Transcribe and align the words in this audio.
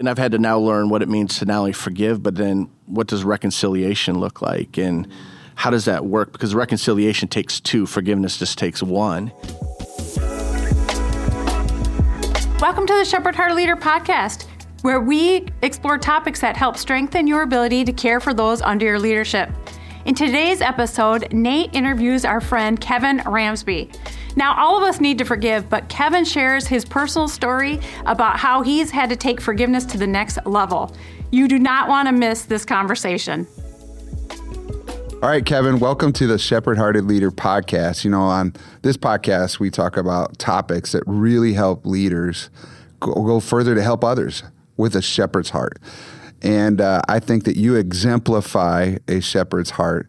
and 0.00 0.08
I've 0.08 0.16
had 0.16 0.32
to 0.32 0.38
now 0.38 0.58
learn 0.58 0.88
what 0.88 1.02
it 1.02 1.10
means 1.10 1.38
to 1.38 1.44
not 1.44 1.58
only 1.58 1.72
forgive, 1.72 2.22
but 2.22 2.34
then 2.34 2.70
what 2.86 3.06
does 3.06 3.22
reconciliation 3.22 4.18
look 4.18 4.40
like, 4.40 4.78
and 4.78 5.06
how 5.56 5.68
does 5.68 5.84
that 5.84 6.06
work? 6.06 6.32
Because 6.32 6.54
reconciliation 6.54 7.28
takes 7.28 7.60
two, 7.60 7.84
forgiveness 7.84 8.38
just 8.38 8.56
takes 8.56 8.82
one. 8.82 9.30
Welcome 12.60 12.86
to 12.86 12.94
the 12.94 13.04
Shepherd 13.04 13.34
Heart 13.34 13.54
Leader 13.54 13.76
podcast, 13.76 14.46
where 14.80 15.00
we 15.02 15.46
explore 15.60 15.98
topics 15.98 16.40
that 16.40 16.56
help 16.56 16.78
strengthen 16.78 17.26
your 17.26 17.42
ability 17.42 17.84
to 17.84 17.92
care 17.92 18.20
for 18.20 18.32
those 18.32 18.62
under 18.62 18.86
your 18.86 18.98
leadership. 18.98 19.50
In 20.06 20.14
today's 20.14 20.62
episode, 20.62 21.30
Nate 21.30 21.74
interviews 21.74 22.24
our 22.24 22.40
friend 22.40 22.80
Kevin 22.80 23.18
Ramsby. 23.18 23.94
Now, 24.36 24.56
all 24.56 24.76
of 24.76 24.84
us 24.84 25.00
need 25.00 25.18
to 25.18 25.24
forgive, 25.24 25.68
but 25.68 25.88
Kevin 25.88 26.24
shares 26.24 26.66
his 26.66 26.84
personal 26.84 27.26
story 27.26 27.80
about 28.06 28.38
how 28.38 28.62
he's 28.62 28.90
had 28.90 29.10
to 29.10 29.16
take 29.16 29.40
forgiveness 29.40 29.84
to 29.86 29.98
the 29.98 30.06
next 30.06 30.38
level. 30.46 30.94
You 31.32 31.48
do 31.48 31.58
not 31.58 31.88
want 31.88 32.06
to 32.08 32.12
miss 32.12 32.42
this 32.42 32.64
conversation. 32.64 33.46
All 35.22 35.28
right, 35.28 35.44
Kevin, 35.44 35.80
welcome 35.80 36.12
to 36.14 36.26
the 36.26 36.38
Shepherd 36.38 36.78
Hearted 36.78 37.04
Leader 37.04 37.30
podcast. 37.30 38.04
You 38.04 38.10
know, 38.10 38.22
on 38.22 38.54
this 38.82 38.96
podcast, 38.96 39.58
we 39.58 39.68
talk 39.68 39.96
about 39.96 40.38
topics 40.38 40.92
that 40.92 41.02
really 41.06 41.52
help 41.52 41.84
leaders 41.84 42.50
go, 43.00 43.12
go 43.12 43.40
further 43.40 43.74
to 43.74 43.82
help 43.82 44.04
others 44.04 44.44
with 44.76 44.94
a 44.94 45.02
shepherd's 45.02 45.50
heart. 45.50 45.78
And 46.40 46.80
uh, 46.80 47.02
I 47.08 47.18
think 47.18 47.44
that 47.44 47.56
you 47.56 47.74
exemplify 47.74 48.96
a 49.08 49.20
shepherd's 49.20 49.70
heart 49.70 50.08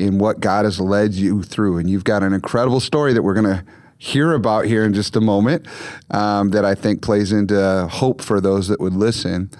in 0.00 0.18
what 0.18 0.40
God 0.40 0.64
has 0.64 0.80
led 0.80 1.14
you 1.14 1.42
through. 1.42 1.78
And 1.78 1.88
you've 1.88 2.04
got 2.04 2.22
an 2.22 2.32
incredible 2.32 2.80
story 2.80 3.12
that 3.12 3.22
we're 3.22 3.34
going 3.34 3.56
to 3.56 3.64
hear 3.98 4.32
about 4.32 4.64
here 4.64 4.84
in 4.84 4.94
just 4.94 5.14
a 5.14 5.20
moment 5.20 5.66
um, 6.10 6.50
that 6.50 6.64
I 6.64 6.74
think 6.74 7.02
plays 7.02 7.32
into 7.32 7.86
hope 7.90 8.22
for 8.22 8.40
those 8.40 8.68
that 8.68 8.80
would 8.80 8.94
listen. 8.94 9.50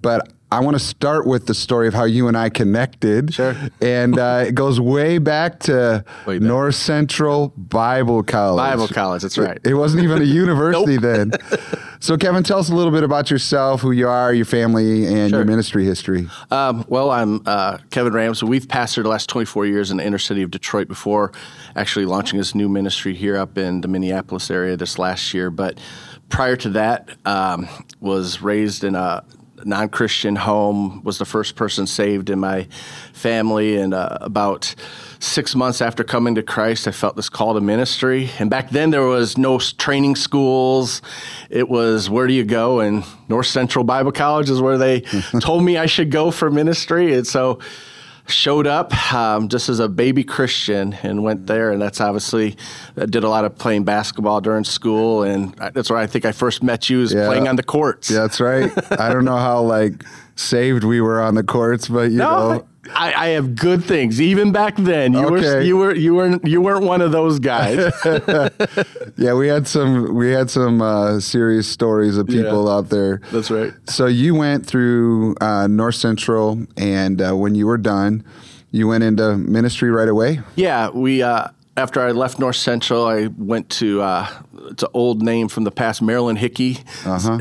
But 0.00 0.32
I 0.50 0.60
want 0.60 0.78
to 0.78 0.82
start 0.82 1.26
with 1.26 1.46
the 1.46 1.52
story 1.52 1.88
of 1.88 1.94
how 1.94 2.04
you 2.04 2.26
and 2.26 2.36
I 2.36 2.48
connected. 2.48 3.34
Sure. 3.34 3.54
And 3.82 4.18
uh, 4.18 4.44
it 4.46 4.54
goes 4.54 4.80
way 4.80 5.18
back 5.18 5.58
to 5.60 6.04
Way 6.26 6.38
back. 6.38 6.48
North 6.48 6.74
Central 6.76 7.48
Bible 7.56 8.22
College. 8.22 8.70
Bible 8.70 8.88
college, 8.88 9.22
that's 9.22 9.36
right. 9.36 9.58
It 9.64 9.74
wasn't 9.74 10.04
even 10.04 10.22
a 10.22 10.24
university 10.42 10.96
then. 10.96 11.32
So, 12.00 12.16
Kevin, 12.16 12.42
tell 12.44 12.58
us 12.60 12.70
a 12.70 12.74
little 12.74 12.92
bit 12.92 13.02
about 13.02 13.30
yourself, 13.30 13.80
who 13.80 13.90
you 13.90 14.08
are, 14.08 14.32
your 14.32 14.44
family, 14.44 15.06
and 15.06 15.30
Sure. 15.30 15.40
your 15.40 15.44
ministry 15.44 15.84
history. 15.84 16.28
Um, 16.50 16.84
well, 16.88 17.10
I'm 17.10 17.42
uh, 17.44 17.78
Kevin 17.90 18.12
Rams. 18.12 18.42
We've 18.42 18.66
pastored 18.66 19.02
the 19.02 19.08
last 19.08 19.28
24 19.28 19.66
years 19.66 19.90
in 19.90 19.96
the 19.96 20.06
inner 20.06 20.18
city 20.18 20.42
of 20.42 20.50
Detroit 20.50 20.86
before 20.86 21.32
actually 21.74 22.04
launching 22.06 22.38
this 22.38 22.54
new 22.54 22.68
ministry 22.68 23.14
here 23.14 23.36
up 23.36 23.58
in 23.58 23.80
the 23.80 23.88
Minneapolis 23.88 24.50
area 24.50 24.76
this 24.76 24.98
last 24.98 25.34
year. 25.34 25.50
But 25.50 25.78
prior 26.28 26.56
to 26.56 26.68
that, 26.70 27.08
um, 27.24 27.68
was 28.00 28.40
raised 28.42 28.84
in 28.84 28.94
a 28.94 29.24
non-Christian 29.64 30.36
home. 30.36 31.02
Was 31.04 31.18
the 31.18 31.24
first 31.24 31.56
person 31.56 31.86
saved 31.86 32.30
in 32.30 32.38
my 32.38 32.66
family, 33.12 33.76
and 33.76 33.94
uh, 33.94 34.18
about 34.20 34.74
six 35.20 35.54
months 35.54 35.80
after 35.80 36.04
coming 36.04 36.34
to 36.36 36.42
Christ, 36.42 36.86
I 36.86 36.92
felt 36.92 37.16
this 37.16 37.28
call 37.28 37.54
to 37.54 37.60
ministry. 37.60 38.30
And 38.38 38.50
back 38.50 38.70
then, 38.70 38.90
there 38.90 39.04
was 39.04 39.36
no 39.36 39.58
training 39.58 40.16
schools. 40.16 41.02
It 41.50 41.68
was 41.68 42.08
where 42.08 42.26
do 42.26 42.32
you 42.32 42.44
go? 42.44 42.80
And 42.80 43.04
North 43.28 43.46
Central 43.46 43.84
Bible 43.84 44.12
College 44.12 44.50
is 44.50 44.60
where 44.60 44.78
they 44.78 45.00
told 45.40 45.64
me 45.64 45.76
I 45.76 45.86
should 45.86 46.10
go 46.10 46.30
for 46.30 46.50
ministry. 46.50 47.14
And 47.14 47.26
so 47.26 47.58
showed 48.28 48.66
up 48.66 48.92
um, 49.12 49.48
just 49.48 49.68
as 49.68 49.78
a 49.80 49.88
baby 49.88 50.22
Christian 50.24 50.92
and 51.02 51.22
went 51.22 51.46
there. 51.46 51.70
And 51.72 51.80
that's 51.80 52.00
obviously, 52.00 52.56
I 52.96 53.06
did 53.06 53.24
a 53.24 53.28
lot 53.28 53.44
of 53.44 53.56
playing 53.56 53.84
basketball 53.84 54.40
during 54.40 54.64
school. 54.64 55.22
And 55.22 55.54
that's 55.54 55.90
where 55.90 55.98
I 55.98 56.06
think 56.06 56.24
I 56.24 56.32
first 56.32 56.62
met 56.62 56.90
you 56.90 57.00
is 57.02 57.12
Yeah. 57.12 57.26
playing 57.26 57.48
on 57.48 57.56
the 57.56 57.62
courts. 57.62 58.10
Yeah, 58.10 58.20
that's 58.20 58.40
right. 58.40 58.70
I 59.00 59.08
don't 59.12 59.24
know 59.24 59.36
how 59.38 59.62
like 59.62 60.04
saved 60.36 60.84
we 60.84 61.00
were 61.00 61.20
on 61.20 61.34
the 61.34 61.42
courts, 61.42 61.88
but 61.88 62.10
you 62.10 62.18
No, 62.28 62.52
know, 62.54 62.67
I, 62.94 63.12
I 63.12 63.26
have 63.28 63.54
good 63.54 63.84
things. 63.84 64.20
Even 64.20 64.52
back 64.52 64.76
then, 64.76 65.12
you 65.12 65.28
were 65.30 65.60
you 65.60 65.76
were 65.76 65.94
you 65.94 66.14
weren't 66.14 66.46
you 66.46 66.60
weren't 66.60 66.84
one 66.84 67.00
of 67.00 67.12
those 67.12 67.38
guys. 67.38 67.92
yeah, 69.16 69.34
we 69.34 69.48
had 69.48 69.66
some 69.66 70.14
we 70.14 70.30
had 70.30 70.50
some 70.50 70.80
uh, 70.82 71.20
serious 71.20 71.68
stories 71.68 72.16
of 72.16 72.26
people 72.26 72.66
Yeah. 72.66 72.72
out 72.74 72.88
there. 72.88 73.20
That's 73.32 73.50
right. 73.50 73.72
So 73.88 74.06
you 74.06 74.34
went 74.34 74.66
through 74.66 75.34
uh, 75.40 75.66
North 75.66 75.96
Central, 75.96 76.66
and 76.76 77.20
uh, 77.20 77.34
when 77.36 77.54
you 77.54 77.66
were 77.66 77.78
done, 77.78 78.24
you 78.70 78.88
went 78.88 79.04
into 79.04 79.36
ministry 79.36 79.90
right 79.90 80.08
away. 80.08 80.40
Yeah, 80.56 80.90
we 80.90 81.22
uh, 81.22 81.48
after 81.76 82.00
I 82.00 82.12
left 82.12 82.38
North 82.38 82.56
Central, 82.56 83.06
I 83.06 83.28
went 83.38 83.70
to 83.70 84.02
uh, 84.02 84.28
it's 84.70 84.82
an 84.82 84.88
old 84.94 85.22
name 85.22 85.48
from 85.48 85.64
the 85.64 85.70
past, 85.70 86.00
Marilyn 86.02 86.36
Hickey, 86.36 86.78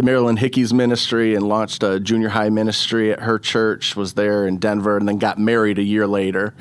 Marilyn 0.03 0.37
Hickey's 0.37 0.73
ministry, 0.73 1.35
and 1.35 1.47
launched 1.47 1.83
a 1.83 1.99
junior 1.99 2.29
high 2.29 2.49
ministry 2.49 3.11
at 3.11 3.19
her 3.21 3.39
church. 3.39 3.95
Was 3.95 4.13
there 4.13 4.47
in 4.47 4.57
Denver, 4.57 4.97
and 4.97 5.07
then 5.07 5.17
got 5.17 5.37
married 5.37 5.77
a 5.79 5.83
year 5.83 6.07
later. 6.07 6.53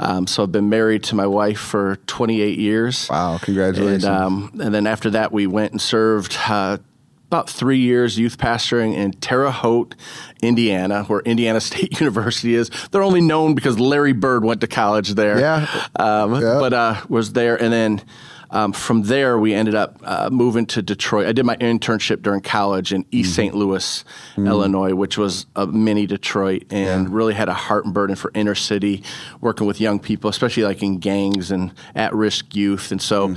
Um, 0.00 0.26
so 0.26 0.44
I've 0.44 0.52
been 0.52 0.68
married 0.68 1.02
to 1.04 1.14
my 1.14 1.26
wife 1.26 1.58
for 1.58 1.96
28 2.06 2.58
years. 2.58 3.08
Wow, 3.10 3.38
congratulations. 3.40 4.04
And, 4.04 4.14
um, 4.14 4.50
and 4.60 4.72
then 4.74 4.86
after 4.86 5.10
that, 5.10 5.32
we 5.32 5.46
went 5.46 5.72
and 5.72 5.80
served 5.80 6.36
uh, 6.48 6.78
about 7.26 7.50
three 7.50 7.78
years 7.78 8.18
youth 8.18 8.38
pastoring 8.38 8.94
in 8.94 9.12
Terre 9.12 9.50
Haute, 9.50 9.94
Indiana, 10.40 11.04
where 11.04 11.20
Indiana 11.20 11.60
State 11.68 12.00
University 12.00 12.54
is. 12.54 12.70
They're 12.90 13.02
only 13.02 13.20
known 13.20 13.54
because 13.54 13.78
Larry 13.78 14.12
Bird 14.12 14.44
went 14.44 14.60
to 14.62 14.66
college 14.66 15.10
there. 15.14 15.38
Yeah. 15.38 15.66
Um, 15.96 16.40
Yeah. 16.40 16.58
But 16.58 16.72
uh, 16.72 17.00
was 17.08 17.32
there. 17.32 17.60
And 17.60 17.72
then 17.72 18.02
um, 18.50 18.72
from 18.72 19.02
there, 19.02 19.38
we 19.38 19.52
ended 19.52 19.74
up 19.74 19.98
uh, 20.02 20.30
moving 20.30 20.64
to 20.66 20.82
Detroit. 20.82 21.26
I 21.26 21.32
did 21.32 21.44
my 21.44 21.56
internship 21.56 22.22
during 22.22 22.40
college 22.40 22.92
in 22.92 23.04
East 23.10 23.34
St. 23.34 23.54
Louis, 23.54 24.04
Illinois, 24.36 24.94
which 24.94 25.18
was 25.18 25.46
a 25.54 25.66
mini 25.66 26.06
Detroit, 26.06 26.64
and 26.70 27.12
really 27.12 27.34
had 27.34 27.48
a 27.48 27.54
heart 27.54 27.84
and 27.84 27.92
burden 27.92 28.16
for 28.16 28.30
inner 28.34 28.54
city, 28.54 29.02
working 29.40 29.66
with 29.66 29.80
young 29.80 29.98
people, 30.00 30.30
especially 30.30 30.64
like 30.64 30.82
in 30.82 30.98
gangs 30.98 31.50
and 31.50 31.72
at 31.94 32.14
risk 32.14 32.54
youth. 32.56 32.90
And 32.90 33.02
so 33.02 33.28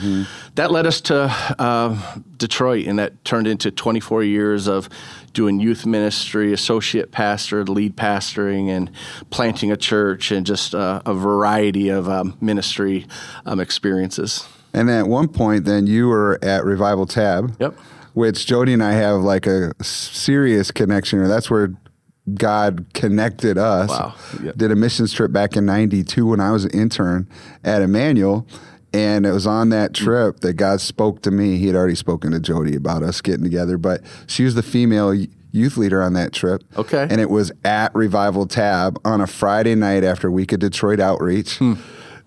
that 0.56 0.72
led 0.72 0.86
us 0.86 1.02
to 1.02 1.24
uh, 1.60 2.16
Detroit, 2.38 2.88
and 2.88 2.98
that 3.00 3.24
turned 3.26 3.48
into 3.48 3.70
24 3.70 4.24
years 4.24 4.68
of 4.68 4.88
doing 5.34 5.60
youth 5.60 5.86
ministry, 5.86 6.54
associate 6.54 7.12
pastor, 7.12 7.64
lead 7.66 7.96
pastoring, 7.96 8.70
and 8.70 8.92
planting 9.30 9.72
a 9.72 9.78
church, 9.78 10.32
and 10.32 10.46
just 10.46 10.74
uh, 10.74 11.02
a 11.06 11.14
variety 11.14 11.90
of 11.90 12.08
um, 12.08 12.38
ministry 12.42 13.06
um, 13.46 13.60
experiences. 13.60 14.48
And 14.74 14.90
at 14.90 15.08
one 15.08 15.28
point, 15.28 15.66
then 15.66 15.88
you 15.88 16.08
were 16.08 16.40
at 16.42 16.64
Revival 16.64 17.06
Tab. 17.06 17.56
Yep. 17.60 17.76
Which 18.14 18.46
Jody 18.46 18.74
and 18.74 18.84
I 18.84 18.92
have 18.94 19.22
like 19.22 19.48
a 19.48 19.72
serious 19.84 20.70
connection, 20.72 21.20
or 21.20 21.28
that's 21.30 21.50
where 21.50 21.74
God 22.34 22.86
connected 22.94 23.58
us. 23.58 23.90
Wow. 23.90 24.14
Yep. 24.44 24.58
Did 24.58 24.72
a 24.72 24.76
missions 24.76 25.14
trip 25.14 25.32
back 25.32 25.56
in 25.56 25.66
'92 25.66 26.26
when 26.28 26.40
I 26.40 26.52
was 26.52 26.66
an 26.66 26.72
intern 26.72 27.28
at 27.64 27.82
Emmanuel. 27.82 28.46
And 28.94 29.26
it 29.26 29.32
was 29.32 29.48
on 29.48 29.70
that 29.70 29.94
Mm. 29.94 30.04
trip 30.04 30.40
that 30.42 30.54
God 30.56 30.82
spoke 30.82 31.22
to 31.22 31.32
me. 31.32 31.56
He 31.58 31.68
had 31.68 31.76
already 31.78 31.96
spoken 31.96 32.32
to 32.32 32.42
Jody 32.42 32.76
about 32.76 33.04
us 33.04 33.22
getting 33.22 33.44
together, 33.46 33.78
but 33.78 34.02
she 34.28 34.44
was 34.44 34.54
the 34.56 34.62
female 34.64 35.14
youth 35.54 35.78
leader 35.78 36.02
on 36.02 36.12
that 36.14 36.34
trip. 36.34 36.62
Okay. 36.78 37.08
And 37.10 37.22
it 37.22 37.30
was 37.30 37.54
at 37.64 37.96
Revival 37.96 38.46
Tab 38.48 39.00
on 39.06 39.22
a 39.22 39.28
Friday 39.28 39.76
night 39.76 40.04
after 40.04 40.28
a 40.28 40.32
week 40.32 40.52
of 40.52 40.60
Detroit 40.60 41.00
outreach 41.00 41.58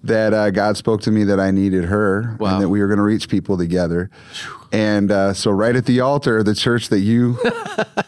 that 0.04 0.32
uh, 0.34 0.50
God 0.50 0.76
spoke 0.76 1.00
to 1.02 1.10
me 1.10 1.24
that 1.24 1.40
I 1.40 1.50
needed 1.50 1.84
her 1.86 2.36
Wow. 2.38 2.54
and 2.54 2.62
that 2.62 2.68
we 2.68 2.80
were 2.80 2.86
going 2.86 2.98
to 2.98 3.02
reach 3.04 3.28
people 3.28 3.56
together. 3.58 4.10
And 4.70 5.10
uh, 5.10 5.32
so, 5.34 5.50
right 5.50 5.74
at 5.74 5.86
the 5.86 6.00
altar, 6.00 6.42
the 6.42 6.54
church 6.54 6.88
that 6.90 7.00
you 7.00 7.34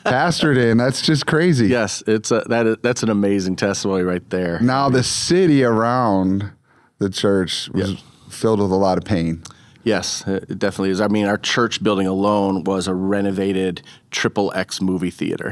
pastored 0.04 0.56
in, 0.58 0.76
that's 0.78 1.02
just 1.02 1.26
crazy. 1.26 1.68
Yes, 1.68 2.02
it's 2.06 2.30
a, 2.30 2.42
that 2.48 2.66
is, 2.66 2.76
that's 2.82 3.02
an 3.02 3.08
amazing 3.10 3.56
testimony 3.56 4.02
right 4.02 4.28
there. 4.30 4.58
Now, 4.60 4.88
the 4.88 5.02
city 5.02 5.62
around 5.64 6.50
the 6.98 7.10
church 7.10 7.68
was 7.70 7.90
Yep. 7.92 8.00
filled 8.30 8.60
with 8.60 8.70
a 8.72 8.76
lot 8.76 8.98
of 8.98 9.04
pain. 9.04 9.42
Yes, 9.84 10.24
it 10.26 10.58
definitely 10.58 10.90
is. 10.90 11.00
I 11.00 11.06
mean, 11.06 11.26
our 11.26 11.38
church 11.38 11.80
building 11.80 12.08
alone 12.08 12.64
was 12.64 12.88
a 12.88 12.94
renovated 12.94 13.82
triple 14.10 14.52
X 14.56 14.80
movie 14.80 15.12
theater, 15.12 15.48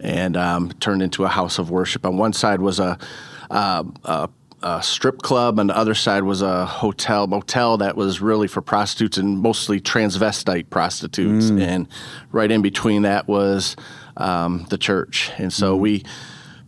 and 0.00 0.36
um, 0.38 0.72
turned 0.80 1.02
into 1.02 1.24
a 1.24 1.28
house 1.28 1.58
of 1.58 1.70
worship. 1.70 2.06
On 2.06 2.16
one 2.16 2.32
side 2.32 2.62
was 2.62 2.78
a, 2.80 2.96
uh, 3.50 3.84
a, 4.04 4.30
a 4.62 4.82
strip 4.82 5.22
club, 5.22 5.58
and 5.58 5.70
the 5.70 5.76
other 5.76 5.94
side 5.94 6.22
was 6.22 6.42
a 6.42 6.66
hotel 6.66 7.26
motel 7.26 7.78
that 7.78 7.96
was 7.96 8.20
really 8.20 8.48
for 8.48 8.60
prostitutes 8.60 9.16
and 9.18 9.38
mostly 9.38 9.80
transvestite 9.80 10.70
prostitutes. 10.70 11.50
And 11.50 11.88
right 12.32 12.50
in 12.50 12.62
between 12.62 13.02
that 13.02 13.28
was 13.28 13.76
um, 14.16 14.66
the 14.70 14.78
church, 14.78 15.30
and 15.38 15.52
so 15.52 15.76
we 15.76 16.04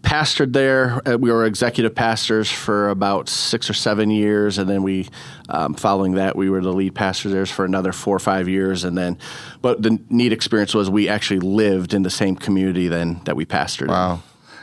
pastored 0.02 0.52
there. 0.52 1.00
Uh, 1.08 1.16
We 1.16 1.30
were 1.30 1.44
executive 1.44 1.94
pastors 1.94 2.50
for 2.50 2.88
about 2.88 3.28
six 3.28 3.70
or 3.70 3.74
seven 3.74 4.10
years, 4.10 4.58
and 4.58 4.68
then 4.68 4.82
we, 4.82 5.08
um, 5.48 5.74
following 5.74 6.14
that, 6.14 6.34
we 6.34 6.50
were 6.50 6.60
the 6.60 6.72
lead 6.72 6.94
pastors 6.94 7.32
there 7.32 7.46
for 7.46 7.64
another 7.64 7.92
four 7.92 8.16
or 8.16 8.20
five 8.20 8.48
years, 8.48 8.84
and 8.84 8.98
then. 8.98 9.16
But 9.60 9.82
the 9.82 10.00
neat 10.10 10.32
experience 10.32 10.74
was 10.74 10.90
we 10.90 11.08
actually 11.08 11.40
lived 11.40 11.94
in 11.94 12.02
the 12.02 12.10
same 12.10 12.34
community 12.36 12.88
then 12.88 13.20
that 13.24 13.36
we 13.36 13.44
pastored. 13.44 13.82
in. 13.82 13.88
Wow. 13.88 14.22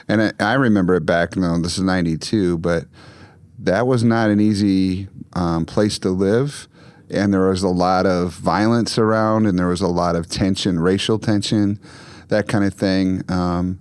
And 0.10 0.22
I, 0.24 0.32
I 0.40 0.54
remember 0.56 0.96
it 0.96 1.06
back, 1.06 1.36
You 1.36 1.44
no, 1.44 1.58
this 1.60 1.78
is 1.78 1.84
92, 1.84 2.58
but 2.58 2.86
that 3.60 3.88
was 3.88 4.04
not 4.04 4.30
an 4.30 4.40
easy 4.40 5.08
um, 5.34 5.66
place 5.66 6.00
to 6.00 6.10
live. 6.10 6.68
And 7.12 7.34
there 7.34 7.50
was 7.50 7.64
a 7.64 7.70
lot 7.70 8.06
of 8.06 8.34
violence 8.34 8.98
around, 8.98 9.48
and 9.48 9.58
there 9.58 9.68
was 9.68 9.82
a 9.82 9.88
lot 9.88 10.16
of 10.16 10.30
tension, 10.30 10.80
racial 10.80 11.18
tension 11.18 11.80
that 12.30 12.48
kind 12.48 12.64
of 12.64 12.74
thing. 12.74 13.24
Um, 13.30 13.80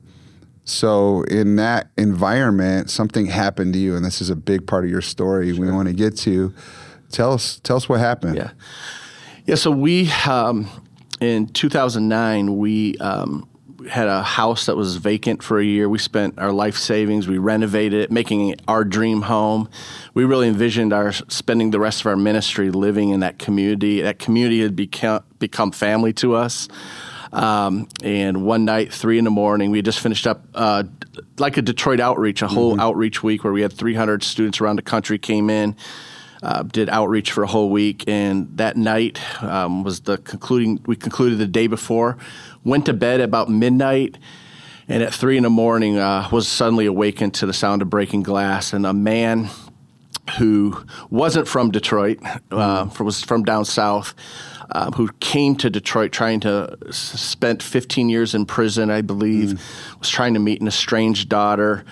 so 0.65 1.23
in 1.23 1.57
that 1.57 1.91
environment, 1.97 2.91
something 2.91 3.27
happened 3.27 3.73
to 3.75 3.79
you, 3.79 3.97
and 3.97 4.05
this 4.05 4.21
is 4.21 4.29
a 4.29 4.37
big 4.37 4.67
part 4.67 4.85
of 4.85 4.91
your 4.91 5.01
story. 5.01 5.55
Sure. 5.55 5.65
We 5.65 5.73
want 5.73 5.89
to 5.89 5.95
get 5.95 6.17
to. 6.19 6.53
Tell 7.11 7.33
us, 7.33 7.59
tell 7.61 7.77
us 7.77 7.89
what 7.89 8.01
happened. 8.01 8.37
Yeah, 8.37 8.51
yeah. 9.47 9.55
So 9.55 9.71
we 9.71 10.11
um, 10.27 10.69
in 11.21 11.47
2009 11.47 12.59
we 12.59 12.97
um, 12.99 13.48
had 13.89 14.09
a 14.09 14.23
house 14.23 14.67
that 14.67 14.77
was 14.77 14.97
vacant 14.97 15.43
for 15.43 15.59
a 15.59 15.65
year. 15.65 15.89
We 15.89 15.99
spent 15.99 16.39
our 16.39 16.53
life 16.53 16.77
savings. 16.77 17.27
We 17.27 17.39
renovated 17.39 18.03
it, 18.03 18.11
making 18.11 18.49
it 18.49 18.63
our 18.69 18.85
dream 18.85 19.23
home. 19.23 19.69
We 20.15 20.25
really 20.25 20.49
envisioned 20.49 20.93
our 20.93 21.13
spending 21.13 21.71
the 21.71 21.81
rest 21.81 22.01
of 22.01 22.07
our 22.07 22.17
ministry 22.17 22.71
living 22.71 23.11
in 23.11 23.21
that 23.21 23.39
community. 23.39 24.01
That 24.03 24.19
community 24.19 24.61
had 24.61 24.77
become 24.77 25.25
become 25.39 25.73
family 25.73 26.13
to 26.15 26.35
us. 26.35 26.69
Um, 27.33 27.89
and 28.03 28.45
one 28.45 28.65
night, 28.65 28.93
three 28.93 29.19
in 29.19 29.25
the 29.25 29.31
morning, 29.31 29.71
we 29.71 29.83
just 29.83 30.01
finished 30.01 30.27
up 30.27 30.45
uh, 30.55 30.85
like 31.39 31.57
a 31.57 31.63
Detroit 31.63 32.01
outreach, 32.01 32.43
a 32.43 32.49
whole 32.49 32.73
mm-hmm. 32.73 32.81
outreach 32.81 33.23
week 33.23 33.45
where 33.45 33.53
we 33.53 33.63
had 33.63 33.73
300 33.73 34.23
students 34.23 34.61
around 34.61 34.77
the 34.77 34.83
country 34.83 35.19
came 35.19 35.51
in. 35.51 35.77
Uh, 36.41 36.63
did 36.63 36.89
outreach 36.89 37.33
for 37.33 37.43
a 37.43 37.49
whole 37.49 37.69
week, 37.69 38.05
and 38.07 38.57
that 38.57 38.77
night 38.77 39.21
um, 39.43 39.83
was 39.83 40.01
the 40.03 40.19
concluding. 40.19 40.81
We 40.87 40.95
concluded 40.95 41.39
the 41.39 41.49
day 41.49 41.67
before. 41.67 42.17
Went 42.63 42.87
to 42.87 42.93
bed 42.93 43.21
about 43.21 43.51
midnight, 43.51 44.19
and 44.87 45.03
at 45.03 45.13
three 45.13 45.37
in 45.37 45.43
the 45.43 45.51
morning 45.51 45.99
uh, 45.99 46.29
was 46.31 46.47
suddenly 46.47 46.87
awakened 46.87 47.35
to 47.35 47.47
the 47.47 47.53
sound 47.53 47.83
of 47.83 47.91
breaking 47.91 48.23
glass, 48.23 48.73
and 48.73 48.87
a 48.87 48.93
man 48.93 49.51
who 50.39 50.85
wasn't 51.11 51.49
from 51.49 51.71
Detroit, 51.71 52.19
uh, 52.51 52.89
was 53.01 53.23
from 53.23 53.43
down 53.45 53.65
south, 53.65 54.15
um, 54.71 54.93
who 54.93 55.09
came 55.21 55.57
to 55.57 55.71
Detroit 55.71 56.13
trying 56.13 56.41
to 56.41 56.77
spent 56.91 57.63
15 57.63 58.09
years 58.09 58.35
in 58.35 58.47
prison, 58.47 58.91
I 58.91 59.01
believe, 59.01 59.51
mm. 59.51 59.99
was 59.99 60.11
trying 60.11 60.35
to 60.35 60.41
meet 60.41 60.61
an 60.61 60.69
estranged 60.69 61.29
daughter, 61.29 61.85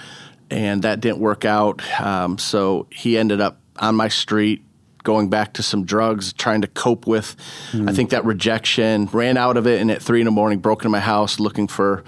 and 0.50 0.82
that 0.82 1.00
didn't 1.00 1.18
work 1.18 1.44
out. 1.44 1.82
Um, 2.00 2.38
so 2.38 2.86
he 2.90 3.16
ended 3.16 3.40
up 3.40 3.58
on 3.78 3.94
my 3.94 4.08
street 4.08 4.62
going 5.06 5.30
back 5.30 5.52
to 5.52 5.62
some 5.62 5.84
drugs, 5.84 6.32
trying 6.32 6.60
to 6.60 6.66
cope 6.66 7.06
with, 7.06 7.36
mm. 7.70 7.88
I 7.88 7.92
think, 7.92 8.10
that 8.10 8.24
rejection. 8.24 9.06
Ran 9.12 9.36
out 9.36 9.56
of 9.56 9.66
it, 9.66 9.80
and 9.80 9.90
at 9.90 10.02
three 10.02 10.20
in 10.20 10.24
the 10.24 10.32
morning, 10.32 10.58
broke 10.58 10.82
into 10.82 10.88
my 10.88 11.00
house 11.00 11.38
looking 11.38 11.68
for 11.68 12.02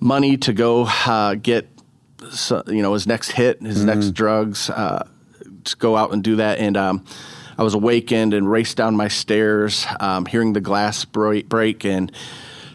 money 0.00 0.38
to 0.38 0.54
go 0.54 0.86
uh, 1.06 1.34
get, 1.34 1.68
you 2.66 2.82
know, 2.82 2.94
his 2.94 3.06
next 3.06 3.32
hit, 3.32 3.60
his 3.60 3.82
mm. 3.82 3.86
next 3.86 4.12
drugs, 4.12 4.70
uh, 4.70 5.06
to 5.64 5.76
go 5.76 5.96
out 5.96 6.14
and 6.14 6.24
do 6.24 6.36
that. 6.36 6.58
And 6.58 6.78
um, 6.78 7.04
I 7.58 7.62
was 7.62 7.74
awakened 7.74 8.32
and 8.32 8.50
raced 8.50 8.78
down 8.78 8.96
my 8.96 9.08
stairs, 9.08 9.86
um, 10.00 10.24
hearing 10.24 10.54
the 10.54 10.62
glass 10.62 11.04
break, 11.04 11.84
and 11.84 12.10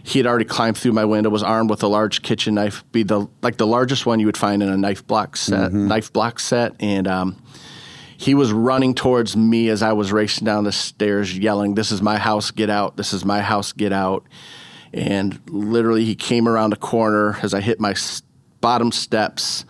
he 0.03 0.19
had 0.19 0.27
already 0.27 0.45
climbed 0.45 0.77
through 0.77 0.91
my 0.91 1.05
window. 1.05 1.31
Was 1.31 1.41
armed 1.41 1.71
with 1.71 1.81
a 1.81 1.87
large 1.87 2.21
kitchen 2.21 2.53
knife, 2.53 2.83
be 2.91 3.01
the 3.01 3.27
like 3.41 3.57
the 3.57 3.65
largest 3.65 4.05
one 4.05 4.19
you 4.19 4.27
would 4.27 4.37
find 4.37 4.61
in 4.61 4.69
a 4.69 4.77
knife 4.77 5.07
block 5.07 5.35
set, 5.35 5.71
mm-hmm. 5.71 5.87
knife 5.87 6.13
block 6.13 6.39
set, 6.39 6.73
and 6.79 7.07
um, 7.07 7.41
he 8.17 8.33
was 8.33 8.51
running 8.51 8.93
towards 8.93 9.35
me 9.35 9.69
as 9.69 9.81
I 9.81 9.93
was 9.93 10.11
racing 10.11 10.45
down 10.45 10.63
the 10.63 10.71
stairs, 10.71 11.37
yelling, 11.37 11.75
"This 11.75 11.91
is 11.91 12.01
my 12.01 12.17
house! 12.17 12.51
Get 12.51 12.69
out! 12.69 12.97
This 12.97 13.13
is 13.13 13.25
my 13.25 13.41
house! 13.41 13.71
Get 13.73 13.91
out!" 13.91 14.23
And 14.93 15.39
literally, 15.47 16.05
he 16.05 16.15
came 16.15 16.47
around 16.47 16.73
a 16.73 16.77
corner 16.77 17.37
as 17.41 17.53
I 17.53 17.61
hit 17.61 17.79
my 17.79 17.95
bottom 18.61 18.91
steps 18.91 19.65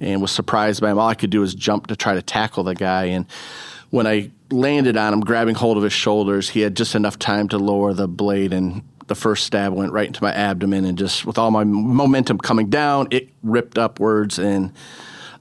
and 0.00 0.20
was 0.20 0.30
surprised 0.30 0.80
by 0.80 0.90
him. 0.90 0.98
All 0.98 1.08
I 1.08 1.14
could 1.14 1.30
do 1.30 1.40
was 1.40 1.54
jump 1.54 1.86
to 1.86 1.96
try 1.96 2.14
to 2.14 2.22
tackle 2.22 2.64
the 2.64 2.74
guy. 2.74 3.06
And 3.06 3.26
when 3.90 4.06
I 4.06 4.30
landed 4.50 4.96
on 4.96 5.12
him, 5.12 5.20
grabbing 5.20 5.54
hold 5.54 5.76
of 5.76 5.82
his 5.82 5.92
shoulders. 5.92 6.50
He 6.50 6.60
had 6.60 6.76
just 6.76 6.94
enough 6.94 7.18
time 7.18 7.48
to 7.48 7.58
lower 7.58 7.92
the 7.92 8.08
blade, 8.08 8.52
and 8.52 8.82
the 9.06 9.14
first 9.14 9.44
stab 9.44 9.72
went 9.72 9.92
right 9.92 10.06
into 10.06 10.22
my 10.22 10.32
abdomen. 10.32 10.84
And 10.84 10.98
just 10.98 11.24
with 11.24 11.38
all 11.38 11.50
my 11.50 11.64
momentum 11.64 12.38
coming 12.38 12.68
down, 12.68 13.08
it 13.10 13.30
ripped 13.42 13.78
upwards, 13.78 14.38
and 14.38 14.72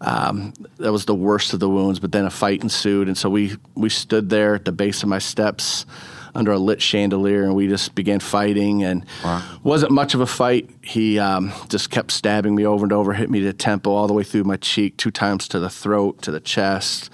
um, 0.05 0.53
that 0.77 0.91
was 0.91 1.05
the 1.05 1.15
worst 1.15 1.53
of 1.53 1.59
the 1.59 1.69
wounds. 1.69 1.99
But 1.99 2.11
then 2.11 2.25
a 2.25 2.29
fight 2.29 2.61
ensued, 2.63 3.07
and 3.07 3.17
so 3.17 3.29
we 3.29 3.57
we 3.75 3.89
stood 3.89 4.29
there 4.29 4.55
at 4.55 4.65
the 4.65 4.71
base 4.71 5.03
of 5.03 5.09
my 5.09 5.19
steps 5.19 5.85
under 6.33 6.51
a 6.51 6.57
lit 6.57 6.81
chandelier, 6.81 7.43
and 7.43 7.55
we 7.55 7.67
just 7.67 7.95
began 7.95 8.19
fighting. 8.19 8.83
And 8.83 9.05
wow. 9.23 9.43
wasn't 9.63 9.91
much 9.91 10.13
of 10.13 10.21
a 10.21 10.27
fight. 10.27 10.69
He 10.81 11.19
um, 11.19 11.51
just 11.69 11.89
kept 11.89 12.11
stabbing 12.11 12.55
me 12.55 12.65
over 12.65 12.85
and 12.85 12.93
over, 12.93 13.13
hit 13.13 13.29
me 13.29 13.39
to 13.39 13.45
the 13.45 13.53
temple, 13.53 13.93
all 13.93 14.07
the 14.07 14.13
way 14.13 14.23
through 14.23 14.43
my 14.43 14.57
cheek, 14.57 14.97
two 14.97 15.11
times 15.11 15.47
to 15.49 15.59
the 15.59 15.69
throat, 15.69 16.21
to 16.21 16.31
the 16.31 16.39
chest. 16.39 17.09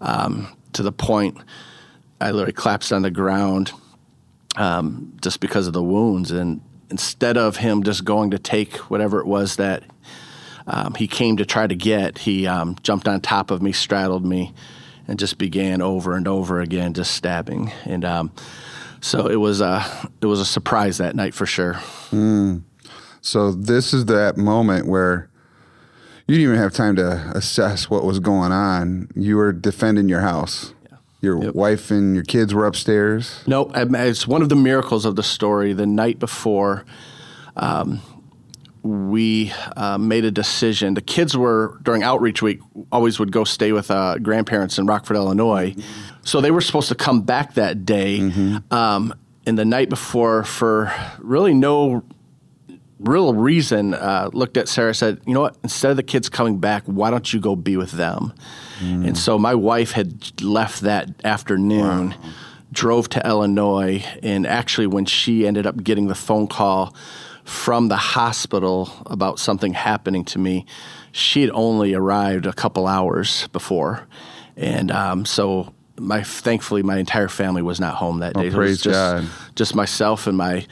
Um, 0.00 0.54
to 0.74 0.82
the 0.82 0.92
point 0.92 1.38
I 2.20 2.30
literally 2.30 2.52
collapsed 2.52 2.92
on 2.92 3.02
the 3.02 3.10
ground 3.10 3.72
um, 4.56 5.16
just 5.20 5.40
because 5.40 5.66
of 5.66 5.72
the 5.72 5.82
wounds. 5.82 6.30
And 6.30 6.60
instead 6.90 7.36
of 7.36 7.56
him 7.56 7.82
just 7.82 8.04
going 8.04 8.30
to 8.32 8.38
take 8.38 8.76
whatever 8.90 9.20
it 9.20 9.26
was 9.26 9.56
that 9.56 9.82
um, 10.66 10.94
he 10.94 11.06
came 11.06 11.36
to 11.36 11.44
try 11.44 11.66
to 11.66 11.74
get, 11.74 12.18
he 12.18 12.46
um, 12.46 12.76
jumped 12.82 13.06
on 13.06 13.20
top 13.20 13.50
of 13.50 13.60
me, 13.62 13.72
straddled 13.72 14.24
me, 14.24 14.54
and 15.06 15.18
just 15.18 15.38
began 15.38 15.82
over 15.82 16.16
and 16.16 16.26
over 16.26 16.60
again, 16.60 16.94
just 16.94 17.12
stabbing. 17.12 17.72
And 17.84 18.04
um, 18.04 18.32
so 19.00 19.26
it 19.26 19.36
was 19.36 19.60
a 19.60 19.84
it 20.22 20.26
was 20.26 20.40
a 20.40 20.46
surprise 20.46 20.98
that 20.98 21.14
night 21.14 21.34
for 21.34 21.44
sure. 21.44 21.74
Mm. 22.10 22.62
So 23.20 23.52
this 23.52 23.92
is 23.92 24.06
that 24.06 24.36
moment 24.36 24.86
where 24.86 25.28
you 26.26 26.36
didn't 26.36 26.50
even 26.50 26.56
have 26.56 26.72
time 26.72 26.96
to 26.96 27.32
assess 27.34 27.90
what 27.90 28.04
was 28.04 28.18
going 28.18 28.52
on. 28.52 29.10
You 29.14 29.36
were 29.36 29.52
defending 29.52 30.08
your 30.08 30.20
house. 30.20 30.72
Yeah. 30.90 30.96
Your 31.20 31.44
yep. 31.44 31.54
wife 31.54 31.90
and 31.90 32.14
your 32.14 32.24
kids 32.24 32.54
were 32.54 32.66
upstairs. 32.66 33.42
No, 33.46 33.70
it's 33.74 34.26
one 34.26 34.40
of 34.40 34.48
the 34.48 34.56
miracles 34.56 35.04
of 35.04 35.16
the 35.16 35.22
story. 35.22 35.74
The 35.74 35.86
night 35.86 36.18
before, 36.18 36.84
um, 37.56 38.00
we 38.84 39.50
uh, 39.76 39.96
made 39.96 40.26
a 40.26 40.30
decision. 40.30 40.92
The 40.92 41.00
kids 41.00 41.36
were 41.36 41.78
during 41.82 42.02
outreach 42.02 42.42
week 42.42 42.60
always 42.92 43.18
would 43.18 43.32
go 43.32 43.42
stay 43.42 43.72
with 43.72 43.90
uh, 43.90 44.18
grandparents 44.18 44.78
in 44.78 44.86
Rockford, 44.86 45.16
Illinois. 45.16 45.70
Mm-hmm. 45.70 46.16
So 46.22 46.42
they 46.42 46.50
were 46.50 46.60
supposed 46.60 46.88
to 46.90 46.94
come 46.94 47.22
back 47.22 47.54
that 47.54 47.86
day. 47.86 48.18
Mm-hmm. 48.18 48.72
Um, 48.72 49.14
and 49.46 49.58
the 49.58 49.64
night 49.64 49.88
before, 49.88 50.44
for 50.44 50.92
really 51.18 51.54
no 51.54 52.04
real 53.00 53.34
reason 53.34 53.94
uh, 53.94 54.30
looked 54.32 54.56
at 54.58 54.68
Sarah 54.68 54.94
said, 54.94 55.20
you 55.26 55.32
know 55.32 55.40
what, 55.40 55.56
instead 55.62 55.90
of 55.90 55.96
the 55.96 56.02
kids 56.02 56.28
coming 56.28 56.58
back, 56.58 56.82
why 56.84 57.10
don't 57.10 57.32
you 57.32 57.40
go 57.40 57.56
be 57.56 57.78
with 57.78 57.92
them? 57.92 58.34
Mm. 58.80 59.08
And 59.08 59.18
so 59.18 59.38
my 59.38 59.54
wife 59.54 59.92
had 59.92 60.42
left 60.42 60.82
that 60.82 61.08
afternoon, 61.24 62.10
wow. 62.10 62.16
drove 62.70 63.08
to 63.10 63.26
Illinois, 63.26 64.04
and 64.22 64.46
actually, 64.46 64.86
when 64.86 65.06
she 65.06 65.46
ended 65.46 65.66
up 65.66 65.82
getting 65.82 66.08
the 66.08 66.14
phone 66.14 66.46
call 66.46 66.94
from 67.44 67.88
the 67.88 67.96
hospital 67.96 68.90
about 69.06 69.38
something 69.38 69.74
happening 69.74 70.24
to 70.24 70.38
me, 70.38 70.66
she 71.12 71.42
had 71.42 71.50
only 71.50 71.94
arrived 71.94 72.46
a 72.46 72.52
couple 72.52 72.86
hours 72.86 73.48
before. 73.48 74.06
And 74.56 74.90
um, 74.90 75.24
so 75.24 75.72
my 75.98 76.22
thankfully 76.22 76.82
my 76.82 76.98
entire 76.98 77.28
family 77.28 77.62
was 77.62 77.78
not 77.78 77.94
home 77.94 78.20
that 78.20 78.32
oh, 78.36 78.42
day. 78.42 78.48
Oh, 78.48 78.52
praise 78.52 78.80
just, 78.80 78.94
God. 78.94 79.28
just 79.54 79.74
myself 79.74 80.26
and 80.26 80.36
my 80.36 80.66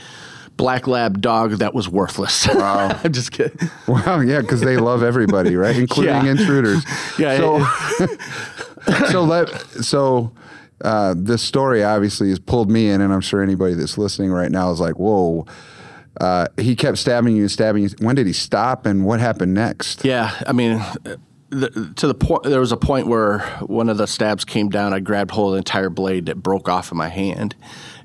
black 0.57 0.87
lab 0.87 1.21
dog 1.21 1.53
that 1.59 1.75
was 1.75 1.89
worthless. 1.89 2.49
Wow. 2.55 3.01
I'm 3.03 3.13
just 3.13 3.33
kidding. 3.33 3.71
Wow, 3.89 4.21
yeah, 4.21 4.41
because 4.41 4.61
they 4.61 4.77
love 4.77 5.03
everybody, 5.03 5.57
right? 5.57 5.77
Including 5.85 6.25
yeah. 6.25 6.31
intruders. 6.31 6.85
Yeah. 7.19 7.37
So, 7.37 7.67
so 9.11 9.23
let 9.25 9.49
so 9.85 10.33
uh, 10.83 11.15
this 11.17 11.43
story 11.43 11.85
obviously 11.85 12.31
has 12.31 12.39
pulled 12.39 12.71
me 12.71 12.89
in, 12.89 13.01
and 13.01 13.13
I'm 13.13 13.21
sure 13.21 13.43
anybody 13.43 13.75
that's 13.75 13.99
listening 13.99 14.33
right 14.33 14.51
now 14.51 14.71
is 14.71 14.81
like, 14.81 14.99
"Whoa." 14.99 15.47
Uh, 16.23 16.47
he 16.57 16.77
kept 16.77 16.99
stabbing 16.99 17.35
you 17.35 17.43
and 17.43 17.51
stabbing 17.51 17.83
you. 17.83 17.89
When 17.99 18.15
did 18.15 18.29
he 18.29 18.33
stop, 18.33 18.87
and 18.87 19.05
what 19.05 19.19
happened 19.19 19.55
next? 19.55 20.05
Yeah, 20.05 20.31
I 20.47 20.53
mean, 20.53 20.81
the, 21.51 21.93
to 21.97 22.07
the 22.07 22.15
point, 22.15 22.45
there 22.45 22.61
was 22.61 22.71
a 22.71 22.77
point 22.77 23.09
where 23.09 23.41
one 23.67 23.89
of 23.89 23.97
the 23.97 24.07
stabs 24.07 24.45
came 24.45 24.69
down. 24.69 24.95
I 24.95 25.01
grabbed 25.01 25.33
hold 25.33 25.49
of 25.49 25.53
the 25.55 25.59
entire 25.59 25.91
blade 25.91 26.27
that 26.27 26.37
broke 26.37 26.69
off 26.69 26.93
of 26.93 26.97
my 26.97 27.09
hand, 27.09 27.57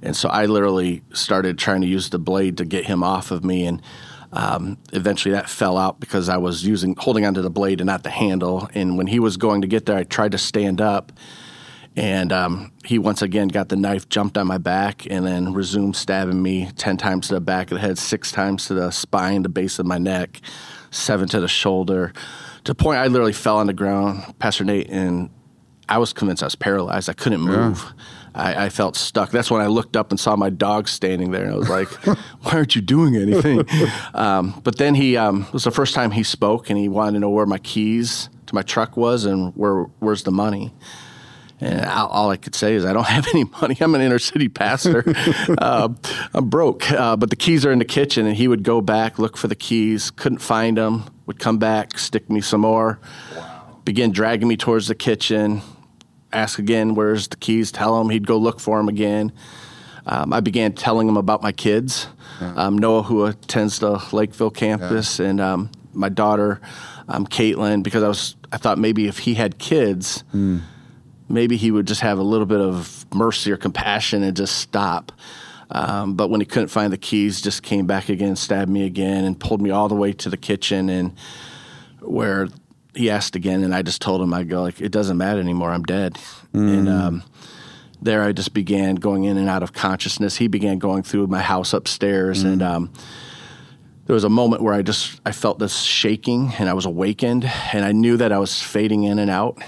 and 0.01 0.15
so 0.15 0.29
I 0.29 0.47
literally 0.47 1.03
started 1.13 1.59
trying 1.59 1.81
to 1.81 1.87
use 1.87 2.09
the 2.09 2.17
blade 2.17 2.57
to 2.57 2.65
get 2.65 2.85
him 2.85 3.03
off 3.03 3.29
of 3.29 3.43
me, 3.45 3.67
and 3.67 3.83
um, 4.31 4.79
eventually 4.93 5.33
that 5.33 5.47
fell 5.47 5.77
out 5.77 5.99
because 5.99 6.27
I 6.27 6.37
was 6.37 6.65
using 6.65 6.95
holding 6.97 7.23
onto 7.23 7.43
the 7.43 7.51
blade 7.51 7.81
and 7.81 7.85
not 7.85 8.01
the 8.01 8.09
handle. 8.09 8.67
And 8.73 8.97
when 8.97 9.05
he 9.07 9.19
was 9.19 9.37
going 9.37 9.61
to 9.61 9.67
get 9.67 9.85
there, 9.85 9.95
I 9.95 10.03
tried 10.03 10.31
to 10.31 10.39
stand 10.39 10.81
up, 10.81 11.11
and 11.97 12.31
um, 12.31 12.71
he 12.85 12.97
once 12.97 13.21
again 13.21 13.49
got 13.49 13.67
the 13.67 13.75
knife, 13.75 14.07
jumped 14.07 14.37
on 14.37 14.47
my 14.47 14.57
back, 14.57 15.05
and 15.09 15.25
then 15.25 15.53
resumed 15.53 15.97
stabbing 15.97 16.41
me 16.41 16.69
ten 16.77 16.95
times 16.95 17.27
to 17.27 17.33
the 17.33 17.41
back 17.41 17.71
of 17.71 17.75
the 17.75 17.81
head, 17.81 17.97
six 17.97 18.31
times 18.31 18.67
to 18.67 18.73
the 18.73 18.91
spine, 18.91 19.43
the 19.43 19.49
base 19.49 19.79
of 19.79 19.85
my 19.85 19.97
neck, 19.97 20.39
seven 20.91 21.27
to 21.27 21.41
the 21.41 21.49
shoulder 21.49 22.13
to 22.67 22.71
the 22.71 22.75
point 22.75 22.99
I 22.99 23.07
literally 23.07 23.31
fell 23.31 23.59
on 23.59 23.67
the 23.67 23.73
ground, 23.73 24.37
Pastor 24.39 24.65
Nate, 24.65 24.89
and 24.89 25.29
I 25.87 25.99
was 25.99 26.11
convinced 26.11 26.43
I 26.43 26.47
was 26.47 26.55
paralyzed. 26.55 27.09
I 27.09 27.13
couldn't 27.13 27.39
move. 27.39 27.81
Yeah. 27.81 28.03
I, 28.35 28.65
I, 28.65 28.69
felt 28.69 28.97
stuck. 28.97 29.31
That's 29.31 29.49
when 29.49 29.61
I 29.61 29.67
looked 29.67 29.95
up 29.95 30.11
and 30.11 30.19
saw 30.19 30.35
my 30.35 30.49
dog 30.49 30.89
standing 30.89 31.31
there, 31.31 31.45
and 31.45 31.53
I 31.53 31.57
was 31.57 31.69
like, 31.69 31.87
"Why 32.41 32.51
aren't 32.51 32.75
you 32.75 32.81
doing 32.81 33.15
anything?" 33.15 33.63
um, 34.13 34.59
but 34.65 34.77
then 34.77 34.95
he 34.95 35.15
um, 35.15 35.43
it 35.43 35.53
was 35.53 35.63
the 35.63 35.71
first 35.71 35.95
time 35.95 36.11
he 36.11 36.23
spoke, 36.23 36.69
and 36.69 36.77
he 36.77 36.89
wanted 36.89 37.13
to 37.13 37.19
know 37.19 37.29
where 37.29 37.45
my 37.45 37.57
keys 37.57 38.27
to 38.47 38.53
my 38.53 38.63
truck 38.63 38.97
was 38.97 39.23
and 39.23 39.55
where 39.55 39.83
where's 39.99 40.23
the 40.23 40.31
money. 40.31 40.73
And 41.59 41.85
all, 41.85 42.07
all 42.07 42.29
I 42.29 42.37
could 42.37 42.55
say 42.55 42.75
is, 42.75 42.85
I 42.85 42.93
don't 42.93 43.07
have 43.07 43.27
any 43.27 43.45
money. 43.45 43.77
I'm 43.79 43.95
an 43.95 44.01
inner 44.01 44.19
city 44.19 44.49
pastor. 44.49 45.03
uh, 45.57 45.89
I'm 46.33 46.49
broke. 46.49 46.91
Uh, 46.91 47.15
but 47.15 47.29
the 47.29 47.35
keys 47.35 47.65
are 47.65 47.71
in 47.71 47.79
the 47.79 47.85
kitchen. 47.85 48.25
And 48.25 48.35
he 48.35 48.47
would 48.47 48.63
go 48.63 48.81
back, 48.81 49.19
look 49.19 49.37
for 49.37 49.47
the 49.47 49.55
keys, 49.55 50.11
couldn't 50.11 50.39
find 50.39 50.77
them, 50.77 51.05
would 51.25 51.39
come 51.39 51.57
back, 51.57 51.97
stick 51.97 52.29
me 52.29 52.41
some 52.41 52.61
more, 52.61 52.99
wow. 53.35 53.79
begin 53.85 54.11
dragging 54.11 54.47
me 54.47 54.57
towards 54.57 54.87
the 54.87 54.95
kitchen, 54.95 55.61
ask 56.31 56.59
again, 56.59 56.95
where's 56.95 57.27
the 57.27 57.37
keys? 57.37 57.71
Tell 57.71 57.99
him. 57.99 58.09
He'd 58.09 58.27
go 58.27 58.37
look 58.37 58.59
for 58.59 58.77
them 58.77 58.89
again. 58.89 59.31
Um, 60.05 60.31
I 60.31 60.39
began 60.39 60.71
telling 60.73 61.07
him 61.07 61.17
about 61.17 61.41
my 61.41 61.51
kids. 61.51 62.07
Yeah. 62.39 62.53
Um, 62.55 62.77
Noah, 62.77 63.03
who 63.03 63.25
attends 63.25 63.79
the 63.79 64.01
Lakeville 64.11 64.51
campus, 64.51 65.19
yeah. 65.19 65.27
and 65.27 65.41
um, 65.41 65.71
my 65.93 66.07
daughter, 66.07 66.61
um, 67.09 67.25
Caitlin, 67.27 67.83
because 67.83 68.03
I 68.03 68.07
was 68.07 68.35
I 68.51 68.57
thought 68.57 68.77
maybe 68.77 69.07
if 69.07 69.19
he 69.19 69.33
had 69.33 69.57
kids, 69.57 70.23
mm. 70.33 70.61
Maybe 71.29 71.57
he 71.57 71.71
would 71.71 71.87
just 71.87 72.01
have 72.01 72.19
a 72.19 72.23
little 72.23 72.45
bit 72.45 72.61
of 72.61 73.05
mercy 73.13 73.51
or 73.51 73.57
compassion 73.57 74.23
and 74.23 74.35
just 74.35 74.57
stop. 74.57 75.11
Um, 75.69 76.15
but 76.15 76.29
when 76.29 76.39
he 76.39 76.45
couldn't 76.45 76.69
find 76.69 76.93
the 76.93 76.97
keys, 76.97 77.41
just 77.41 77.61
came 77.61 77.85
back 77.85 78.09
again, 78.09 78.35
stabbed 78.35 78.71
me 78.71 78.85
again, 78.85 79.25
and 79.25 79.37
pulled 79.37 79.61
me 79.61 79.69
all 79.69 79.89
the 79.89 79.95
way 79.95 80.13
to 80.13 80.29
the 80.29 80.37
kitchen 80.37 80.89
and 80.89 81.17
where 81.99 82.47
he 82.97 83.09
asked 83.09 83.35
again, 83.35 83.63
and 83.63 83.73
I 83.73 83.81
just 83.81 84.01
told 84.01 84.21
him 84.21 84.33
I 84.33 84.43
go 84.43 84.63
like 84.63 84.81
it 84.81 84.91
doesn't 84.91 85.17
matter 85.17 85.39
anymore. 85.39 85.71
I'm 85.71 85.83
dead, 85.83 86.15
mm. 86.53 86.77
and 86.77 86.89
um, 86.89 87.23
there 88.01 88.23
I 88.23 88.31
just 88.31 88.53
began 88.53 88.95
going 88.95 89.25
in 89.25 89.37
and 89.37 89.47
out 89.47 89.63
of 89.63 89.73
consciousness. 89.73 90.37
He 90.37 90.47
began 90.47 90.79
going 90.79 91.03
through 91.03 91.27
my 91.27 91.41
house 91.41 91.73
upstairs, 91.73 92.43
mm. 92.43 92.53
and 92.53 92.63
um, 92.63 92.93
there 94.05 94.13
was 94.13 94.23
a 94.23 94.29
moment 94.29 94.63
where 94.63 94.73
I 94.73 94.81
just 94.81 95.21
I 95.25 95.31
felt 95.31 95.59
this 95.59 95.81
shaking, 95.81 96.53
and 96.57 96.67
I 96.67 96.73
was 96.73 96.85
awakened, 96.85 97.45
and 97.71 97.85
I 97.85 97.91
knew 97.91 98.17
that 98.17 98.31
I 98.31 98.39
was 98.39 98.61
fading 98.61 99.03
in 99.03 99.19
and 99.19 99.29
out. 99.29 99.61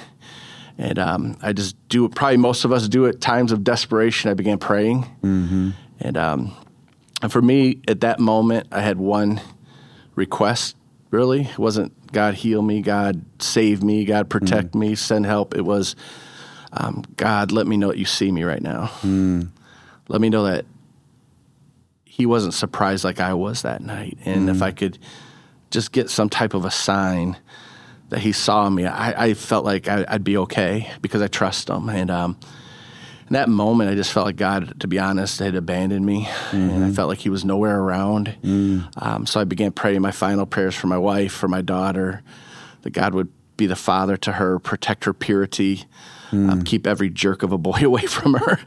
And 0.80 0.98
um, 0.98 1.38
I 1.42 1.52
just 1.52 1.76
do 1.90 2.06
it. 2.06 2.16
Probably 2.16 2.38
most 2.38 2.64
of 2.64 2.72
us 2.72 2.88
do 2.88 3.04
it. 3.04 3.20
Times 3.20 3.52
of 3.52 3.66
desperation, 3.66 4.32
I 4.32 4.34
began 4.34 4.58
praying, 4.58 5.04
mm-hmm. 5.22 5.72
and 6.00 6.18
um, 6.18 6.56
and 7.22 7.30
for 7.30 7.42
me 7.42 7.82
at 7.86 8.00
that 8.00 8.20
moment, 8.20 8.68
I 8.72 8.80
had 8.80 8.98
one 8.98 9.42
request. 10.16 10.78
Really, 11.12 11.42
it 11.42 11.60
wasn't 11.60 11.92
God 12.14 12.36
heal 12.36 12.62
me, 12.62 12.82
God 12.82 13.26
save 13.40 13.84
me, 13.84 14.06
God 14.06 14.30
protect 14.30 14.72
mm. 14.72 14.80
me, 14.80 14.96
send 14.96 15.26
help. 15.26 15.54
It 15.54 15.66
was 15.66 15.98
um, 16.72 17.04
God, 17.18 17.52
let 17.52 17.68
me 17.68 17.76
know 17.76 17.90
that 17.90 17.98
you 17.98 18.06
see 18.06 18.32
me 18.32 18.44
right 18.44 18.62
now. 18.62 18.92
Mm. 19.02 19.50
Let 20.08 20.22
me 20.22 20.30
know 20.30 20.46
that 20.46 20.66
He 22.06 22.26
wasn't 22.26 22.54
surprised 22.54 23.04
like 23.04 23.20
I 23.20 23.34
was 23.34 23.64
that 23.64 23.82
night. 23.82 24.18
And 24.24 24.48
mm. 24.48 24.56
if 24.56 24.62
I 24.62 24.72
could 24.72 24.98
just 25.72 25.92
get 25.92 26.10
some 26.10 26.30
type 26.30 26.54
of 26.54 26.64
a 26.64 26.72
sign 26.72 27.38
that 28.10 28.20
He 28.20 28.32
saw 28.32 28.70
me, 28.70 28.86
I, 28.86 29.26
I 29.26 29.34
felt 29.34 29.66
like 29.66 29.88
I, 29.88 30.06
would 30.12 30.24
be 30.24 30.38
okay 30.38 30.92
because 31.02 31.22
I 31.22 31.28
trust 31.28 31.70
Him. 31.70 31.90
And 31.90 32.12
um, 32.12 32.38
in 33.28 33.34
that 33.34 33.50
moment, 33.50 33.90
I 33.90 33.96
just 33.96 34.12
felt 34.12 34.26
like 34.26 34.36
God, 34.36 34.80
to 34.82 34.88
be 34.88 35.00
honest, 35.00 35.40
had 35.40 35.56
abandoned 35.56 36.06
me, 36.06 36.26
mm-hmm. 36.26 36.56
and 36.56 36.72
I 36.72 36.76
mm-hmm. 36.76 36.92
felt 36.94 37.10
like 37.10 37.20
He 37.20 37.30
was 37.30 37.46
nowhere 37.46 37.80
around. 37.80 38.36
Mm. 38.44 38.90
Um, 38.98 39.26
so 39.26 39.40
I 39.40 39.44
began 39.44 39.72
praying 39.72 40.02
my 40.02 40.12
final 40.12 40.46
prayers 40.46 40.76
for 40.76 40.88
my 40.88 40.98
wife, 40.98 41.32
for 41.32 41.48
my 41.48 41.62
daughter, 41.62 42.24
that 42.82 42.92
God 42.92 43.14
would 43.14 43.32
be 43.56 43.68
the 43.68 43.76
father 43.76 44.18
to 44.18 44.34
her, 44.34 44.58
protect 44.58 45.06
her 45.06 45.14
purity, 45.14 45.86
mm. 46.32 46.50
um, 46.50 46.64
keep 46.64 46.88
every 46.88 47.10
jerk 47.10 47.44
of 47.44 47.52
a 47.52 47.58
boy 47.58 47.80
away 47.84 48.06
from 48.08 48.34
her. 48.34 48.60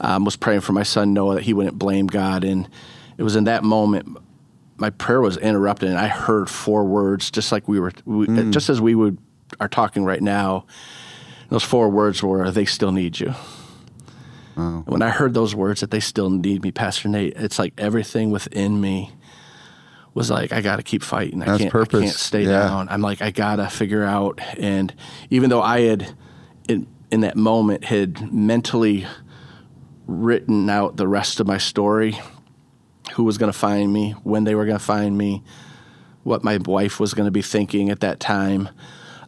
Um, 0.00 0.24
was 0.24 0.36
praying 0.36 0.60
for 0.60 0.72
my 0.72 0.84
son 0.84 1.12
Noah 1.12 1.36
that 1.36 1.44
he 1.44 1.52
wouldn't 1.52 1.78
blame 1.78 2.06
God, 2.06 2.44
and 2.44 2.68
it 3.18 3.22
was 3.24 3.34
in 3.34 3.44
that 3.44 3.64
moment 3.64 4.18
my 4.76 4.90
prayer 4.90 5.20
was 5.20 5.36
interrupted, 5.36 5.88
and 5.88 5.98
I 5.98 6.08
heard 6.08 6.50
four 6.50 6.84
words, 6.84 7.30
just 7.30 7.52
like 7.52 7.68
we 7.68 7.80
were, 7.80 7.92
we, 8.04 8.26
mm. 8.26 8.52
just 8.52 8.68
as 8.68 8.80
we 8.80 8.94
would 8.94 9.18
are 9.60 9.68
talking 9.68 10.04
right 10.04 10.22
now. 10.22 10.66
Those 11.50 11.62
four 11.62 11.88
words 11.88 12.22
were, 12.22 12.50
"They 12.50 12.64
still 12.64 12.92
need 12.92 13.20
you." 13.20 13.34
Wow. 14.56 14.84
When 14.86 15.02
I 15.02 15.10
heard 15.10 15.34
those 15.34 15.54
words 15.54 15.80
that 15.80 15.90
they 15.90 16.00
still 16.00 16.30
need 16.30 16.62
me, 16.62 16.70
Pastor 16.70 17.08
Nate, 17.08 17.34
it's 17.36 17.58
like 17.58 17.74
everything 17.76 18.30
within 18.30 18.80
me 18.80 19.12
was 20.14 20.30
like, 20.30 20.52
I 20.52 20.60
got 20.60 20.76
to 20.76 20.82
keep 20.82 21.02
fighting. 21.02 21.42
I 21.42 21.58
can't, 21.58 21.74
I 21.74 21.84
can't 21.84 22.08
stay 22.10 22.42
yeah. 22.42 22.60
down. 22.60 22.88
I'm 22.88 23.00
like, 23.00 23.20
I 23.20 23.30
got 23.30 23.56
to 23.56 23.68
figure 23.68 24.04
out. 24.04 24.40
And 24.58 24.94
even 25.30 25.50
though 25.50 25.62
I 25.62 25.80
had, 25.80 26.16
in, 26.68 26.86
in 27.10 27.20
that 27.22 27.36
moment, 27.36 27.84
had 27.84 28.32
mentally 28.32 29.06
written 30.06 30.70
out 30.70 30.96
the 30.96 31.08
rest 31.08 31.40
of 31.40 31.48
my 31.48 31.58
story, 31.58 32.16
who 33.14 33.24
was 33.24 33.38
going 33.38 33.52
to 33.52 33.58
find 33.58 33.92
me, 33.92 34.12
when 34.22 34.44
they 34.44 34.54
were 34.54 34.64
going 34.64 34.78
to 34.78 34.84
find 34.84 35.16
me, 35.16 35.42
what 36.24 36.42
my 36.42 36.58
wife 36.58 36.98
was 36.98 37.14
going 37.14 37.26
to 37.26 37.30
be 37.30 37.42
thinking 37.42 37.90
at 37.90 38.00
that 38.00 38.18
time. 38.18 38.68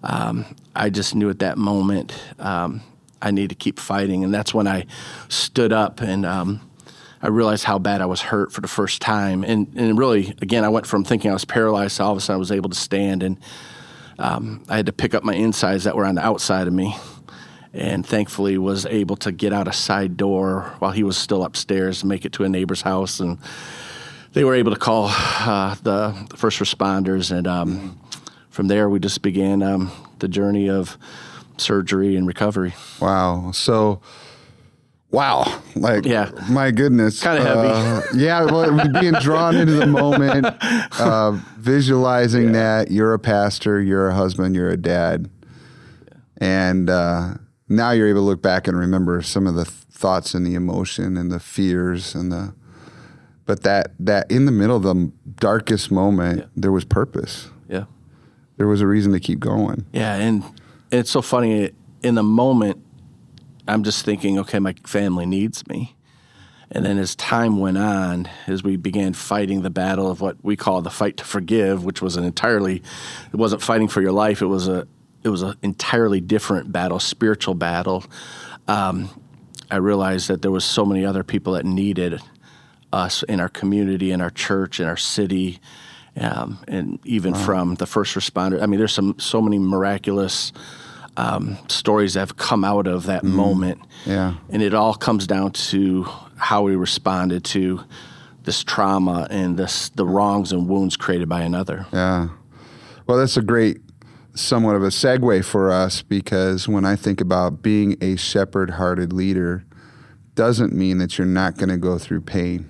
Um, 0.03 0.45
I 0.75 0.91
just 0.91 1.15
knew 1.15 1.31
at 1.31 1.39
that 1.39 1.57
moment 1.59 2.13
um, 2.39 2.83
I 3.23 3.31
need 3.31 3.51
to 3.51 3.55
keep 3.55 3.79
fighting. 3.79 4.25
And 4.25 4.35
that's 4.35 4.53
when 4.53 4.67
I 4.67 4.87
stood 5.29 5.73
up 5.73 6.01
and 6.01 6.27
um, 6.27 6.69
I 7.23 7.29
realized 7.29 7.65
how 7.65 7.79
bad 7.79 8.01
I 8.01 8.07
was 8.07 8.21
hurt 8.23 8.53
for 8.53 8.61
the 8.61 8.69
first 8.69 9.01
time. 9.01 9.45
And, 9.45 9.73
and 9.77 9.99
really, 9.99 10.35
again, 10.43 10.65
I 10.65 10.69
went 10.69 10.87
from 10.87 11.05
thinking 11.05 11.31
I 11.31 11.35
was 11.35 11.45
paralyzed 11.45 11.99
to 11.99 12.05
all 12.05 12.13
of 12.13 12.19
a 12.19 12.21
sudden 12.21 12.37
I 12.37 12.39
was 12.39 12.53
able 12.53 12.71
to 12.71 12.77
stand. 12.77 13.23
And 13.23 13.39
um, 14.19 14.65
I 14.69 14.77
had 14.77 14.87
to 14.87 14.93
pick 14.93 15.15
up 15.15 15.23
my 15.23 15.35
insides 15.35 15.85
that 15.85 15.95
were 15.95 16.05
on 16.05 16.17
the 16.17 16.25
outside 16.25 16.67
of 16.67 16.73
me. 16.73 16.97
And 17.73 18.07
thankfully, 18.07 18.57
was 18.59 18.87
able 18.87 19.17
to 19.17 19.33
get 19.33 19.53
out 19.53 19.69
a 19.69 19.73
side 19.73 20.17
door 20.17 20.73
while 20.79 20.93
he 20.93 21.03
was 21.03 21.17
still 21.17 21.45
upstairs 21.45 22.03
and 22.03 22.09
make 22.09 22.25
it 22.25 22.33
to 22.35 22.45
a 22.45 22.49
neighbor's 22.49 22.83
house. 22.83 23.21
And 23.21 23.39
they 24.33 24.45
were 24.45 24.55
able 24.55 24.71
to 24.71 24.79
call 24.79 25.09
uh, 25.11 25.75
the, 25.83 26.15
first 26.37 26.59
responders. 26.59 27.35
And 27.35 27.47
um, 27.47 27.99
from 28.51 28.69
there, 28.69 28.89
we 28.91 29.01
just 29.01 29.23
began 29.23 29.63
um, 29.63 29.91
the 30.19 30.29
journey 30.29 30.69
of 30.69 30.99
surgery 31.57 32.17
and 32.17 32.27
recovery. 32.27 32.75
Wow. 33.01 33.53
So, 33.53 34.03
wow. 35.11 35.63
Like, 35.75 36.05
yeah. 36.05 36.31
my 36.51 36.71
goodness. 36.71 37.23
Kind 37.23 37.39
of 37.39 37.47
uh, 37.47 38.01
heavy. 38.03 38.19
yeah. 38.19 38.45
Well, 38.45 39.01
being 39.01 39.15
drawn 39.15 39.57
into 39.57 39.73
the 39.73 39.87
moment, 39.87 40.47
uh, 41.01 41.33
visualizing 41.57 42.49
yeah. 42.49 42.53
that 42.53 42.91
you're 42.91 43.15
a 43.15 43.19
pastor, 43.19 43.81
you're 43.81 44.09
a 44.09 44.15
husband, 44.15 44.55
you're 44.55 44.71
a 44.71 44.77
dad. 44.77 45.31
Yeah. 46.07 46.19
And 46.47 46.91
uh, 46.91 47.35
now 47.69 47.91
you're 47.91 48.09
able 48.09 48.21
to 48.21 48.27
look 48.27 48.43
back 48.43 48.69
and 48.69 48.79
remember 48.79 49.23
some 49.23 49.47
of 49.47 49.55
the 49.55 49.65
thoughts 49.65 50.35
and 50.35 50.47
the 50.47 50.55
emotion 50.55 51.17
and 51.17 51.31
the 51.31 51.41
fears 51.41 52.15
and 52.15 52.31
the, 52.31 52.55
but 53.45 53.63
that, 53.63 53.93
that 53.99 54.31
in 54.31 54.47
the 54.47 54.53
middle 54.53 54.77
of 54.77 54.83
the 54.83 55.13
darkest 55.37 55.91
moment, 55.91 56.41
yeah. 56.41 56.47
there 56.57 56.73
was 56.73 56.85
purpose. 56.85 57.49
Yeah. 57.69 57.85
There 58.57 58.67
was 58.67 58.81
a 58.81 58.87
reason 58.87 59.13
to 59.13 59.21
keep 59.21 59.41
going. 59.41 59.87
Yeah. 59.93 60.15
And, 60.15 60.45
it's 60.91 61.11
so 61.11 61.23
funny. 61.23 61.71
In 62.03 62.15
the 62.15 62.23
moment, 62.23 62.83
I'm 63.67 63.83
just 63.83 64.05
thinking, 64.05 64.39
okay, 64.41 64.59
my 64.59 64.75
family 64.85 65.27
needs 65.27 65.67
me. 65.67 65.97
And 66.71 66.85
then 66.85 66.99
as 66.99 67.15
time 67.15 67.59
went 67.59 67.79
on, 67.79 68.29
as 68.49 68.65
we 68.65 68.77
began 68.77 69.13
fighting 69.13 69.63
the 69.63 69.71
battle 69.71 70.11
of 70.11 70.21
what 70.21 70.37
we 70.43 70.57
call 70.57 70.83
the 70.83 70.91
fight 70.91 71.17
to 71.19 71.25
forgive, 71.25 71.85
which 71.85 72.03
was 72.03 72.17
an 72.17 72.25
entirely, 72.25 72.83
it 73.33 73.37
wasn't 73.37 73.63
fighting 73.63 73.87
for 73.87 74.03
your 74.03 74.13
life. 74.13 74.43
It 74.43 74.47
was 74.47 74.67
a, 74.67 74.89
it 75.27 75.31
was 75.31 75.43
an 75.43 75.57
entirely 75.63 76.21
different 76.21 76.71
battle, 76.71 77.01
spiritual 77.01 77.55
battle. 77.55 78.05
Um, 78.69 79.11
I 79.69 79.77
realized 79.77 80.29
that 80.29 80.41
there 80.41 80.53
was 80.53 80.65
so 80.65 80.85
many 80.85 81.05
other 81.05 81.25
people 81.25 81.55
that 81.55 81.65
needed 81.65 82.21
us 82.93 83.25
in 83.25 83.41
our 83.41 83.49
community, 83.49 84.13
in 84.13 84.21
our 84.21 84.31
church, 84.31 84.79
in 84.79 84.87
our 84.87 84.97
city, 84.97 85.59
um, 86.17 86.61
and 86.69 87.01
even 87.05 87.33
wow. 87.33 87.45
from 87.45 87.75
the 87.75 87.87
first 87.87 88.15
responder. 88.15 88.63
I 88.63 88.67
mean, 88.67 88.79
there's 88.79 88.95
some 88.95 89.19
so 89.19 89.43
many 89.43 89.59
miraculous 89.59 90.53
um, 91.17 91.59
stories 91.67 92.15
that 92.15 92.21
have 92.21 92.37
come 92.37 92.63
out 92.63 92.87
of 92.87 93.07
that 93.07 93.25
mm. 93.25 93.31
moment. 93.31 93.81
Yeah, 94.05 94.35
and 94.49 94.63
it 94.63 94.75
all 94.75 94.95
comes 94.95 95.27
down 95.27 95.51
to 95.53 96.05
how 96.37 96.63
we 96.63 96.77
responded 96.77 97.43
to 97.47 97.83
this 98.45 98.63
trauma 98.63 99.27
and 99.29 99.59
this 99.59 99.89
the 99.89 100.07
wrongs 100.07 100.53
and 100.53 100.69
wounds 100.69 100.97
created 100.97 101.29
by 101.29 101.41
another. 101.41 101.85
Yeah, 101.93 102.29
well, 103.09 103.19
that's 103.19 103.37
a 103.37 103.43
great 103.43 103.81
somewhat 104.37 104.77
of 104.77 104.83
a 104.83 104.89
segue 104.89 105.45
for 105.45 105.71
us 105.71 106.03
because 106.03 106.69
when 106.69 106.85
I 106.85 106.97
think 106.97 107.21
about 107.21 107.63
being 107.63 107.97
a 108.01 108.17
shepherd-hearted 108.17 109.13
leader, 109.13 109.65
doesn't 110.35 110.73
mean 110.73 110.99
that 110.99 111.19
you're 111.19 111.27
not 111.27 111.57
going 111.57 111.71
to 111.71 111.77
go 111.79 111.99
through 111.99 112.21
pain 112.21 112.69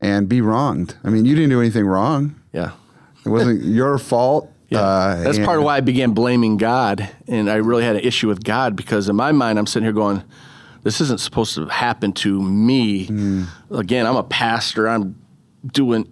and 0.00 0.28
be 0.28 0.40
wronged. 0.40 0.96
I 1.04 1.10
mean, 1.10 1.24
you 1.24 1.34
didn't 1.34 1.50
do 1.50 1.60
anything 1.60 1.86
wrong. 1.86 2.40
Yeah. 2.52 2.72
It 3.24 3.28
wasn't 3.28 3.62
your 3.64 3.98
fault. 3.98 4.50
Yeah. 4.68 4.80
Uh, 4.80 5.22
That's 5.22 5.38
part 5.38 5.58
of 5.58 5.64
why 5.64 5.76
I 5.76 5.80
began 5.80 6.12
blaming 6.12 6.56
God. 6.56 7.08
And 7.28 7.50
I 7.50 7.56
really 7.56 7.84
had 7.84 7.96
an 7.96 8.02
issue 8.02 8.28
with 8.28 8.42
God 8.42 8.74
because 8.74 9.08
in 9.08 9.16
my 9.16 9.30
mind, 9.32 9.58
I'm 9.58 9.66
sitting 9.66 9.84
here 9.84 9.92
going, 9.92 10.24
this 10.82 11.00
isn't 11.00 11.20
supposed 11.20 11.54
to 11.56 11.66
happen 11.66 12.12
to 12.14 12.42
me. 12.42 13.06
Mm. 13.06 13.46
Again, 13.70 14.06
I'm 14.06 14.16
a 14.16 14.22
pastor. 14.22 14.88
I'm 14.88 15.20
doing 15.66 16.10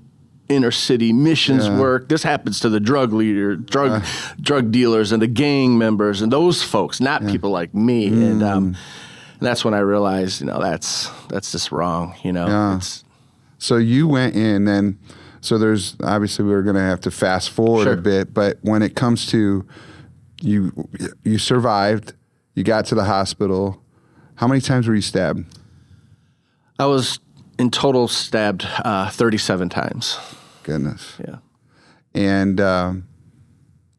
inner 0.49 0.71
city 0.71 1.13
missions 1.13 1.67
yeah. 1.67 1.79
work. 1.79 2.09
This 2.09 2.23
happens 2.23 2.61
to 2.61 2.69
the 2.69 2.81
drug 2.81 3.13
leader, 3.13 3.57
drug 3.57 4.03
uh. 4.03 4.07
drug 4.41 4.71
dealers, 4.71 5.13
and 5.13 5.23
the 5.23 5.27
gang 5.27 5.79
members, 5.79 6.23
and 6.23 6.33
those 6.33 6.63
folks, 6.63 7.01
not 7.01 7.23
yeah. 7.23 7.31
people 7.31 7.51
like 7.51 7.75
me. 7.75 8.11
Mm. 8.11 8.31
And, 8.31 8.43
um, 8.43 8.65
and 8.65 9.41
that's 9.41 9.65
when 9.65 9.75
I 9.75 9.81
realized, 9.81 10.41
you 10.41 10.47
know, 10.47 10.61
that's 10.61 11.11
that's 11.29 11.53
just 11.53 11.73
wrong. 11.73 12.15
You 12.23 12.33
know, 12.33 12.47
yeah. 12.47 12.81
So 13.59 13.77
you 13.77 14.07
went 14.09 14.37
in 14.37 14.69
and 14.69 14.99
so 15.45 15.59
there's 15.59 15.95
obviously 16.03 16.45
we 16.47 16.55
are 16.55 16.63
going 16.63 16.77
to 16.77 16.83
have 16.83 17.03
to 17.03 17.11
fast 17.11 17.51
forward 17.51 17.85
sure. 17.85 17.93
a 17.93 17.99
bit, 17.99 18.33
but 18.33 18.59
when 18.63 18.81
it 18.81 18.97
comes 18.97 19.27
to 19.27 19.67
you, 20.41 20.89
you 21.23 21.37
survived. 21.39 22.15
You 22.55 22.65
got 22.65 22.87
to 22.87 22.95
the 22.95 23.05
hospital. 23.05 23.83
How 24.37 24.49
many 24.49 24.63
times 24.63 24.89
were 24.89 24.95
you 24.95 25.03
stabbed? 25.03 25.45
I 26.79 26.87
was 26.87 27.21
in 27.59 27.71
total 27.71 28.09
stabbed 28.09 28.67
uh, 28.85 29.11
37 29.11 29.69
times. 29.69 30.19
Goodness. 30.63 31.17
Yeah. 31.19 31.37
And 32.15 32.61
um, 32.61 33.09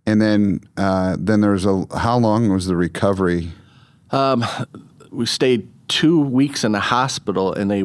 and 0.06 0.22
then 0.22 0.62
uh, 0.78 1.18
then 1.20 1.42
there 1.42 1.52
was 1.52 1.66
a 1.66 1.86
how 1.98 2.18
long 2.18 2.50
was 2.50 2.66
the 2.66 2.76
recovery? 2.76 3.52
we 5.12 5.26
stayed 5.26 5.68
two 5.88 6.22
weeks 6.22 6.64
in 6.64 6.72
the 6.72 6.80
hospital, 6.80 7.54
and 7.54 7.70
they, 7.70 7.84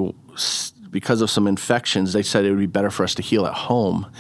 because 0.91 1.21
of 1.21 1.31
some 1.31 1.47
infections, 1.47 2.13
they 2.13 2.23
said 2.23 2.45
it 2.45 2.51
would 2.51 2.59
be 2.59 2.67
better 2.67 2.91
for 2.91 3.05
us 3.05 3.15
to 3.17 3.23
heal 3.23 3.47
at 3.47 3.55
home. 3.55 4.11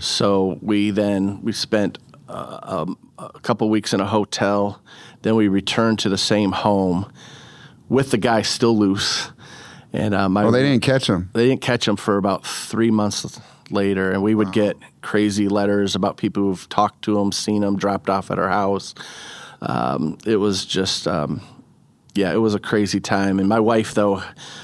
So 0.00 0.58
we 0.62 0.90
then 0.90 1.42
we 1.42 1.52
spent 1.52 1.98
uh, 2.28 2.58
um, 2.62 2.98
a 3.18 3.40
couple 3.40 3.68
weeks 3.70 3.92
in 3.92 4.00
a 4.00 4.06
hotel. 4.06 4.82
Then 5.22 5.34
we 5.34 5.48
returned 5.48 5.98
to 6.00 6.08
the 6.08 6.18
same 6.18 6.52
home 6.52 7.10
with 7.88 8.10
the 8.10 8.18
guy 8.18 8.42
still 8.42 8.76
loose. 8.76 9.32
And 9.92 10.14
my, 10.32 10.44
Oh, 10.44 10.50
they 10.50 10.62
didn't 10.62 10.82
catch 10.82 11.08
him. 11.08 11.30
they 11.32 11.48
didn't 11.48 11.62
catch 11.62 11.88
him 11.88 11.96
for 11.96 12.16
about 12.18 12.44
three 12.46 12.90
months 12.90 13.40
later, 13.70 14.10
and 14.12 14.22
we 14.22 14.34
would 14.34 14.52
get 14.52 14.76
crazy 15.02 15.48
letters 15.48 15.94
about 15.94 16.16
people 16.16 16.42
who've 16.42 16.68
talked 16.68 17.02
to 17.02 17.18
him, 17.18 17.32
seen 17.32 17.62
him, 17.62 17.76
dropped 17.76 18.10
off 18.10 18.30
at 18.30 18.38
our 18.38 18.48
house. 18.48 18.94
Um, 19.60 20.18
it 20.26 20.36
was 20.36 20.64
just, 20.64 21.08
um, 21.08 21.40
yeah, 22.14 22.32
it 22.32 22.38
was 22.38 22.54
a 22.54 22.58
crazy 22.58 23.00
time. 23.00 23.38
And 23.38 23.48
my 23.48 23.60
wife, 23.60 23.94
though, 23.94 24.22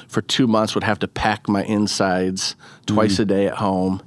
for 0.09 0.21
two 0.23 0.47
months 0.47 0.75
would 0.75 0.85
have 0.85 0.99
to 1.01 1.09
pack 1.09 1.49
my 1.49 1.65
insides 1.65 2.55
twice 2.87 3.19
a 3.19 3.25
day 3.25 3.47
at 3.47 3.55
home. 3.57 4.03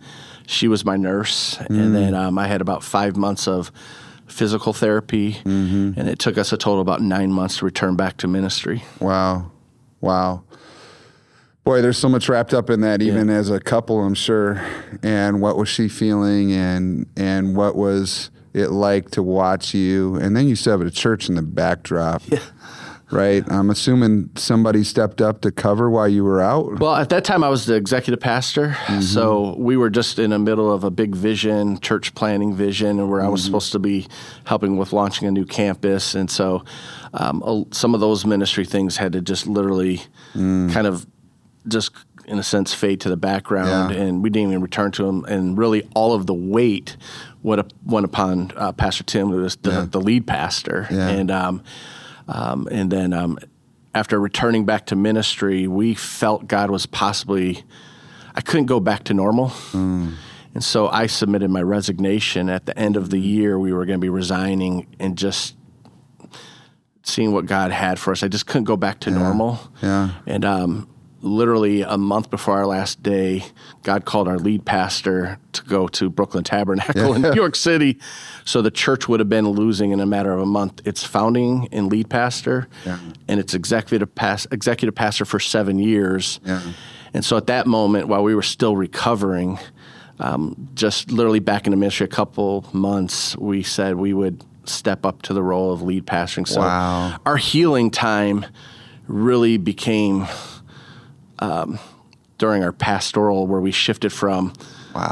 She 0.45 0.67
was 0.67 0.85
my 0.85 0.95
nurse, 0.97 1.57
and 1.67 1.93
then 1.95 2.13
um, 2.13 2.37
I 2.37 2.47
had 2.47 2.61
about 2.61 2.83
five 2.83 3.17
months 3.17 3.47
of 3.47 3.71
physical 4.27 4.71
therapy, 4.71 5.37
and 5.43 5.97
it 6.07 6.19
took 6.19 6.37
us 6.37 6.53
a 6.53 6.57
total 6.57 6.79
about 6.81 7.01
nine 7.01 7.31
months 7.33 7.57
to 7.57 7.65
return 7.65 7.95
back 7.97 8.17
to 8.17 8.27
ministry. 8.27 8.83
Wow, 9.01 9.51
wow. 9.99 10.43
Boy, 11.67 11.81
there's 11.81 11.97
so 11.97 12.07
much 12.07 12.29
wrapped 12.29 12.53
up 12.53 12.69
in 12.69 12.79
that, 12.79 13.01
even 13.01 13.29
as 13.29 13.49
a 13.49 13.59
couple, 13.59 14.01
I'm 14.01 14.13
sure. 14.13 14.65
And 15.03 15.41
what 15.41 15.57
was 15.57 15.67
she 15.67 15.89
feeling, 15.89 16.53
and 16.53 17.07
and 17.17 17.57
what 17.57 17.75
was 17.75 18.31
it 18.53 18.69
like 18.69 19.11
to 19.11 19.21
watch 19.21 19.73
you? 19.73 20.15
And 20.15 20.33
then 20.33 20.47
you 20.47 20.55
still 20.55 20.79
have 20.79 20.87
a 20.87 20.89
church 20.89 21.27
in 21.27 21.35
the 21.35 21.41
backdrop, 21.41 22.23
right? 23.11 23.43
I'm 23.51 23.69
assuming 23.69 24.29
somebody 24.37 24.85
stepped 24.85 25.19
up 25.19 25.41
to 25.41 25.51
cover 25.51 25.89
while 25.89 26.07
you 26.07 26.23
were 26.23 26.41
out. 26.41 26.79
Well, 26.79 26.95
at 26.95 27.09
that 27.09 27.25
time, 27.25 27.43
I 27.43 27.49
was 27.49 27.65
the 27.65 27.75
executive 27.75 28.21
pastor. 28.21 28.69
Mm-hmm. 28.69 29.01
So 29.01 29.53
we 29.57 29.75
were 29.75 29.89
just 29.89 30.19
in 30.19 30.29
the 30.29 30.39
middle 30.39 30.71
of 30.71 30.85
a 30.85 30.89
big 30.89 31.13
vision, 31.13 31.81
church 31.81 32.15
planning 32.15 32.55
vision, 32.55 33.09
where 33.09 33.21
I 33.21 33.27
was 33.27 33.41
mm-hmm. 33.41 33.47
supposed 33.47 33.73
to 33.73 33.79
be 33.79 34.07
helping 34.45 34.77
with 34.77 34.93
launching 34.93 35.27
a 35.27 35.31
new 35.31 35.45
campus. 35.45 36.15
And 36.15 36.31
so 36.31 36.63
um, 37.13 37.65
some 37.71 37.93
of 37.93 37.99
those 37.99 38.25
ministry 38.25 38.63
things 38.63 38.95
had 38.95 39.11
to 39.11 39.21
just 39.21 39.47
literally 39.47 40.01
mm. 40.33 40.71
kind 40.71 40.87
of 40.87 41.05
just, 41.67 41.91
in 42.25 42.39
a 42.39 42.43
sense, 42.43 42.73
fade 42.73 42.99
to 43.01 43.09
the 43.09 43.17
background. 43.17 43.93
Yeah. 43.93 44.01
And 44.01 44.23
we 44.23 44.29
didn't 44.29 44.49
even 44.49 44.61
return 44.61 44.91
to 44.93 45.03
them. 45.03 45.25
And 45.25 45.57
really, 45.57 45.87
all 45.95 46.13
of 46.13 46.25
the 46.25 46.33
weight 46.33 46.97
went, 47.43 47.59
up, 47.59 47.71
went 47.85 48.05
upon 48.05 48.51
uh, 48.55 48.71
Pastor 48.71 49.03
Tim, 49.03 49.29
who 49.29 49.37
was 49.37 49.55
the, 49.57 49.87
the 49.89 49.99
lead 49.99 50.27
pastor. 50.27 50.87
Yeah. 50.91 51.07
And 51.07 51.31
um, 51.31 51.63
um, 52.27 52.67
and 52.71 52.91
then 52.91 53.13
um, 53.13 53.39
after 53.95 54.19
returning 54.19 54.65
back 54.65 54.85
to 54.87 54.95
ministry, 54.95 55.67
we 55.67 55.93
felt 55.93 56.47
God 56.47 56.69
was 56.69 56.85
possibly, 56.85 57.63
I 58.35 58.41
couldn't 58.41 58.65
go 58.65 58.79
back 58.79 59.05
to 59.05 59.13
normal. 59.13 59.53
And 60.53 60.63
so 60.63 60.87
I 60.87 61.07
submitted 61.07 61.49
my 61.49 61.61
resignation 61.61 62.49
at 62.49 62.65
the 62.65 62.77
end 62.77 62.97
of 62.97 63.11
the 63.11 63.19
year. 63.19 63.59
We 63.59 63.71
were 63.71 63.85
going 63.85 63.99
to 63.99 64.03
be 64.03 64.09
resigning 64.09 64.87
and 64.99 65.17
just 65.17 65.55
seeing 67.03 67.31
what 67.31 67.45
God 67.45 67.71
had 67.71 67.99
for 67.99 68.11
us. 68.11 68.23
I 68.23 68.27
just 68.27 68.47
couldn't 68.47 68.65
go 68.65 68.75
back 68.75 68.99
to 69.01 69.11
normal. 69.11 69.59
Yeah. 69.81 70.11
And 70.25 70.43
um, 70.43 70.89
literally 71.21 71.81
a 71.81 71.97
month 71.97 72.29
before 72.29 72.55
our 72.57 72.65
last 72.67 73.01
day, 73.01 73.43
God 73.83 74.05
called 74.05 74.27
our 74.27 74.37
lead 74.37 74.65
pastor 74.65 75.39
to 75.53 75.63
go 75.63 75.87
to 75.89 76.09
Brooklyn 76.09 76.43
Tabernacle 76.43 77.13
in 77.15 77.21
New 77.23 77.33
York 77.33 77.55
City. 77.55 77.97
So 78.45 78.61
the 78.61 78.71
church 78.71 79.07
would 79.07 79.19
have 79.19 79.29
been 79.29 79.47
losing 79.49 79.91
in 79.91 79.99
a 79.99 80.05
matter 80.05 80.31
of 80.31 80.39
a 80.41 80.45
month 80.45 80.81
its 80.85 81.03
founding 81.03 81.67
and 81.71 81.91
lead 81.91 82.09
pastor 82.09 82.67
Yeah. 82.85 82.99
and 83.27 83.39
its 83.39 83.53
executive, 83.53 84.13
pas- 84.13 84.47
executive 84.51 84.93
pastor 84.95 85.25
for 85.25 85.39
seven 85.39 85.79
years. 85.79 86.39
Yeah. 86.45 86.61
And 87.13 87.25
so 87.25 87.35
at 87.37 87.47
that 87.47 87.65
moment, 87.67 88.07
while 88.07 88.23
we 88.23 88.35
were 88.35 88.41
still 88.43 88.75
recovering, 88.75 89.57
um, 90.19 90.69
just 90.75 91.11
literally 91.11 91.39
back 91.39 91.65
in 91.65 91.71
the 91.71 91.77
ministry 91.77 92.05
a 92.05 92.09
couple 92.09 92.65
months, 92.73 93.35
we 93.37 93.63
said 93.63 93.95
we 93.95 94.13
would 94.13 94.43
step 94.65 95.05
up 95.05 95.21
to 95.23 95.33
the 95.33 95.41
role 95.41 95.71
of 95.71 95.81
lead 95.81 96.05
pastoring. 96.05 96.47
So 96.47 96.59
Wow. 96.61 97.17
our 97.25 97.37
healing 97.37 97.89
time 97.89 98.45
really 99.07 99.57
became 99.57 100.27
um, 101.39 101.79
during 102.37 102.63
our 102.63 102.71
pastoral, 102.71 103.47
where 103.47 103.61
we 103.61 103.71
shifted 103.71 104.11
from 104.13 104.53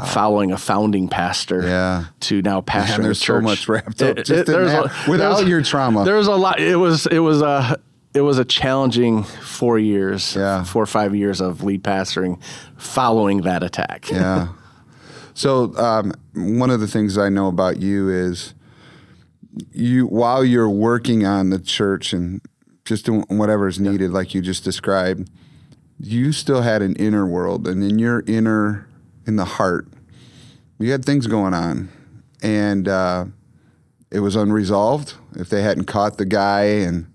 following 0.06 0.50
a 0.50 0.56
founding 0.58 1.08
pastor 1.08 1.62
Yeah. 1.62 2.04
to 2.20 2.42
now 2.42 2.60
pastoring. 2.60 2.88
Man, 2.90 3.02
there's 3.02 3.20
so 3.24 3.40
much 3.40 3.68
wrapped 3.68 4.02
up 4.02 4.18
It- 4.18 4.26
just 4.26 4.30
it- 4.40 4.46
that, 4.46 5.40
a- 5.44 5.48
your 5.48 5.62
trauma. 5.62 6.04
There 6.04 6.16
was 6.16 6.26
a 6.26 6.34
lot. 6.34 6.58
It 6.60 6.76
was 6.76 7.06
it 7.06 7.20
was 7.20 7.40
a 7.42 7.78
it 8.14 8.22
was 8.22 8.38
a 8.38 8.44
challenging 8.44 9.22
four 9.24 9.78
years, 9.78 10.34
Yeah. 10.34 10.64
four 10.64 10.82
or 10.82 10.86
five 10.86 11.14
years 11.14 11.40
of 11.40 11.62
lead 11.62 11.84
pastoring, 11.84 12.40
following 12.76 13.42
that 13.42 13.62
attack. 13.62 14.10
yeah. 14.10 14.48
So 15.34 15.76
um, 15.76 16.14
one 16.34 16.70
of 16.70 16.80
the 16.80 16.86
things 16.88 17.16
I 17.18 17.28
know 17.28 17.46
about 17.48 17.76
you 17.78 18.08
is 18.08 18.54
you 19.72 20.06
while 20.06 20.44
you're 20.44 20.68
working 20.70 21.24
on 21.26 21.50
the 21.50 21.58
church 21.58 22.12
and 22.12 22.40
just 22.84 23.04
doing 23.06 23.24
whatever 23.28 23.68
is 23.68 23.78
needed, 23.78 24.10
like 24.12 24.34
you 24.34 24.40
just 24.42 24.64
described, 24.64 25.28
you 25.98 26.32
still 26.32 26.62
had 26.62 26.82
an 26.82 26.94
inner 26.96 27.26
world, 27.26 27.66
and 27.66 27.82
in 27.82 27.98
your 27.98 28.22
inner, 28.26 28.88
in 29.26 29.36
the 29.36 29.44
heart, 29.44 29.88
you 30.78 30.92
had 30.92 31.04
things 31.04 31.26
going 31.26 31.54
on, 31.54 31.88
and 32.42 32.86
uh, 32.86 33.24
it 34.10 34.20
was 34.20 34.36
unresolved. 34.36 35.14
If 35.34 35.48
they 35.48 35.62
hadn't 35.62 35.84
caught 35.84 36.18
the 36.18 36.26
guy, 36.26 36.64
and 36.64 37.10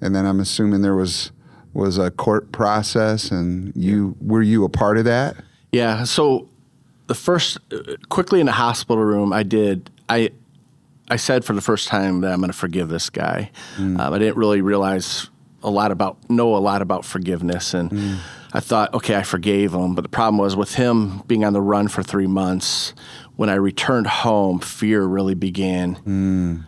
and 0.00 0.14
then 0.14 0.26
I'm 0.26 0.40
assuming 0.40 0.82
there 0.82 0.94
was 0.94 1.32
was 1.72 1.98
a 1.98 2.10
court 2.10 2.52
process, 2.52 3.30
and 3.30 3.72
you 3.74 4.16
were 4.20 4.42
you 4.42 4.64
a 4.64 4.68
part 4.68 4.98
of 4.98 5.04
that? 5.04 5.36
Yeah. 5.72 6.04
So 6.04 6.48
the 7.06 7.14
first, 7.14 7.58
quickly 8.08 8.40
in 8.40 8.46
the 8.46 8.52
hospital 8.52 9.02
room, 9.02 9.32
I 9.32 9.42
did. 9.42 9.90
I 10.08 10.30
I 11.08 11.16
said 11.16 11.44
for 11.44 11.54
the 11.54 11.60
first 11.60 11.88
time 11.88 12.20
that 12.20 12.32
I'm 12.32 12.38
going 12.38 12.52
to 12.52 12.56
forgive 12.56 12.88
this 12.88 13.10
guy. 13.10 13.50
Um, 13.78 14.00
I 14.00 14.18
didn't 14.18 14.36
really 14.36 14.60
realize 14.60 15.28
a 15.62 15.70
lot 15.70 15.90
about 15.90 16.28
know 16.30 16.56
a 16.56 16.58
lot 16.58 16.82
about 16.82 17.04
forgiveness, 17.04 17.74
and 17.74 18.18
I 18.52 18.60
thought, 18.60 18.92
okay, 18.94 19.14
I 19.16 19.22
forgave 19.22 19.72
him. 19.74 19.94
But 19.94 20.02
the 20.02 20.08
problem 20.08 20.38
was 20.38 20.56
with 20.56 20.74
him 20.74 21.18
being 21.26 21.44
on 21.44 21.52
the 21.52 21.60
run 21.60 21.88
for 21.88 22.02
three 22.02 22.26
months. 22.26 22.94
When 23.36 23.48
I 23.48 23.54
returned 23.54 24.06
home, 24.06 24.58
fear 24.58 25.02
really 25.02 25.34
began. 25.34 25.96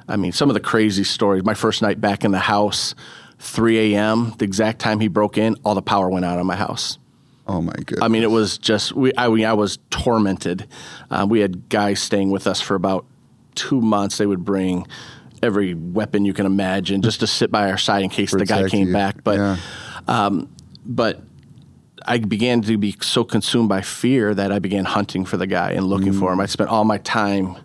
I 0.09 0.17
mean, 0.17 0.33
some 0.33 0.49
of 0.49 0.55
the 0.55 0.61
crazy 0.61 1.05
stories. 1.05 1.45
My 1.45 1.55
first 1.55 1.83
night 1.83 2.01
back 2.01 2.25
in 2.25 2.31
the 2.31 2.39
house, 2.39 2.95
3 3.41 3.95
a.m., 3.95 4.35
the 4.39 4.45
exact 4.45 4.79
time 4.79 5.01
he 5.01 5.09
broke 5.09 5.37
in, 5.37 5.57
all 5.65 5.75
the 5.75 5.83
power 5.83 6.09
went 6.09 6.25
out 6.25 6.39
on 6.39 6.47
my 6.47 6.57
house. 6.57 6.99
Oh 7.47 7.61
my 7.61 7.73
goodness! 7.73 8.01
I 8.03 8.09
mean, 8.09 8.23
it 8.23 8.31
was 8.31 8.57
just 8.57 8.93
we. 8.93 9.13
I 9.19 9.29
mean, 9.29 9.45
I 9.45 9.53
was 9.53 9.79
tormented. 9.91 10.69
Uh, 11.11 11.27
we 11.29 11.41
had 11.41 11.69
guys 11.69 12.01
staying 12.01 12.31
with 12.31 12.47
us 12.47 12.61
for 12.61 12.75
about 12.75 13.05
two 13.55 13.81
months. 13.81 14.19
They 14.19 14.27
would 14.27 14.45
bring 14.45 14.87
every 15.43 15.75
weapon 15.75 16.25
you 16.25 16.33
can 16.33 16.47
imagine 16.47 17.03
just 17.03 17.21
to 17.21 17.27
sit 17.27 17.51
by 17.51 17.71
our 17.71 17.79
side 17.79 18.03
in 18.03 18.11
case 18.11 18.31
the 18.31 18.47
guy 18.47 18.69
came 18.69 18.89
you. 18.89 18.93
back. 18.93 19.25
But, 19.25 19.37
Yeah. 19.39 19.57
um, 20.07 20.49
but 20.87 21.21
I 22.07 22.19
began 22.19 22.63
to 22.63 22.79
be 22.79 22.97
so 23.01 23.25
consumed 23.25 23.69
by 23.69 23.81
fear 23.83 24.35
that 24.35 24.53
I 24.53 24.59
began 24.59 24.85
hunting 24.85 25.25
for 25.25 25.37
the 25.37 25.47
guy 25.47 25.73
and 25.73 25.85
looking 25.87 26.13
for 26.13 26.33
him. 26.33 26.41
I 26.41 26.47
spent 26.47 26.71
all 26.71 26.85
my 26.85 26.99
time 26.99 27.57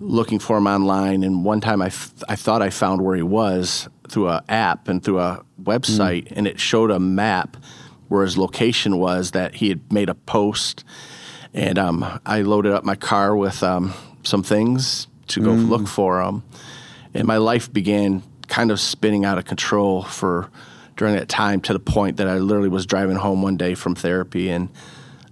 looking 0.00 0.38
for 0.38 0.56
him 0.58 0.66
online. 0.66 1.22
And 1.22 1.44
one 1.44 1.60
time 1.60 1.80
I, 1.80 1.86
f- 1.86 2.12
I 2.28 2.36
thought 2.36 2.60
I 2.62 2.70
found 2.70 3.02
where 3.02 3.14
he 3.16 3.22
was 3.22 3.88
through 4.08 4.28
an 4.28 4.40
app 4.48 4.88
and 4.88 5.02
through 5.02 5.20
a 5.20 5.44
website, 5.62 6.28
and 6.32 6.46
it 6.46 6.58
showed 6.60 6.90
a 6.90 6.98
map 6.98 7.56
where 8.08 8.24
his 8.24 8.36
location 8.36 8.98
was 8.98 9.30
that 9.30 9.54
he 9.56 9.68
had 9.68 9.92
made 9.92 10.08
a 10.08 10.14
post. 10.14 10.84
And 11.54 11.78
um, 11.78 12.20
I 12.26 12.42
loaded 12.42 12.72
up 12.72 12.84
my 12.84 12.96
car 12.96 13.36
with 13.36 13.62
um, 13.62 13.94
some 14.22 14.42
things 14.42 15.06
to 15.28 15.40
go 15.40 15.52
look 15.52 15.86
for 15.86 16.20
him. 16.20 16.42
And 17.14 17.26
my 17.26 17.36
life 17.36 17.72
began 17.72 18.22
kind 18.48 18.70
of 18.70 18.80
spinning 18.80 19.24
out 19.24 19.38
of 19.38 19.44
control 19.44 20.02
for 20.02 20.50
during 20.96 21.14
that 21.14 21.28
time 21.28 21.60
to 21.62 21.72
the 21.72 21.80
point 21.80 22.18
that 22.18 22.28
I 22.28 22.38
literally 22.38 22.68
was 22.68 22.86
driving 22.86 23.16
home 23.16 23.42
one 23.42 23.56
day 23.56 23.74
from 23.74 23.94
therapy 23.94 24.50
and 24.50 24.68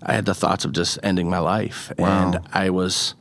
I 0.03 0.15
had 0.15 0.25
the 0.25 0.35
thoughts 0.35 0.65
of 0.65 0.73
just 0.73 0.99
ending 1.03 1.29
my 1.29 1.39
life. 1.39 1.93
Wow. 1.99 2.07
And 2.07 2.41
I 2.53 2.71
was 2.71 3.15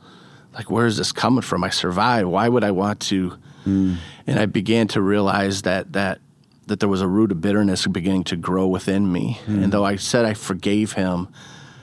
like, 0.54 0.70
where 0.70 0.86
is 0.86 0.96
this 0.96 1.12
coming 1.12 1.42
from? 1.42 1.62
I 1.62 1.70
survived. 1.70 2.28
Why 2.28 2.48
would 2.48 2.64
I 2.64 2.70
want 2.70 3.00
to? 3.00 3.36
Hmm. 3.64 3.94
And 4.26 4.38
I 4.38 4.46
began 4.46 4.88
to 4.88 5.02
realize 5.02 5.62
that 5.62 5.92
that 5.92 6.20
that 6.66 6.80
there 6.80 6.88
was 6.88 7.02
a 7.02 7.08
root 7.08 7.32
of 7.32 7.40
bitterness 7.40 7.86
beginning 7.86 8.24
to 8.24 8.36
grow 8.36 8.66
within 8.66 9.12
me. 9.12 9.38
Hmm. 9.44 9.64
And 9.64 9.72
though 9.72 9.84
I 9.84 9.96
said 9.96 10.24
I 10.24 10.34
forgave 10.34 10.92
him, 10.92 11.28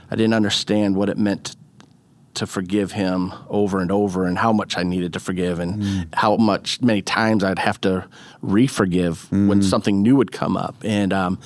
I 0.10 0.16
didn't 0.16 0.34
understand 0.34 0.96
what 0.96 1.10
it 1.10 1.18
meant 1.18 1.56
to 2.38 2.48
forgive 2.48 2.94
him 2.94 3.34
over 3.50 3.80
and 3.80 3.92
over, 3.92 4.26
and 4.26 4.38
how 4.38 4.54
much 4.54 4.78
I 4.78 4.84
needed 4.84 5.14
to 5.14 5.20
forgive, 5.20 5.60
and 5.60 5.82
mm. 5.82 6.08
how 6.14 6.38
much 6.38 6.82
many 6.82 7.02
times 7.02 7.44
I'd 7.44 7.60
have 7.60 7.82
to 7.82 8.08
re-forgive 8.42 9.28
mm. 9.32 9.48
when 9.48 9.62
something 9.62 10.02
new 10.02 10.16
would 10.16 10.32
come 10.32 10.56
up, 10.56 10.76
and 10.84 11.12
um, 11.14 11.40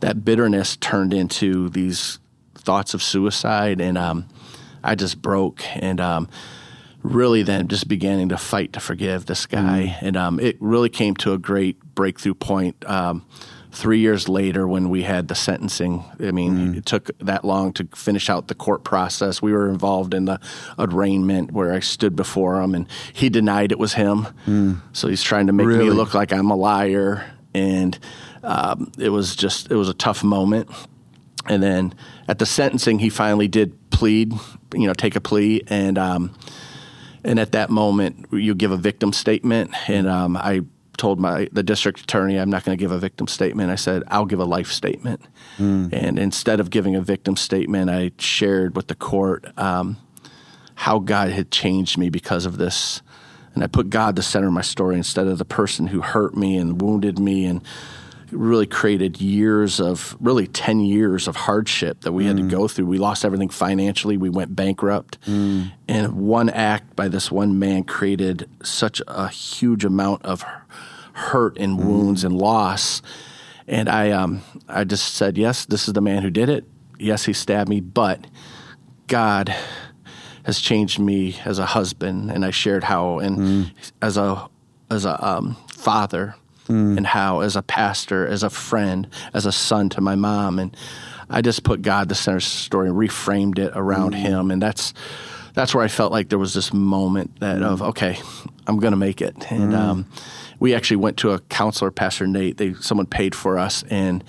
that 0.00 0.24
bitterness 0.24 0.76
turned 0.76 1.14
into 1.14 1.68
these 1.70 2.18
thoughts 2.54 2.94
of 2.94 3.02
suicide, 3.02 3.80
and 3.80 3.96
um, 3.96 4.26
I 4.82 4.94
just 4.94 5.22
broke, 5.22 5.62
and 5.76 6.00
um, 6.00 6.28
really 7.02 7.42
then 7.42 7.68
just 7.68 7.86
beginning 7.86 8.28
to 8.30 8.36
fight 8.36 8.72
to 8.72 8.80
forgive 8.80 9.26
this 9.26 9.46
guy, 9.46 9.96
mm. 9.96 10.06
and 10.06 10.16
um, 10.16 10.40
it 10.40 10.56
really 10.60 10.88
came 10.88 11.14
to 11.16 11.32
a 11.32 11.38
great 11.38 11.80
breakthrough 11.94 12.34
point 12.34 12.76
um, 12.88 13.24
three 13.76 13.98
years 13.98 14.26
later 14.26 14.66
when 14.66 14.88
we 14.88 15.02
had 15.02 15.28
the 15.28 15.34
sentencing. 15.34 16.02
I 16.18 16.30
mean, 16.30 16.56
mm. 16.56 16.76
it 16.78 16.86
took 16.86 17.10
that 17.18 17.44
long 17.44 17.74
to 17.74 17.86
finish 17.94 18.30
out 18.30 18.48
the 18.48 18.54
court 18.54 18.84
process. 18.84 19.42
We 19.42 19.52
were 19.52 19.68
involved 19.68 20.14
in 20.14 20.24
the 20.24 20.40
arraignment 20.78 21.52
where 21.52 21.74
I 21.74 21.80
stood 21.80 22.16
before 22.16 22.62
him, 22.62 22.74
and 22.74 22.88
he 23.12 23.28
denied 23.28 23.72
it 23.72 23.78
was 23.78 23.92
him. 23.92 24.28
Mm. 24.46 24.80
So 24.94 25.08
he's 25.08 25.22
trying 25.22 25.48
to 25.48 25.52
make 25.52 25.66
really? 25.66 25.84
me 25.84 25.90
look 25.90 26.14
like 26.14 26.32
I'm 26.32 26.50
a 26.50 26.56
liar, 26.56 27.30
and 27.52 27.98
um, 28.42 28.92
it 28.98 29.10
was 29.10 29.36
just 29.36 29.70
it 29.70 29.76
was 29.76 29.90
a 29.90 29.94
tough 29.94 30.24
moment. 30.24 30.70
And 31.46 31.62
then 31.62 31.94
at 32.28 32.38
the 32.38 32.46
sentencing, 32.46 32.98
he 32.98 33.10
finally 33.10 33.46
did 33.46 33.90
plead, 33.90 34.32
you 34.72 34.86
know, 34.86 34.94
take 34.94 35.16
a 35.16 35.20
plea, 35.20 35.62
and 35.68 35.98
um, 35.98 36.34
and 37.24 37.38
at 37.38 37.52
that 37.52 37.68
moment, 37.68 38.26
you 38.32 38.54
give 38.54 38.70
a 38.70 38.78
victim 38.78 39.12
statement, 39.12 39.74
and 39.86 40.08
um, 40.08 40.34
I 40.34 40.62
told 40.96 41.20
my 41.20 41.48
the 41.52 41.62
district 41.62 42.00
attorney 42.00 42.36
I'm 42.36 42.50
not 42.50 42.64
going 42.64 42.76
to 42.76 42.82
give 42.82 42.92
a 42.92 42.98
victim 42.98 43.26
statement. 43.26 43.70
I 43.70 43.76
said 43.76 44.02
I'll 44.08 44.26
give 44.26 44.40
a 44.40 44.44
life 44.44 44.70
statement, 44.70 45.22
mm. 45.58 45.92
and 45.92 46.18
instead 46.18 46.60
of 46.60 46.70
giving 46.70 46.94
a 46.94 47.00
victim 47.00 47.36
statement, 47.36 47.90
I 47.90 48.12
shared 48.18 48.76
with 48.76 48.88
the 48.88 48.94
court 48.94 49.46
um, 49.58 49.96
how 50.76 50.98
God 50.98 51.30
had 51.30 51.50
changed 51.50 51.98
me 51.98 52.10
because 52.10 52.46
of 52.46 52.58
this, 52.58 53.02
and 53.54 53.64
I 53.64 53.66
put 53.66 53.90
God 53.90 54.16
the 54.16 54.22
center 54.22 54.48
of 54.48 54.52
my 54.52 54.62
story 54.62 54.96
instead 54.96 55.26
of 55.26 55.38
the 55.38 55.44
person 55.44 55.88
who 55.88 56.00
hurt 56.00 56.36
me 56.36 56.56
and 56.56 56.80
wounded 56.80 57.18
me 57.18 57.46
and 57.46 57.62
really 58.30 58.66
created 58.66 59.20
years 59.20 59.80
of 59.80 60.16
really 60.20 60.46
10 60.46 60.80
years 60.80 61.28
of 61.28 61.36
hardship 61.36 62.00
that 62.00 62.12
we 62.12 62.24
mm. 62.24 62.28
had 62.28 62.36
to 62.36 62.42
mm. 62.42 62.50
go 62.50 62.68
through. 62.68 62.86
We 62.86 62.98
lost 62.98 63.24
everything 63.24 63.48
financially. 63.48 64.16
We 64.16 64.30
went 64.30 64.56
bankrupt. 64.56 65.20
Mm. 65.26 65.72
And 65.88 66.12
one 66.12 66.50
act 66.50 66.96
by 66.96 67.08
this 67.08 67.30
one 67.30 67.58
man 67.58 67.84
created 67.84 68.48
such 68.62 69.00
a 69.06 69.28
huge 69.28 69.84
amount 69.84 70.24
of 70.24 70.44
hurt 71.16 71.56
and 71.56 71.82
wounds 71.82 72.24
and 72.24 72.36
loss. 72.36 73.00
And 73.66 73.88
I, 73.88 74.10
um, 74.10 74.42
I 74.68 74.84
just 74.84 75.14
said, 75.14 75.38
yes, 75.38 75.64
this 75.64 75.88
is 75.88 75.94
the 75.94 76.02
man 76.02 76.22
who 76.22 76.30
did 76.30 76.50
it. 76.50 76.64
Yes, 76.98 77.24
he 77.24 77.32
stabbed 77.32 77.70
me, 77.70 77.80
but 77.80 78.26
God 79.06 79.54
has 80.44 80.60
changed 80.60 80.98
me 80.98 81.38
as 81.44 81.58
a 81.58 81.66
husband. 81.66 82.30
And 82.30 82.44
I 82.44 82.50
shared 82.50 82.84
how, 82.84 83.18
and 83.18 83.38
mm. 83.38 83.72
as 84.02 84.16
a 84.16 84.48
as 84.88 85.04
a 85.04 85.26
um, 85.26 85.56
father, 85.68 86.36
mm. 86.68 86.96
and 86.96 87.06
how 87.06 87.40
as 87.40 87.56
a 87.56 87.62
pastor, 87.62 88.26
as 88.26 88.42
a 88.42 88.50
friend, 88.50 89.08
as 89.34 89.46
a 89.46 89.52
son 89.52 89.88
to 89.90 90.00
my 90.00 90.14
mom, 90.14 90.58
and 90.58 90.76
I 91.28 91.40
just 91.40 91.64
put 91.64 91.82
God 91.82 92.08
the 92.08 92.14
center 92.14 92.36
of 92.36 92.44
the 92.44 92.48
story 92.48 92.88
and 92.88 92.96
reframed 92.96 93.58
it 93.58 93.72
around 93.74 94.14
mm. 94.14 94.18
Him, 94.18 94.50
and 94.50 94.62
that's 94.62 94.94
that's 95.54 95.74
where 95.74 95.82
I 95.82 95.88
felt 95.88 96.12
like 96.12 96.28
there 96.28 96.38
was 96.38 96.54
this 96.54 96.72
moment 96.72 97.40
that 97.40 97.62
of 97.62 97.82
okay, 97.82 98.18
I'm 98.66 98.78
going 98.78 98.92
to 98.92 98.96
make 98.96 99.20
it, 99.20 99.50
and 99.50 99.72
mm. 99.72 99.78
um, 99.78 100.06
we 100.58 100.74
actually 100.74 100.96
went 100.96 101.16
to 101.18 101.32
a 101.32 101.40
counselor, 101.40 101.90
Pastor 101.90 102.26
Nate. 102.26 102.56
They 102.56 102.74
someone 102.74 103.06
paid 103.06 103.34
for 103.34 103.58
us, 103.58 103.84
and 103.90 104.24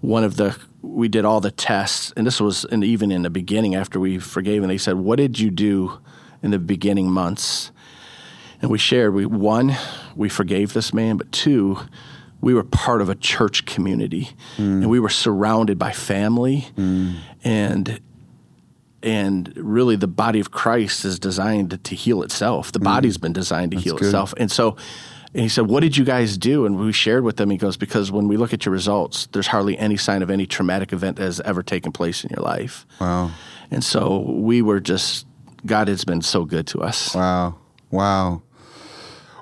one 0.00 0.24
of 0.24 0.36
the 0.36 0.56
we 0.82 1.08
did 1.08 1.24
all 1.24 1.40
the 1.40 1.50
tests, 1.50 2.12
and 2.16 2.26
this 2.26 2.40
was 2.40 2.64
in, 2.64 2.82
even 2.82 3.12
in 3.12 3.22
the 3.22 3.30
beginning 3.30 3.74
after 3.74 4.00
we 4.00 4.18
forgave, 4.18 4.62
and 4.62 4.70
they 4.70 4.78
said, 4.78 4.96
"What 4.96 5.16
did 5.16 5.38
you 5.38 5.50
do 5.50 5.98
in 6.42 6.50
the 6.50 6.58
beginning 6.58 7.10
months?" 7.10 7.70
And 8.60 8.70
we 8.70 8.78
shared. 8.78 9.14
We 9.14 9.26
one, 9.26 9.76
we 10.14 10.28
forgave 10.28 10.72
this 10.72 10.92
man, 10.92 11.16
but 11.16 11.30
two, 11.32 11.78
we 12.40 12.54
were 12.54 12.64
part 12.64 13.00
of 13.00 13.08
a 13.08 13.14
church 13.14 13.64
community, 13.64 14.30
mm. 14.56 14.82
and 14.82 14.90
we 14.90 15.00
were 15.00 15.08
surrounded 15.08 15.78
by 15.78 15.92
family, 15.92 16.66
mm. 16.76 17.16
and 17.44 18.00
and 19.02 19.52
really 19.56 19.96
the 19.96 20.08
body 20.08 20.40
of 20.40 20.50
Christ 20.50 21.04
is 21.04 21.18
designed 21.18 21.82
to 21.84 21.94
heal 21.94 22.22
itself. 22.22 22.72
The 22.72 22.80
mm. 22.80 22.84
body's 22.84 23.18
been 23.18 23.32
designed 23.32 23.72
to 23.72 23.76
That's 23.76 23.84
heal 23.84 23.96
good. 23.96 24.06
itself, 24.06 24.34
and 24.36 24.50
so 24.50 24.76
and 25.34 25.42
he 25.42 25.48
said, 25.48 25.68
What 25.68 25.80
did 25.80 25.96
you 25.96 26.04
guys 26.04 26.36
do? 26.36 26.66
And 26.66 26.78
we 26.78 26.92
shared 26.92 27.24
with 27.24 27.36
them, 27.36 27.50
he 27.50 27.56
goes, 27.56 27.76
Because 27.76 28.12
when 28.12 28.28
we 28.28 28.36
look 28.36 28.52
at 28.52 28.66
your 28.66 28.72
results, 28.72 29.26
there's 29.32 29.46
hardly 29.46 29.78
any 29.78 29.96
sign 29.96 30.22
of 30.22 30.30
any 30.30 30.46
traumatic 30.46 30.92
event 30.92 31.16
that 31.16 31.24
has 31.24 31.40
ever 31.40 31.62
taken 31.62 31.92
place 31.92 32.22
in 32.22 32.30
your 32.30 32.44
life. 32.44 32.86
Wow. 33.00 33.30
And 33.70 33.82
so 33.82 34.18
we 34.18 34.60
were 34.60 34.80
just, 34.80 35.26
God 35.64 35.88
has 35.88 36.04
been 36.04 36.20
so 36.20 36.44
good 36.44 36.66
to 36.68 36.82
us. 36.82 37.14
Wow. 37.14 37.56
Wow. 37.90 38.42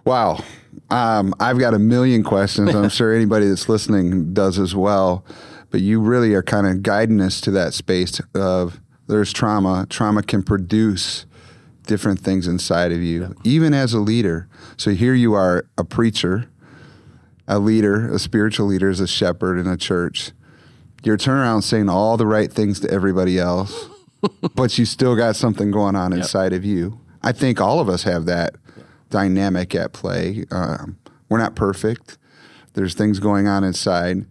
Wow. 0.05 0.45
Um, 0.91 1.35
I've 1.41 1.59
got 1.59 1.75
a 1.75 1.79
million 1.79 2.23
questions. 2.23 2.73
I'm 2.75 2.89
sure 2.91 3.13
anybody 3.13 3.49
that's 3.49 3.69
listening 3.69 4.33
does 4.33 4.59
as 4.59 4.75
well. 4.75 5.25
But 5.71 5.81
you 5.81 6.01
really 6.01 6.35
are 6.35 6.43
kind 6.43 6.67
of 6.67 6.83
guiding 6.83 7.21
us 7.21 7.41
to 7.43 7.51
that 7.53 7.75
space 7.75 8.21
of 8.35 8.81
there's 9.11 9.33
trauma. 9.33 9.87
Trauma 9.89 10.23
can 10.23 10.43
produce 10.43 11.27
different 11.87 12.21
things 12.21 12.47
inside 12.47 12.93
of 12.93 13.03
you, 13.03 13.23
yeah. 13.23 13.29
even 13.45 13.75
as 13.75 13.93
a 13.93 13.99
leader. 13.99 14.49
So 14.77 14.93
here 14.93 15.15
you 15.15 15.35
are, 15.35 15.67
a 15.77 15.85
preacher, 15.85 16.49
a 17.49 17.59
leader, 17.59 18.13
a 18.13 18.19
spiritual 18.19 18.67
leader, 18.67 18.89
as 18.89 19.01
a 19.01 19.09
shepherd 19.09 19.59
in 19.59 19.67
a 19.67 19.77
church. 19.77 20.33
You're 21.03 21.17
turning 21.17 21.43
around 21.43 21.63
saying 21.63 21.89
all 21.89 22.17
the 22.17 22.27
right 22.27 22.53
things 22.53 22.81
to 22.81 22.91
everybody 22.91 23.39
else, 23.39 23.89
but 24.55 24.79
you 24.79 24.85
still 24.85 25.17
got 25.17 25.37
something 25.37 25.71
going 25.71 25.97
on 25.97 26.13
yep. 26.13 26.21
inside 26.21 26.53
of 26.53 26.65
you. 26.65 27.01
I 27.23 27.33
think 27.33 27.61
all 27.61 27.81
of 27.81 27.89
us 27.89 28.05
have 28.05 28.27
that 28.27 28.55
dynamic 29.09 29.75
at 29.75 29.93
play. 29.93 30.45
Um, 30.51 30.99
we're 31.29 31.39
not 31.39 31.55
perfect. 31.57 32.19
There's 32.75 32.95
things 32.95 33.19
going 33.19 33.49
on 33.49 33.65
inside, 33.65 34.27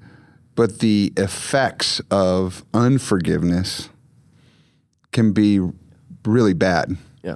but 0.56 0.80
the 0.80 1.12
effects 1.18 2.00
of 2.10 2.64
unforgiveness 2.74 3.90
can 5.12 5.32
be 5.34 5.60
really 6.26 6.54
bad 6.54 6.96
Yeah. 7.24 7.36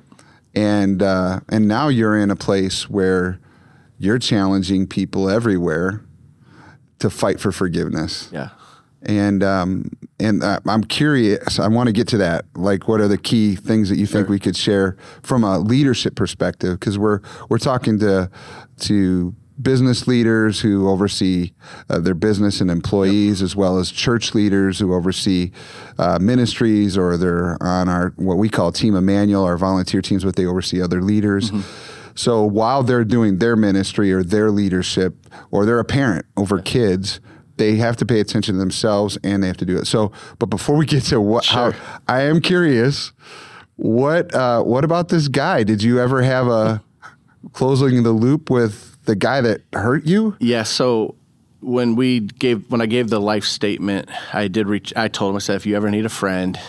and 0.54 1.02
uh, 1.02 1.40
and 1.50 1.68
now 1.68 1.88
you're 1.88 2.18
in 2.18 2.30
a 2.32 2.36
place 2.36 2.90
where 2.90 3.40
you're 3.98 4.20
challenging 4.20 4.88
people 4.88 5.30
everywhere 5.30 6.02
to 7.00 7.10
fight 7.10 7.40
for 7.40 7.52
forgiveness. 7.52 8.30
Yeah. 8.32 8.50
And 9.06 9.44
um, 9.44 9.92
and 10.20 10.42
uh, 10.44 10.60
I'm 10.66 10.84
curious. 10.84 11.60
I 11.60 11.68
want 11.68 11.88
to 11.88 11.94
get 11.94 12.08
to 12.10 12.18
that. 12.20 12.46
Like, 12.56 12.88
what 12.88 13.02
are 13.02 13.08
the 13.10 13.18
key 13.18 13.56
things 13.56 13.90
that 13.90 13.98
you 13.98 14.06
think 14.06 14.30
we 14.30 14.40
could 14.40 14.56
share 14.56 14.96
from 15.22 15.44
a 15.44 15.60
leadership 15.60 16.16
perspective? 16.16 16.80
Because 16.80 16.98
we're 16.98 17.20
we're 17.50 17.58
talking 17.58 18.00
to 18.00 18.30
to 18.82 19.36
business 19.64 20.08
leaders 20.08 20.62
who 20.62 20.90
oversee 20.90 21.54
uh, 21.90 22.00
their 22.00 22.14
business 22.14 22.62
and 22.62 22.70
employees, 22.70 23.40
yep. 23.40 23.46
as 23.46 23.56
well 23.56 23.80
as 23.80 23.92
church 23.92 24.36
leaders 24.36 24.80
who 24.80 24.94
oversee 24.94 25.52
uh, 25.98 26.20
ministries 26.20 26.98
or 26.98 27.18
they're 27.18 27.58
on 27.62 27.90
our 27.90 28.14
what 28.18 28.38
we 28.38 28.50
call 28.50 28.72
Team 28.72 28.96
Emmanuel, 28.96 29.44
our 29.44 29.58
volunteer 29.58 30.02
teams, 30.02 30.24
but 30.24 30.36
they 30.36 30.46
oversee 30.46 30.82
other 30.82 31.02
leaders. 31.02 31.52
Mm-hmm. 31.52 31.94
So 32.16 32.44
while 32.44 32.84
they're 32.84 33.04
doing 33.04 33.40
their 33.40 33.56
ministry 33.56 34.14
or 34.14 34.24
their 34.24 34.52
leadership, 34.52 35.16
or 35.50 35.66
they're 35.66 35.80
a 35.80 35.86
parent 35.86 36.26
over 36.38 36.60
kids, 36.60 37.20
they 37.58 37.76
have 37.78 37.98
to 37.98 38.06
pay 38.06 38.20
attention 38.20 38.56
to 38.56 38.60
themselves 38.60 39.18
and 39.24 39.42
they 39.42 39.48
have 39.48 39.58
to 39.58 39.66
do 39.66 39.78
it. 39.78 39.86
So, 39.86 40.12
but 40.40 40.48
before 40.48 40.76
we 40.76 40.86
get 40.86 41.04
to 41.06 41.20
what, 41.22 41.44
sure. 41.44 41.72
how, 41.72 42.00
I 42.08 42.22
am 42.22 42.42
curious, 42.42 43.14
what 43.76 44.34
uh, 44.34 44.62
what 44.64 44.84
about 44.84 45.10
this 45.10 45.28
guy? 45.28 45.64
Did 45.64 45.82
you 45.82 46.00
ever 46.00 46.22
have 46.22 46.48
a 46.48 46.84
closing 47.52 48.04
the 48.04 48.12
loop 48.12 48.50
with? 48.50 48.93
The 49.06 49.16
guy 49.16 49.42
that 49.42 49.62
hurt 49.74 50.06
you? 50.06 50.36
Yeah. 50.40 50.64
So 50.64 51.16
when 51.62 51.96
we 51.96 52.22
gave 52.22 52.70
when 52.70 52.82
I 52.82 52.86
gave 52.86 53.10
the 53.10 53.20
life 53.20 53.46
statement, 53.46 54.10
I 54.34 54.48
did 54.48 54.68
reach. 54.68 54.94
I 54.96 55.08
told 55.08 55.32
him 55.32 55.36
I 55.38 55.40
said, 55.40 55.56
if 55.56 55.66
you 55.66 55.76
ever 55.76 55.90
need 55.90 56.06
a 56.06 56.10
friend, 56.10 56.60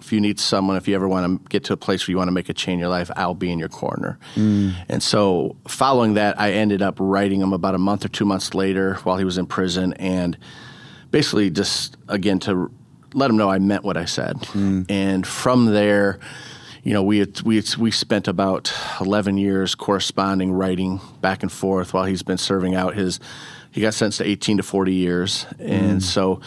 if 0.00 0.12
you 0.12 0.20
need 0.20 0.40
someone, 0.40 0.76
if 0.76 0.88
you 0.88 0.94
ever 0.94 1.06
want 1.06 1.42
to 1.42 1.48
get 1.48 1.64
to 1.64 1.74
a 1.74 1.76
place 1.76 2.06
where 2.06 2.12
you 2.12 2.16
want 2.16 2.28
to 2.28 2.32
make 2.32 2.48
a 2.48 2.54
change 2.54 2.74
in 2.74 2.80
your 2.80 2.88
life, 2.88 3.10
I'll 3.16 3.34
be 3.34 3.52
in 3.52 3.58
your 3.58 3.68
corner. 3.68 4.18
Mm. 4.36 4.74
And 4.88 5.02
so 5.02 5.56
following 5.66 6.14
that, 6.14 6.40
I 6.40 6.52
ended 6.52 6.80
up 6.80 6.96
writing 6.98 7.40
him 7.42 7.52
about 7.52 7.74
a 7.74 7.78
month 7.78 8.04
or 8.04 8.08
two 8.08 8.24
months 8.24 8.54
later 8.54 8.94
while 9.04 9.18
he 9.18 9.24
was 9.24 9.36
in 9.36 9.46
prison, 9.46 9.92
and 9.94 10.38
basically 11.10 11.50
just 11.50 11.96
again 12.08 12.38
to 12.40 12.70
let 13.14 13.30
him 13.30 13.36
know 13.36 13.50
I 13.50 13.58
meant 13.58 13.84
what 13.84 13.96
I 13.96 14.04
said. 14.04 14.36
Mm. 14.52 14.86
And 14.90 15.26
from 15.26 15.66
there 15.66 16.20
you 16.88 16.94
know, 16.94 17.02
we 17.02 17.18
had, 17.18 17.42
we 17.42 17.56
had, 17.56 17.76
we 17.76 17.90
spent 17.90 18.28
about 18.28 18.72
eleven 18.98 19.36
years 19.36 19.74
corresponding, 19.74 20.52
writing 20.52 21.02
back 21.20 21.42
and 21.42 21.52
forth 21.52 21.92
while 21.92 22.06
he's 22.06 22.22
been 22.22 22.38
serving 22.38 22.74
out 22.74 22.94
his. 22.94 23.20
He 23.70 23.82
got 23.82 23.92
sentenced 23.92 24.20
to 24.20 24.26
eighteen 24.26 24.56
to 24.56 24.62
forty 24.62 24.94
years, 24.94 25.44
and 25.58 26.00
mm. 26.00 26.02
so 26.02 26.40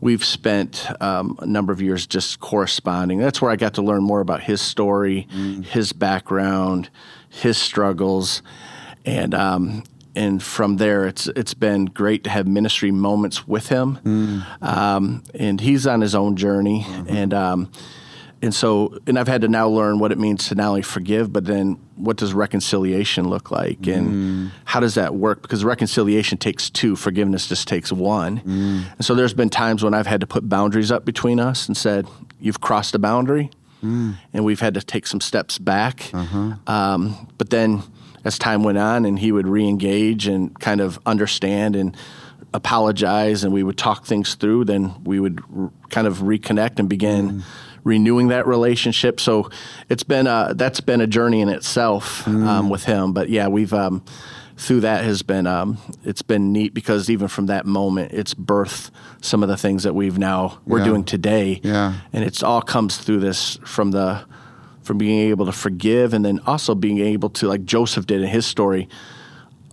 we've 0.00 0.24
spent 0.24 0.90
um, 1.00 1.38
a 1.38 1.46
number 1.46 1.72
of 1.72 1.80
years 1.80 2.08
just 2.08 2.40
corresponding. 2.40 3.20
That's 3.20 3.40
where 3.40 3.52
I 3.52 3.56
got 3.56 3.74
to 3.74 3.82
learn 3.82 4.02
more 4.02 4.18
about 4.18 4.42
his 4.42 4.60
story, 4.60 5.28
mm. 5.32 5.64
his 5.64 5.92
background, 5.92 6.90
his 7.28 7.56
struggles, 7.56 8.42
and 9.06 9.32
um, 9.32 9.84
and 10.16 10.42
from 10.42 10.78
there, 10.78 11.06
it's 11.06 11.28
it's 11.28 11.54
been 11.54 11.84
great 11.84 12.24
to 12.24 12.30
have 12.30 12.48
ministry 12.48 12.90
moments 12.90 13.46
with 13.46 13.68
him. 13.68 14.00
Mm. 14.04 14.60
Um, 14.60 15.22
and 15.34 15.60
he's 15.60 15.86
on 15.86 16.00
his 16.00 16.16
own 16.16 16.34
journey, 16.34 16.82
mm-hmm. 16.82 17.14
and 17.14 17.32
um, 17.32 17.70
and 18.44 18.54
so, 18.54 18.98
and 19.06 19.18
I've 19.18 19.26
had 19.28 19.40
to 19.40 19.48
now 19.48 19.68
learn 19.68 19.98
what 19.98 20.12
it 20.12 20.18
means 20.18 20.48
to 20.48 20.54
not 20.54 20.68
only 20.68 20.82
forgive, 20.82 21.32
but 21.32 21.44
then 21.46 21.78
what 21.96 22.16
does 22.16 22.32
reconciliation 22.34 23.28
look 23.28 23.50
like, 23.50 23.86
and 23.86 24.06
Mm. 24.08 24.50
how 24.64 24.80
does 24.80 24.94
that 24.94 25.14
work? 25.14 25.42
Because 25.42 25.64
reconciliation 25.64 26.38
takes 26.38 26.70
two, 26.70 26.94
forgiveness 26.96 27.46
just 27.48 27.66
takes 27.66 27.90
one. 27.90 28.40
Mm. 28.40 28.82
And 28.96 29.04
so, 29.04 29.14
there's 29.14 29.34
been 29.34 29.50
times 29.50 29.82
when 29.82 29.94
I've 29.94 30.06
had 30.06 30.20
to 30.20 30.26
put 30.26 30.48
boundaries 30.48 30.92
up 30.92 31.04
between 31.04 31.40
us 31.40 31.66
and 31.68 31.76
said, 31.76 32.06
"You've 32.40 32.60
crossed 32.60 32.94
a 32.94 32.98
boundary," 32.98 33.50
Mm. 33.82 34.14
and 34.32 34.44
we've 34.44 34.60
had 34.60 34.74
to 34.74 34.80
take 34.80 35.06
some 35.06 35.20
steps 35.20 35.58
back. 35.58 36.10
Uh-huh. 36.12 36.52
Um, 36.66 37.28
but 37.38 37.50
then, 37.50 37.82
as 38.24 38.38
time 38.38 38.62
went 38.62 38.78
on, 38.78 39.04
and 39.04 39.18
he 39.18 39.30
would 39.32 39.46
re-engage 39.46 40.26
and 40.26 40.58
kind 40.60 40.80
of 40.80 40.98
understand 41.06 41.76
and 41.76 41.96
apologize, 42.54 43.44
and 43.44 43.52
we 43.52 43.62
would 43.62 43.76
talk 43.76 44.06
things 44.06 44.34
through, 44.36 44.64
then 44.64 44.94
we 45.04 45.20
would 45.20 45.40
r- 45.54 45.70
kind 45.90 46.06
of 46.06 46.18
reconnect 46.18 46.78
and 46.78 46.88
begin 46.88 47.42
renewing 47.84 48.28
that 48.28 48.46
relationship. 48.46 49.20
So 49.20 49.50
it's 49.90 50.04
been 50.04 50.26
a, 50.26 50.54
that's 50.56 50.80
been 50.80 51.02
a 51.02 51.06
journey 51.06 51.42
in 51.42 51.50
itself 51.50 52.26
um, 52.26 52.70
with 52.70 52.84
him. 52.84 53.12
But 53.12 53.28
yeah, 53.28 53.48
we've 53.48 53.74
um, 53.74 54.02
through 54.56 54.80
that 54.80 55.04
has 55.04 55.22
been 55.22 55.46
um, 55.46 55.76
it's 56.04 56.22
been 56.22 56.52
neat 56.52 56.72
because 56.72 57.10
even 57.10 57.28
from 57.28 57.46
that 57.46 57.66
moment, 57.66 58.12
it's 58.12 58.32
birthed 58.34 58.90
some 59.20 59.42
of 59.42 59.48
the 59.48 59.56
things 59.56 59.82
that 59.82 59.94
we've 59.94 60.16
now 60.16 60.58
we're 60.64 60.78
Yeah. 60.78 60.84
doing 60.84 61.04
today. 61.04 61.60
Yeah. 61.62 61.94
and 62.12 62.24
it's 62.24 62.42
all 62.42 62.62
comes 62.62 62.96
through 62.96 63.20
this 63.20 63.58
from 63.64 63.90
the 63.90 64.24
from 64.82 64.98
being 64.98 65.30
able 65.30 65.46
to 65.46 65.52
forgive 65.52 66.12
and 66.14 66.24
then 66.24 66.38
also 66.46 66.74
being 66.74 66.98
able 67.00 67.30
to 67.30 67.48
like 67.48 67.64
Joseph 67.64 68.06
did 68.06 68.20
in 68.20 68.28
his 68.28 68.44
story 68.46 68.86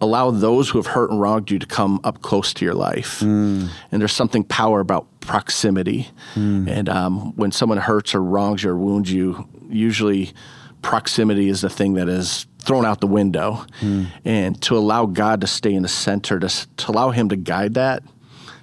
allow 0.02 0.32
those 0.32 0.68
who 0.70 0.80
have 0.80 0.88
hurt 0.88 1.12
and 1.12 1.22
wronged 1.22 1.52
you 1.52 1.60
to 1.60 1.66
come 1.66 2.00
up 2.04 2.22
close 2.24 2.54
to 2.56 2.66
your 2.66 2.74
life. 2.74 3.20
Mm. 3.20 3.70
And 3.92 4.02
there's 4.02 4.12
something 4.12 4.44
power 4.44 4.80
about 4.80 5.08
proximity. 5.22 6.10
Mm. 6.34 6.68
And 6.68 6.90
um, 6.90 7.36
when 7.36 7.52
someone 7.52 7.78
hurts 7.78 8.16
or 8.16 8.24
wrongs 8.24 8.64
you 8.64 8.72
or 8.72 8.78
wounds 8.78 9.12
you, 9.12 9.48
usually 9.70 10.34
proximity 10.82 11.48
is 11.48 11.62
the 11.62 11.70
thing 11.70 11.94
that 11.94 12.10
is 12.10 12.48
thrown 12.60 12.86
out 12.86 13.00
the 13.00 13.08
window. 13.08 13.64
Mm. 13.80 14.08
And 14.26 14.62
to 14.64 14.76
allow 14.76 15.06
God 15.06 15.42
to 15.42 15.48
stay 15.48 15.74
in 15.74 15.84
the 15.84 15.88
center, 15.88 16.40
to, 16.40 16.50
to 16.50 16.92
allow 16.92 17.12
Him 17.12 17.30
to 17.30 17.36
guide 17.36 17.76
that, 17.76 18.04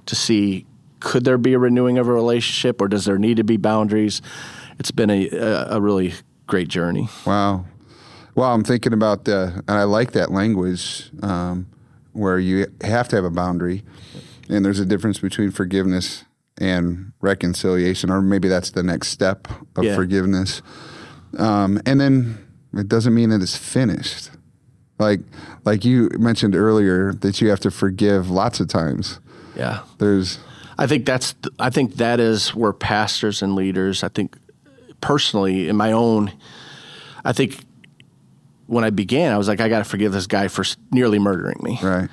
to 0.07 0.17
see 0.17 0.67
could 1.01 1.25
there 1.25 1.39
be 1.39 1.53
a 1.53 1.59
renewing 1.61 1.99
of 1.99 2.09
a 2.09 2.13
relationship 2.13 2.81
or 2.81 2.89
does 2.89 3.05
there 3.05 3.19
need 3.19 3.37
to 3.37 3.45
be 3.45 3.57
boundaries? 3.57 4.21
It's 4.81 4.91
been 4.91 5.11
a, 5.11 5.29
a, 5.29 5.77
a 5.77 5.81
really 5.81 6.15
great 6.49 6.67
journey. 6.67 7.09
Wow. 7.25 7.67
Well, 8.39 8.55
I'm 8.55 8.63
thinking 8.63 8.93
about 8.93 9.25
the, 9.25 9.65
and 9.67 9.77
I 9.77 9.83
like 9.83 10.13
that 10.13 10.31
language 10.31 11.11
um, 11.25 11.67
where 12.13 12.39
you 12.39 12.69
have 12.83 13.09
to 13.09 13.17
have 13.17 13.25
a 13.25 13.31
boundary, 13.31 13.83
and 14.49 14.65
there's 14.65 14.79
a 14.79 14.87
difference 14.87 15.19
between 15.19 15.51
forgiveness 15.51 16.25
and 16.57 17.13
reconciliation, 17.21 18.11
or 18.11 18.23
maybe 18.23 18.47
that's 18.47 18.71
the 18.71 18.85
next 18.85 19.09
step 19.09 19.49
of 19.75 19.83
Yeah. 19.83 19.97
forgiveness. 19.97 20.63
Um, 21.37 21.81
and 21.85 22.01
then 22.01 22.39
it 22.75 22.87
doesn't 22.87 23.13
mean 23.13 23.31
that 23.31 23.43
it's 23.43 23.57
finished. 23.57 24.31
Like, 25.01 25.19
like 25.65 25.85
you 25.85 26.09
mentioned 26.17 26.55
earlier, 26.55 27.13
that 27.15 27.41
you 27.41 27.49
have 27.49 27.59
to 27.61 27.73
forgive 27.73 28.31
lots 28.31 28.61
of 28.61 28.69
times. 28.69 29.19
Yeah. 29.57 29.81
There's, 29.99 30.39
I 30.79 30.87
think 30.87 31.07
that's 31.07 31.35
I 31.59 31.71
think 31.71 31.97
that 31.97 32.21
is 32.21 32.55
where 32.55 32.73
pastors 32.73 33.43
and 33.43 33.57
leaders. 33.57 34.05
I 34.05 34.09
think 34.09 34.37
personally 35.01 35.69
in 35.69 35.75
my 35.75 35.91
own, 35.91 36.31
I 37.25 37.33
think 37.33 37.65
when 38.69 38.85
I 38.85 38.91
began, 38.91 39.33
I 39.33 39.39
was 39.39 39.49
like, 39.49 39.61
I 39.61 39.69
got 39.69 39.79
to 39.79 39.85
forgive 39.85 40.13
this 40.13 40.27
guy 40.27 40.47
for 40.49 40.65
nearly 40.93 41.19
murdering 41.19 41.59
me. 41.63 41.81
right. 41.83 42.09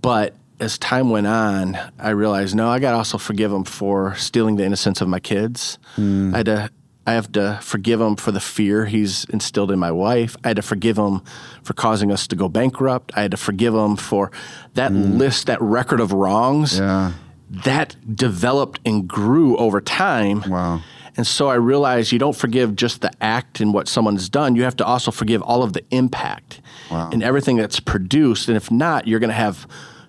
But 0.00 0.34
as 0.60 0.78
time 0.78 1.10
went 1.10 1.26
on, 1.26 1.76
I 1.98 2.10
realized 2.10 2.54
no, 2.54 2.68
I 2.68 2.78
got 2.78 2.92
to 2.92 2.96
also 2.96 3.18
forgive 3.18 3.52
him 3.52 3.64
for 3.64 4.14
stealing 4.14 4.56
the 4.56 4.64
innocence 4.64 5.00
of 5.00 5.08
my 5.08 5.20
kids. 5.20 5.78
Hmm. 5.96 6.32
I 6.34 6.38
had 6.38 6.46
to. 6.46 6.70
I 7.06 7.12
have 7.12 7.30
to 7.32 7.58
forgive 7.60 8.00
him 8.00 8.16
for 8.16 8.32
the 8.32 8.40
fear 8.40 8.86
he's 8.86 9.26
instilled 9.26 9.70
in 9.70 9.78
my 9.78 9.90
wife. 9.90 10.38
I 10.42 10.48
had 10.48 10.56
to 10.56 10.62
forgive 10.62 10.96
him 10.96 11.20
for 11.62 11.74
causing 11.74 12.10
us 12.10 12.26
to 12.28 12.36
go 12.36 12.48
bankrupt. 12.48 13.12
I 13.14 13.20
had 13.20 13.32
to 13.32 13.36
forgive 13.36 13.74
him 13.74 13.96
for 13.96 14.30
that 14.72 14.90
hmm. 14.90 15.18
list, 15.18 15.46
that 15.48 15.60
record 15.60 16.00
of 16.00 16.14
wrongs 16.14 16.78
Yeah. 16.78 17.12
that 17.50 17.96
developed 18.16 18.80
and 18.86 19.06
grew 19.06 19.54
over 19.58 19.82
time. 19.82 20.44
Wow. 20.48 20.80
And 21.16 21.26
so 21.26 21.48
I 21.48 21.54
realized 21.54 22.10
you 22.12 22.18
don't 22.18 22.36
forgive 22.36 22.74
just 22.74 23.00
the 23.00 23.10
act 23.20 23.60
and 23.60 23.72
what 23.72 23.86
someone's 23.88 24.28
done. 24.28 24.56
You 24.56 24.64
have 24.64 24.76
to 24.76 24.84
also 24.84 25.10
forgive 25.10 25.42
all 25.42 25.62
of 25.62 25.72
the 25.72 25.84
impact 25.90 26.60
Wow. 26.90 27.10
and 27.12 27.22
everything 27.22 27.56
that's 27.56 27.80
produced. 27.80 28.48
And 28.48 28.56
if 28.56 28.70
not, 28.70 29.06
you're 29.06 29.20
going 29.20 29.30
to 29.30 29.34
have 29.34 29.66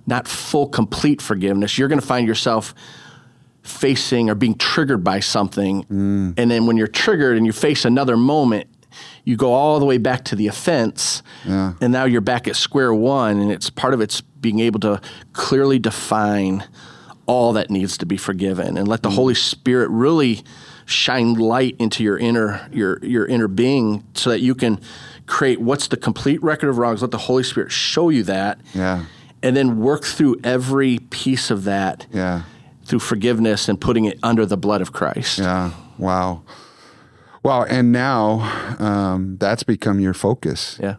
not 0.08 0.28
full, 0.28 0.68
complete 0.68 1.22
forgiveness. 1.22 1.78
You're 1.78 1.88
going 1.88 2.02
to 2.02 2.06
find 2.06 2.28
yourself 2.28 2.74
facing 3.64 4.30
or 4.30 4.36
being 4.36 4.56
triggered 4.56 5.04
by 5.04 5.20
something. 5.20 5.84
Mm. 5.86 6.34
And 6.38 6.52
then 6.52 6.66
when 6.68 6.78
you're 6.78 6.88
triggered 6.88 7.38
and 7.38 7.46
you 7.46 7.52
face 7.52 7.86
another 7.86 8.16
moment, 8.18 8.68
you 9.24 9.36
go 9.36 9.54
all 9.54 9.80
the 9.80 9.86
way 9.86 9.98
back 9.98 10.24
to 10.26 10.36
the 10.36 10.48
offense. 10.48 11.24
Yeah. 11.46 11.74
And 11.82 11.92
now 11.92 12.06
you're 12.06 12.22
back 12.22 12.48
at 12.48 12.56
square 12.56 12.94
one. 12.94 13.40
And 13.40 13.52
it's 13.52 13.70
part 13.70 13.94
of 13.94 14.02
it's 14.02 14.22
being 14.22 14.60
able 14.60 14.80
to 14.82 15.02
clearly 15.34 15.80
define 15.80 16.64
all 17.26 17.54
that 17.54 17.72
needs 17.72 17.98
to 17.98 18.06
be 18.06 18.18
forgiven 18.18 18.78
and 18.78 18.88
let 18.88 19.02
the 19.02 19.10
Holy 19.10 19.34
Spirit 19.34 19.90
really 19.90 20.44
shine 20.86 21.34
light 21.34 21.76
into 21.80 22.04
your 22.04 22.18
inner 22.18 22.68
your 22.72 23.00
your 23.04 23.26
inner 23.26 23.48
being 23.48 24.04
so 24.14 24.30
that 24.30 24.40
you 24.42 24.54
can 24.56 24.80
create 25.26 25.60
what's 25.60 25.88
the 25.88 25.98
complete 25.98 26.42
record 26.44 26.70
of 26.70 26.78
wrongs 26.78 27.02
let 27.02 27.10
the 27.12 27.18
Holy 27.18 27.44
Spirit 27.44 27.72
show 27.72 28.10
you 28.10 28.22
that 28.24 28.60
Yeah. 28.74 29.06
and 29.42 29.56
then 29.58 29.80
work 29.80 30.04
through 30.06 30.36
every 30.44 31.00
piece 31.10 31.50
of 31.50 31.64
that 31.64 32.06
Yeah. 32.14 32.44
through 32.86 33.00
forgiveness 33.00 33.68
and 33.68 33.82
putting 33.82 34.06
it 34.06 34.20
under 34.22 34.46
the 34.46 34.58
blood 34.58 34.82
of 34.82 34.92
Christ. 34.94 35.40
Yeah. 35.40 35.72
Wow. 35.98 36.44
Wow. 37.42 37.64
And 37.64 37.92
now 37.92 38.76
um, 38.80 39.38
that's 39.40 39.64
become 39.64 40.00
your 40.00 40.14
focus 40.14 40.78
Yeah. 40.82 40.96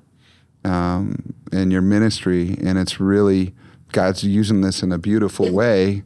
um, 0.65 1.35
in 1.53 1.71
your 1.71 1.83
ministry. 1.83 2.57
And 2.65 2.79
it's 2.79 2.99
really, 3.01 3.55
God's 3.93 4.25
using 4.25 4.61
this 4.63 4.83
in 4.83 4.91
a 4.93 4.99
beautiful 4.99 5.51
way, 5.53 6.03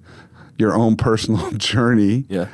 your 0.58 0.74
own 0.74 0.96
personal 0.96 1.50
journey. 1.56 2.26
Yeah. 2.28 2.48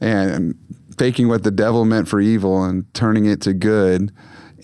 And 0.00 0.56
taking 0.96 1.28
what 1.28 1.42
the 1.42 1.50
devil 1.50 1.84
meant 1.84 2.08
for 2.08 2.20
evil 2.20 2.62
and 2.64 2.92
turning 2.94 3.26
it 3.26 3.40
to 3.42 3.54
good. 3.54 4.12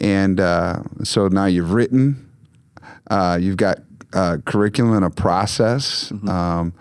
And 0.01 0.39
uh, 0.39 0.83
so 1.03 1.29
now 1.29 1.47
you've 1.47 1.73
written, 1.73 2.31
uh, 3.11 3.39
you've 3.41 3.57
got 3.57 3.79
uh, 4.13 4.39
curriculum 4.45 4.95
and 4.97 5.05
a 5.05 5.11
process. 5.11 6.13
Um, 6.29 6.75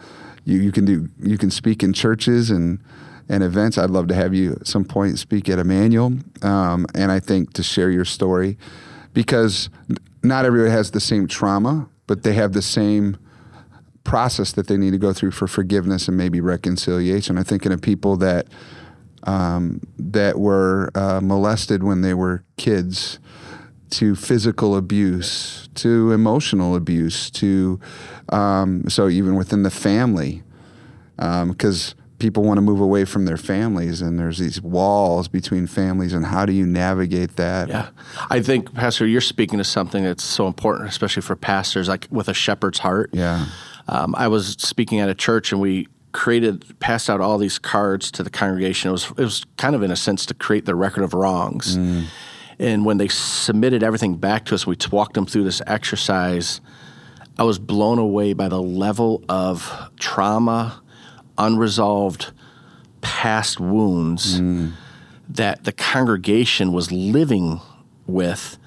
you, 0.43 0.59
you 0.59 0.71
can 0.71 0.85
do 0.85 1.09
you 1.19 1.37
can 1.37 1.49
speak 1.49 1.83
in 1.83 1.93
churches 1.93 2.51
and 2.51 2.79
and 3.27 3.43
events. 3.43 3.77
I'd 3.77 3.89
love 3.89 4.07
to 4.09 4.15
have 4.15 4.33
you 4.33 4.53
at 4.53 4.67
some 4.67 4.85
point 4.85 5.17
speak 5.17 5.49
at 5.49 5.57
Emmanuel, 5.57 6.17
um, 6.41 6.85
and 6.93 7.11
I 7.11 7.19
think 7.19 7.53
to 7.53 7.63
share 7.63 7.89
your 7.89 8.05
story 8.05 8.57
because 9.13 9.69
not 10.21 10.45
everybody 10.45 10.71
has 10.71 10.91
the 10.91 10.99
same 10.99 11.27
trauma, 11.27 11.89
but 12.07 12.23
they 12.23 12.33
have 12.33 12.53
the 12.53 12.61
same 12.61 13.17
process 14.05 14.53
that 14.53 14.67
they 14.67 14.77
need 14.77 14.91
to 14.91 14.97
go 14.97 15.11
through 15.11 15.31
for 15.31 15.47
forgiveness 15.47 16.07
and 16.07 16.15
maybe 16.15 16.39
reconciliation. 16.39 17.37
I'm 17.37 17.43
thinking 17.43 17.73
of 17.73 17.81
people 17.81 18.15
that 18.17 18.47
um, 19.23 19.81
that 19.97 20.39
were 20.39 20.91
uh, 20.95 21.19
molested 21.21 21.83
when 21.83 22.01
they 22.01 22.13
were 22.13 22.45
kids, 22.55 23.19
to 23.89 24.15
physical 24.15 24.75
abuse, 24.75 25.67
to 25.75 26.11
emotional 26.11 26.75
abuse, 26.75 27.29
to 27.31 27.79
um, 28.29 28.87
so 28.87 29.09
even 29.09 29.35
within 29.35 29.63
the 29.63 29.71
family, 29.71 30.43
because 31.17 31.95
people 32.19 32.43
want 32.43 32.57
to 32.57 32.61
move 32.61 32.79
away 32.79 33.05
from 33.05 33.25
their 33.25 33.37
families, 33.37 34.01
and 34.01 34.19
there's 34.19 34.37
these 34.37 34.61
walls 34.61 35.27
between 35.27 35.67
families, 35.67 36.13
and 36.13 36.25
how 36.25 36.45
do 36.45 36.53
you 36.53 36.65
navigate 36.65 37.35
that? 37.37 37.67
Yeah. 37.67 37.89
I 38.29 38.41
think, 38.41 38.73
Pastor, 38.73 39.05
you're 39.05 39.21
speaking 39.21 39.57
to 39.57 39.63
something 39.63 40.03
that's 40.03 40.23
so 40.23 40.47
important, 40.47 40.89
especially 40.89 41.21
for 41.21 41.35
pastors, 41.35 41.87
like 41.87 42.07
with 42.11 42.27
a 42.27 42.33
shepherd's 42.33 42.79
heart. 42.79 43.09
Yeah. 43.13 43.47
Um, 43.87 44.15
I 44.17 44.27
was 44.27 44.55
speaking 44.59 44.99
at 44.99 45.09
a 45.09 45.15
church 45.15 45.51
and 45.51 45.61
we 45.61 45.87
created, 46.11 46.79
passed 46.79 47.09
out 47.09 47.21
all 47.21 47.37
these 47.37 47.59
cards 47.59 48.09
to 48.11 48.23
the 48.23 48.29
congregation. 48.29 48.89
It 48.89 48.91
was, 48.93 49.11
it 49.11 49.23
was 49.23 49.45
kind 49.57 49.75
of 49.75 49.83
in 49.83 49.91
a 49.91 49.95
sense 49.95 50.25
to 50.27 50.33
create 50.33 50.65
the 50.65 50.75
record 50.75 51.03
of 51.03 51.13
wrongs. 51.13 51.75
And 52.57 52.85
when 52.85 52.97
they 52.97 53.09
submitted 53.09 53.83
everything 53.83 54.15
back 54.15 54.45
to 54.45 54.55
us, 54.55 54.65
we 54.65 54.77
walked 54.91 55.15
them 55.15 55.25
through 55.25 55.43
this 55.43 55.61
exercise. 55.67 56.61
I 57.37 57.43
was 57.43 57.59
blown 57.59 57.99
away 57.99 58.31
by 58.33 58.47
the 58.47 58.61
level 58.61 59.23
of 59.27 59.89
trauma, 59.99 60.81
unresolved 61.37 62.31
past 63.01 63.59
wounds 63.59 64.39
that 65.27 65.65
the 65.65 65.73
congregation 65.73 66.71
was 66.71 66.91
living 66.91 67.59
with. 68.07 68.57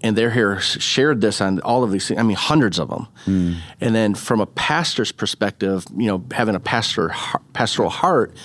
And 0.00 0.16
they're 0.16 0.30
here 0.30 0.60
shared 0.60 1.20
this 1.20 1.40
on 1.40 1.60
all 1.60 1.82
of 1.82 1.90
these 1.90 2.06
things. 2.06 2.20
I 2.20 2.22
mean, 2.22 2.36
hundreds 2.36 2.78
of 2.78 2.88
them. 2.88 3.08
Hmm. 3.24 3.54
And 3.80 3.94
then 3.94 4.14
from 4.14 4.40
a 4.40 4.46
pastor's 4.46 5.10
perspective, 5.10 5.84
you 5.96 6.06
know, 6.06 6.24
having 6.30 6.54
a 6.54 6.60
pastor 6.60 7.12
pastoral 7.52 7.90
heart, 7.90 8.36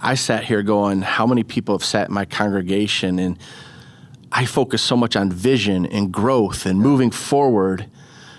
I 0.00 0.14
sat 0.14 0.44
here 0.44 0.62
going, 0.62 1.02
how 1.02 1.26
many 1.26 1.42
people 1.42 1.74
have 1.76 1.84
sat 1.84 2.08
in 2.08 2.14
my 2.14 2.24
congregation 2.24 3.18
and 3.18 3.38
I 4.30 4.46
focus 4.46 4.80
so 4.80 4.96
much 4.96 5.16
on 5.16 5.30
vision 5.30 5.86
and 5.86 6.12
growth 6.12 6.66
and 6.66 6.78
moving 6.78 7.10
forward 7.10 7.90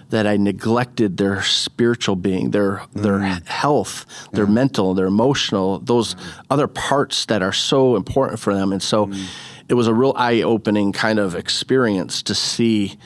that 0.10 0.28
I 0.28 0.38
neglected 0.38 1.18
their 1.18 1.42
spiritual 1.42 2.16
being, 2.16 2.52
their 2.52 2.84
their 2.94 3.20
hmm. 3.20 3.46
health, 3.46 4.06
their 4.32 4.46
mental, 4.46 4.94
their 4.94 5.08
emotional, 5.08 5.80
those 5.80 6.16
other 6.50 6.68
parts 6.68 7.26
that 7.26 7.42
are 7.42 7.52
so 7.52 7.96
important 7.96 8.40
for 8.40 8.54
them. 8.54 8.72
And 8.72 8.82
so 8.82 9.08
hmm. 9.08 9.24
It 9.70 9.74
was 9.76 9.88
a 9.88 9.94
real 9.94 10.14
eye 10.16 10.42
opening 10.42 10.92
kind 10.92 11.20
of 11.20 11.36
experience 11.36 12.24
to 12.24 12.36
see 12.36 12.98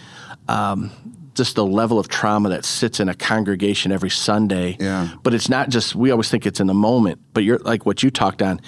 um, 0.47 0.91
just 1.33 1.55
the 1.55 1.65
level 1.65 1.99
of 1.99 2.07
trauma 2.07 2.49
that 2.49 2.65
sits 2.65 2.99
in 2.99 3.09
a 3.09 3.13
congregation 3.13 3.91
every 3.91 4.09
Sunday. 4.09 4.75
Yeah. 4.79 5.09
But 5.23 5.33
it's 5.33 5.49
not 5.49 5.69
just 5.69 5.95
we 5.95 6.11
always 6.11 6.29
think 6.29 6.45
it's 6.45 6.59
in 6.59 6.67
the 6.67 6.73
moment, 6.73 7.19
but 7.33 7.43
you're 7.43 7.59
like 7.59 7.85
what 7.85 8.01
you 8.03 8.09
talked 8.09 8.41
on. 8.41 8.59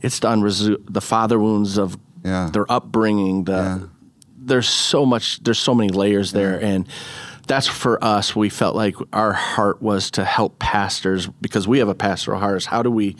It's 0.00 0.18
the 0.18 0.28
unresu- 0.28 0.82
the 0.88 1.00
father 1.00 1.38
wounds 1.38 1.78
of 1.78 1.96
Yeah. 2.24 2.50
their 2.52 2.70
upbringing. 2.70 3.44
The 3.44 3.52
Yeah. 3.52 3.78
there's 4.36 4.68
so 4.68 5.04
much. 5.06 5.42
There's 5.42 5.58
so 5.58 5.74
many 5.74 5.90
layers 5.90 6.32
there, 6.32 6.60
and 6.62 6.88
that's 7.46 7.66
for 7.66 8.02
us. 8.02 8.34
We 8.34 8.48
felt 8.48 8.74
like 8.74 8.96
our 9.12 9.32
heart 9.32 9.80
was 9.82 10.10
to 10.12 10.24
help 10.24 10.58
pastors 10.58 11.28
because 11.40 11.68
we 11.68 11.78
have 11.78 11.88
a 11.88 11.94
pastoral 11.94 12.40
heart. 12.40 12.56
Is 12.56 12.66
how 12.66 12.82
do 12.82 12.90
we 12.90 13.14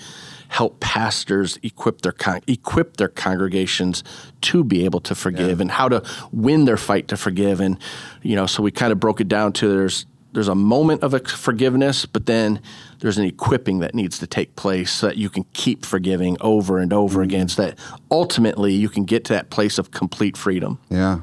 help 0.49 0.81
pastors 0.81 1.59
equip 1.63 2.03
their 2.03 2.13
con- 2.13 2.43
equip 2.47 2.97
their 2.97 3.09
congregations 3.09 4.03
to 4.41 4.65
be 4.65 4.85
able 4.85 5.01
to 5.01 5.15
forgive 5.15 5.61
and 5.61 5.71
how 5.71 5.89
to 5.89 6.03
win 6.33 6.65
their 6.65 6.77
fight 6.77 7.09
to 7.09 7.17
forgive. 7.17 7.61
And 7.61 7.79
you 8.23 8.37
know 8.37 8.47
so 8.47 8.63
we 8.63 8.71
kind 8.71 8.93
of 8.93 9.01
broke 9.01 9.21
it 9.21 9.29
down 9.29 9.53
to 9.55 9.69
there's 9.69 10.07
there's 10.33 10.49
a 10.49 10.55
moment 10.55 11.03
of 11.03 11.15
forgiveness 11.27 12.05
but 12.05 12.27
then 12.27 12.61
there's 13.01 13.19
an 13.19 13.25
equipping 13.25 13.79
that 13.79 13.95
needs 13.95 14.19
to 14.19 14.27
take 14.27 14.57
place 14.57 14.91
so 14.91 15.07
that 15.07 15.17
you 15.17 15.31
can 15.31 15.45
keep 15.53 15.85
forgiving 15.85 16.37
over 16.41 16.79
and 16.79 16.93
over 16.93 17.21
mm-hmm. 17.21 17.31
again 17.31 17.49
so 17.49 17.63
that 17.63 17.79
ultimately 18.11 18.73
you 18.73 18.89
can 18.89 19.05
get 19.05 19.25
to 19.25 19.33
that 19.33 19.51
place 19.51 19.79
of 19.79 19.91
complete 19.91 20.37
freedom. 20.37 20.79
Yeah. 20.89 21.21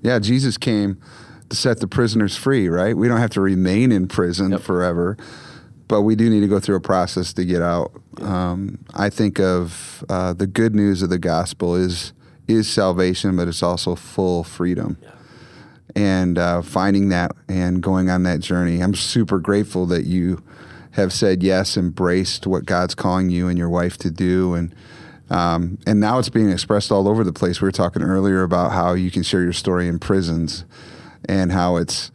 Yeah, 0.00 0.18
Jesus 0.18 0.56
came 0.56 1.00
to 1.48 1.56
set 1.56 1.80
the 1.80 1.88
prisoners 1.88 2.36
free, 2.36 2.68
right? 2.68 2.96
We 2.96 3.08
don't 3.08 3.20
have 3.20 3.30
to 3.30 3.40
remain 3.40 3.90
in 3.90 4.06
prison 4.06 4.56
forever, 4.58 5.16
but 5.88 6.02
we 6.02 6.14
do 6.14 6.28
need 6.30 6.40
to 6.40 6.46
go 6.46 6.60
through 6.60 6.76
a 6.76 6.80
process 6.80 7.32
to 7.32 7.44
get 7.44 7.62
out. 7.62 7.90
Um, 8.20 8.78
I 8.94 9.10
think 9.10 9.40
of 9.40 10.04
uh, 10.08 10.34
the 10.34 10.46
good 10.46 10.74
news 10.74 11.02
of 11.02 11.10
the 11.10 11.18
gospel 11.18 11.74
is 11.74 12.12
is 12.46 12.70
salvation, 12.70 13.36
but 13.36 13.48
it's 13.48 13.62
also 13.62 13.94
full 13.94 14.42
freedom. 14.42 14.96
And 15.94 16.38
uh, 16.38 16.62
finding 16.62 17.10
that 17.10 17.32
and 17.48 17.82
going 17.82 18.08
on 18.08 18.22
that 18.22 18.40
journey, 18.40 18.80
I'm 18.80 18.94
super 18.94 19.38
grateful 19.38 19.84
that 19.86 20.04
you 20.04 20.42
have 20.92 21.12
said 21.12 21.42
yes, 21.42 21.76
embraced 21.76 22.46
what 22.46 22.64
God's 22.64 22.94
calling 22.94 23.30
you 23.30 23.48
and 23.48 23.58
your 23.58 23.68
wife 23.68 23.96
to 23.98 24.10
do, 24.10 24.54
and 24.54 24.74
um, 25.30 25.78
and 25.86 26.00
now 26.00 26.18
it's 26.18 26.30
being 26.30 26.50
expressed 26.50 26.90
all 26.90 27.06
over 27.06 27.22
the 27.22 27.32
place. 27.32 27.60
We 27.60 27.66
were 27.66 27.72
talking 27.72 28.02
earlier 28.02 28.42
about 28.42 28.72
how 28.72 28.94
you 28.94 29.10
can 29.10 29.22
share 29.22 29.42
your 29.42 29.52
story 29.52 29.88
in 29.88 29.98
prisons, 29.98 30.64
and 31.28 31.52
how 31.52 31.76
it's 31.76 32.10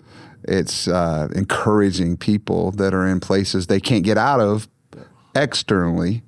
it's 0.45 0.87
uh, 0.87 1.29
encouraging 1.35 2.17
people 2.17 2.71
that 2.71 2.93
are 2.93 3.07
in 3.07 3.19
places 3.19 3.67
they 3.67 3.79
can't 3.79 4.03
get 4.03 4.17
out 4.17 4.39
of 4.39 4.67
externally, 5.35 6.23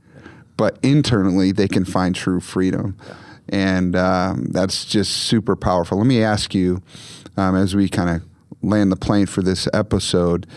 but 0.57 0.77
internally 0.81 1.51
they 1.51 1.67
can 1.67 1.85
find 1.85 2.15
true 2.15 2.39
freedom, 2.39 2.97
and 3.49 3.95
um, 3.95 4.47
that's 4.51 4.85
just 4.85 5.11
super 5.11 5.55
powerful. 5.55 5.97
Let 5.97 6.07
me 6.07 6.23
ask 6.23 6.53
you, 6.55 6.81
um, 7.37 7.55
as 7.55 7.75
we 7.75 7.89
kind 7.89 8.09
of 8.09 8.27
land 8.61 8.91
the 8.91 8.95
plane 8.95 9.25
for 9.25 9.41
this 9.41 9.67
episode, 9.73 10.47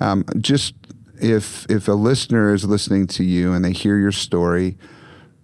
um, 0.00 0.24
just 0.38 0.74
if 1.20 1.66
if 1.70 1.88
a 1.88 1.92
listener 1.92 2.52
is 2.52 2.64
listening 2.64 3.06
to 3.06 3.24
you 3.24 3.52
and 3.52 3.64
they 3.64 3.72
hear 3.72 3.96
your 3.98 4.12
story 4.12 4.76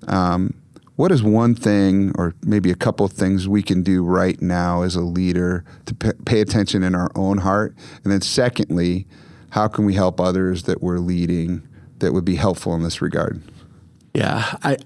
um, 0.09 0.54
what 1.00 1.10
is 1.10 1.22
one 1.22 1.54
thing 1.54 2.12
or 2.16 2.34
maybe 2.44 2.70
a 2.70 2.74
couple 2.74 3.06
of 3.06 3.12
things 3.12 3.48
we 3.48 3.62
can 3.62 3.82
do 3.82 4.04
right 4.04 4.42
now 4.42 4.82
as 4.82 4.94
a 4.94 5.00
leader 5.00 5.64
to 5.86 5.94
p- 5.94 6.12
pay 6.26 6.42
attention 6.42 6.82
in 6.82 6.94
our 6.94 7.10
own 7.14 7.38
heart? 7.38 7.74
And 8.04 8.12
then 8.12 8.20
secondly 8.20 9.06
how 9.48 9.66
can 9.66 9.86
we 9.86 9.94
help 9.94 10.20
others 10.20 10.64
that 10.64 10.82
we're 10.82 10.98
leading 10.98 11.66
that 12.00 12.12
would 12.12 12.26
be 12.26 12.36
helpful 12.36 12.74
in 12.74 12.82
this 12.82 13.00
regard? 13.00 13.40
Yeah, 14.12 14.58
I 14.62 14.76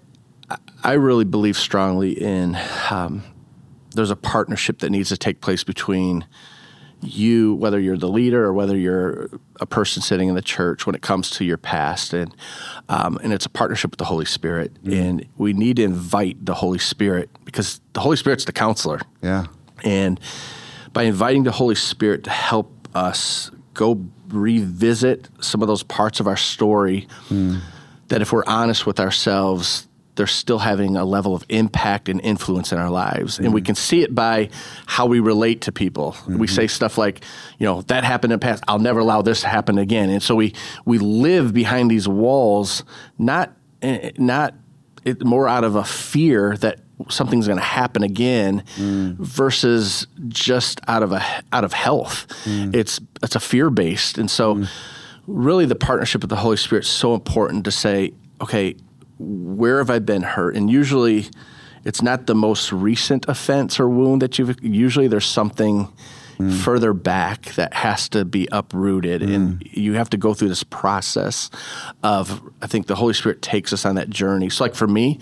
I 0.85 0.93
really 0.93 1.25
believe 1.25 1.57
strongly 1.57 2.13
in 2.13 2.57
um, 2.93 3.25
there's 3.97 4.13
a 4.13 4.17
partnership 4.17 4.79
that 4.79 4.91
needs 4.91 5.09
to 5.09 5.17
take 5.17 5.41
place 5.41 5.65
between 5.65 6.27
you, 7.05 7.55
whether 7.55 7.79
you're 7.79 7.97
the 7.97 8.09
leader 8.09 8.45
or 8.45 8.53
whether 8.53 8.77
you're 8.77 9.31
a 9.61 9.67
person 9.67 10.03
sitting 10.03 10.29
in 10.29 10.35
the 10.35 10.43
church, 10.43 10.87
when 10.87 10.95
it 10.95 11.03
comes 11.03 11.31
to 11.31 11.45
your 11.45 11.57
past, 11.57 12.13
and 12.13 12.35
um, 12.89 13.19
and 13.23 13.33
it's 13.33 13.47
a 13.47 13.51
partnership 13.51 13.91
with 13.91 13.99
the 13.99 14.05
Holy 14.05 14.25
Spirit, 14.25 14.73
and 14.85 15.27
we 15.37 15.53
need 15.53 15.77
to 15.77 15.83
invite 15.83 16.45
the 16.45 16.55
Holy 16.55 16.79
Spirit 16.79 17.31
because 17.45 17.81
the 17.93 18.01
Holy 18.01 18.17
Spirit's 18.17 18.45
the 18.45 18.53
counselor, 18.53 19.01
yeah. 19.23 19.47
And 19.83 20.19
by 20.93 21.03
inviting 21.05 21.45
the 21.45 21.53
Holy 21.53 21.75
Spirit 21.75 22.25
to 22.25 22.31
help 22.31 22.89
us 22.95 23.51
go 23.75 24.05
revisit 24.29 25.29
some 25.41 25.63
of 25.63 25.69
those 25.69 25.83
parts 25.83 26.21
of 26.21 26.27
our 26.27 26.37
story 26.37 27.07
that, 28.09 28.23
if 28.23 28.33
we're 28.33 28.45
honest 28.47 28.87
with 28.87 29.01
ourselves, 29.01 29.89
they're 30.17 30.27
still 30.27 30.59
having 30.59 30.97
a 30.97 31.05
level 31.05 31.35
of 31.35 31.45
impact 31.49 32.09
and 32.09 32.21
influence 32.21 32.73
in 32.73 32.79
our 32.79 32.91
lives. 32.91 33.39
And 33.39 33.53
we 33.53 33.61
mm. 33.61 33.67
can 33.67 33.75
see 33.75 34.03
it 34.03 34.15
by 34.15 34.51
how 34.87 35.07
we 35.07 35.21
relate 35.21 35.63
to 35.63 35.73
people. 35.73 36.17
We 36.27 36.35
mm-hmm. 36.35 36.45
say 36.45 36.67
stuff 36.69 36.97
like, 36.97 37.25
you 37.59 37.67
know, 37.67 37.83
that 37.83 38.05
happened 38.05 38.33
in 38.33 38.39
the 38.39 38.45
past. 38.45 38.63
I'll 38.69 38.79
never 38.79 39.01
allow 39.01 39.23
this 39.23 39.41
to 39.41 39.49
happen 39.49 39.77
again. 39.79 40.11
And 40.11 40.23
so 40.23 40.35
we, 40.35 40.55
we 40.85 40.99
live 40.99 41.53
behind 41.53 41.91
these 41.91 42.07
walls, 42.07 42.85
not, 43.19 43.53
eh, 43.83 44.13
not 44.17 44.55
it, 45.05 45.25
more 45.25 45.49
out 45.49 45.65
of 45.65 45.75
a 45.75 45.85
fear 45.85 46.57
that 46.59 46.81
something's 47.09 47.47
going 47.47 47.59
to 47.59 47.65
happen 47.65 48.03
again 48.05 48.63
mm. 48.77 49.17
versus 49.17 50.07
just 50.29 50.81
out 50.87 51.03
of 51.03 51.13
a 51.13 51.23
out 51.53 51.65
of 51.65 51.73
health. 51.73 52.27
Mm. 52.45 52.75
It's 52.75 53.01
it's 53.23 53.35
a 53.35 53.41
fear 53.41 53.69
based, 53.69 54.17
and 54.17 54.31
so 54.31 54.65
really 55.27 55.67
the 55.67 55.75
partnership 55.75 56.23
with 56.23 56.31
the 56.31 56.37
Holy 56.37 56.57
Spirit 56.57 56.85
is 56.85 56.91
so 56.91 57.15
important 57.15 57.65
to 57.65 57.73
say, 57.73 58.13
okay, 58.41 58.77
where 59.25 59.79
have 59.79 59.91
I 59.91 59.99
been 59.99 60.23
hurt? 60.23 60.57
And 60.57 60.71
usually, 60.71 61.27
it's 61.85 62.03
not 62.03 62.27
the 62.27 62.35
most 62.35 62.73
recent 62.73 63.27
offense 63.29 63.79
or 63.81 63.89
wound 63.89 64.23
that 64.23 64.39
you've. 64.39 64.63
Usually, 64.63 65.09
there's 65.09 65.27
something. 65.27 65.93
Mm. 66.35 66.53
Further 66.65 66.93
back, 66.93 67.55
that 67.55 67.73
has 67.75 68.09
to 68.09 68.25
be 68.25 68.49
uprooted, 68.51 69.23
and 69.23 69.61
mm. 69.61 69.73
you 69.73 69.93
have 69.93 70.11
to 70.11 70.17
go 70.17 70.35
through 70.35 70.49
this 70.49 70.65
process 70.65 71.49
of. 72.03 72.43
I 72.61 72.67
think 72.67 72.89
the 72.89 72.97
Holy 72.97 73.15
Spirit 73.15 73.41
takes 73.41 73.73
us 73.73 73.87
on 73.87 73.95
that 73.95 74.11
journey. 74.11 74.51
So, 74.51 74.65
like 74.65 74.75
for 74.75 74.89
me, 74.89 75.21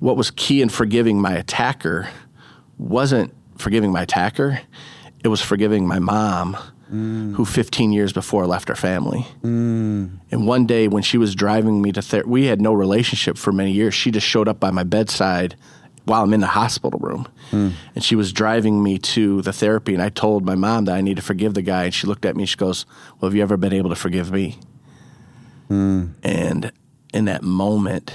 what 0.00 0.16
was 0.16 0.32
key 0.32 0.60
in 0.60 0.68
forgiving 0.68 1.20
my 1.20 1.34
attacker 1.34 2.08
wasn't 2.76 3.32
forgiving 3.56 3.92
my 3.92 4.02
attacker, 4.02 4.60
it 5.22 5.28
was 5.28 5.40
forgiving 5.40 5.86
my 5.86 5.98
mom, 5.98 6.56
Mm. 6.92 7.36
who 7.36 7.46
15 7.46 7.90
years 7.92 8.12
before 8.12 8.46
left 8.46 8.68
her 8.68 8.74
family. 8.74 9.26
Mm. 9.42 10.18
And 10.30 10.46
one 10.46 10.66
day 10.66 10.88
when 10.88 11.02
she 11.02 11.16
was 11.16 11.34
driving 11.34 11.80
me 11.80 11.90
to 11.92 12.02
therapy, 12.02 12.28
we 12.28 12.44
had 12.44 12.60
no 12.60 12.74
relationship 12.74 13.38
for 13.38 13.50
many 13.50 13.72
years. 13.72 13.94
She 13.94 14.10
just 14.10 14.26
showed 14.26 14.46
up 14.46 14.60
by 14.60 14.70
my 14.70 14.82
bedside 14.84 15.56
while 16.04 16.22
I'm 16.22 16.34
in 16.34 16.40
the 16.40 16.48
hospital 16.48 16.98
room. 16.98 17.28
Hmm. 17.50 17.70
And 17.94 18.02
she 18.02 18.16
was 18.16 18.32
driving 18.32 18.82
me 18.82 18.98
to 18.98 19.42
the 19.42 19.52
therapy. 19.52 19.94
And 19.94 20.02
I 20.02 20.08
told 20.08 20.44
my 20.44 20.54
mom 20.54 20.86
that 20.86 20.94
I 20.94 21.00
need 21.00 21.16
to 21.16 21.22
forgive 21.22 21.54
the 21.54 21.62
guy. 21.62 21.84
And 21.84 21.94
she 21.94 22.06
looked 22.06 22.24
at 22.24 22.36
me 22.36 22.42
and 22.42 22.48
she 22.48 22.56
goes, 22.56 22.86
Well, 23.20 23.30
have 23.30 23.36
you 23.36 23.42
ever 23.42 23.56
been 23.56 23.72
able 23.72 23.90
to 23.90 23.96
forgive 23.96 24.32
me? 24.32 24.58
Hmm. 25.68 26.06
And 26.22 26.72
in 27.14 27.26
that 27.26 27.42
moment, 27.42 28.14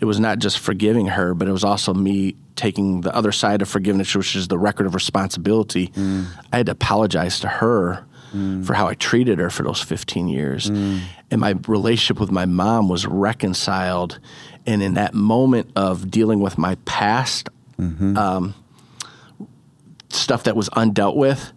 it 0.00 0.04
was 0.04 0.20
not 0.20 0.38
just 0.38 0.58
forgiving 0.58 1.06
her, 1.06 1.34
but 1.34 1.48
it 1.48 1.52
was 1.52 1.64
also 1.64 1.94
me 1.94 2.36
taking 2.58 3.02
the 3.02 3.14
other 3.14 3.32
side 3.32 3.62
of 3.62 3.68
forgiveness, 3.68 4.14
which 4.14 4.36
is 4.36 4.48
the 4.48 4.58
record 4.58 4.86
of 4.86 4.94
responsibility. 4.94 5.88
Mm. 5.88 6.26
I 6.52 6.58
had 6.58 6.66
to 6.66 6.72
apologize 6.72 7.40
to 7.40 7.48
her 7.48 8.04
mm. 8.34 8.66
for 8.66 8.74
how 8.74 8.88
I 8.88 8.94
treated 8.94 9.38
her 9.38 9.48
for 9.48 9.62
those 9.62 9.80
15 9.80 10.28
years. 10.28 10.68
Mm. 10.68 11.00
And 11.30 11.40
my 11.40 11.54
relationship 11.66 12.20
with 12.20 12.32
my 12.32 12.46
mom 12.46 12.88
was 12.88 13.06
reconciled. 13.06 14.18
And 14.66 14.82
in 14.82 14.94
that 14.94 15.14
moment 15.14 15.70
of 15.76 16.10
dealing 16.10 16.40
with 16.40 16.58
my 16.58 16.74
past, 16.84 17.48
mm-hmm. 17.78 18.18
um, 18.18 18.54
stuff 20.10 20.44
that 20.44 20.56
was 20.56 20.68
undealt 20.70 21.14
with, 21.14 21.52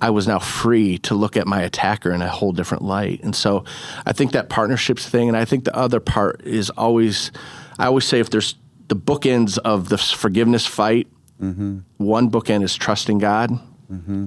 I 0.00 0.10
was 0.10 0.28
now 0.28 0.38
free 0.38 0.98
to 0.98 1.16
look 1.16 1.36
at 1.36 1.48
my 1.48 1.62
attacker 1.62 2.12
in 2.12 2.22
a 2.22 2.28
whole 2.28 2.52
different 2.52 2.84
light. 2.84 3.20
And 3.24 3.34
so 3.34 3.64
I 4.06 4.12
think 4.12 4.30
that 4.32 4.48
partnerships 4.48 5.08
thing, 5.08 5.26
and 5.26 5.36
I 5.36 5.44
think 5.44 5.64
the 5.64 5.76
other 5.76 5.98
part 5.98 6.42
is 6.44 6.70
always, 6.70 7.32
I 7.78 7.86
always 7.86 8.04
say 8.04 8.20
if 8.20 8.30
there's 8.30 8.54
the 8.88 8.96
bookends 8.96 9.58
of 9.58 9.88
the 9.88 9.98
forgiveness 9.98 10.66
fight, 10.66 11.06
mm-hmm. 11.40 11.78
one 11.98 12.30
bookend 12.30 12.62
is 12.62 12.74
trusting 12.74 13.18
God, 13.18 13.50
mm-hmm. 13.90 14.24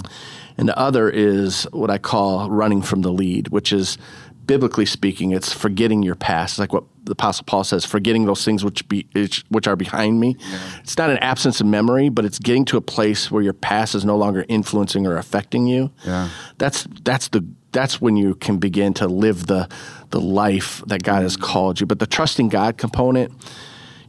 and 0.57 0.69
the 0.69 0.77
other 0.77 1.09
is 1.09 1.63
what 1.71 1.89
I 1.89 1.97
call 1.97 2.49
running 2.49 2.81
from 2.81 3.01
the 3.01 3.11
lead, 3.11 3.49
which 3.49 3.73
is 3.73 3.97
biblically 4.45 4.85
speaking, 4.85 5.31
it's 5.31 5.53
forgetting 5.53 6.03
your 6.03 6.15
past. 6.15 6.53
It's 6.53 6.59
like 6.59 6.73
what 6.73 6.83
the 7.03 7.13
Apostle 7.13 7.45
Paul 7.45 7.63
says, 7.63 7.85
forgetting 7.85 8.25
those 8.25 8.43
things 8.43 8.65
which 8.65 8.87
be 8.89 9.07
which 9.49 9.67
are 9.67 9.75
behind 9.75 10.19
me. 10.19 10.35
It's 10.81 10.97
not 10.97 11.09
an 11.09 11.17
absence 11.19 11.61
of 11.61 11.67
memory, 11.67 12.09
but 12.09 12.25
it's 12.25 12.37
getting 12.37 12.65
to 12.65 12.77
a 12.77 12.81
place 12.81 13.31
where 13.31 13.41
your 13.41 13.53
past 13.53 13.95
is 13.95 14.03
no 14.03 14.17
longer 14.17 14.45
influencing 14.47 15.07
or 15.07 15.17
affecting 15.17 15.67
you. 15.67 15.91
Yeah. 16.05 16.29
That's 16.57 16.87
that's 17.03 17.29
the 17.29 17.45
that's 17.71 18.01
when 18.01 18.17
you 18.17 18.35
can 18.35 18.57
begin 18.57 18.93
to 18.95 19.07
live 19.07 19.47
the 19.47 19.69
the 20.09 20.19
life 20.19 20.83
that 20.87 21.03
God 21.03 21.23
has 21.23 21.37
mm. 21.37 21.41
called 21.41 21.79
you. 21.79 21.85
But 21.85 21.99
the 21.99 22.07
trusting 22.07 22.49
God 22.49 22.77
component, 22.77 23.31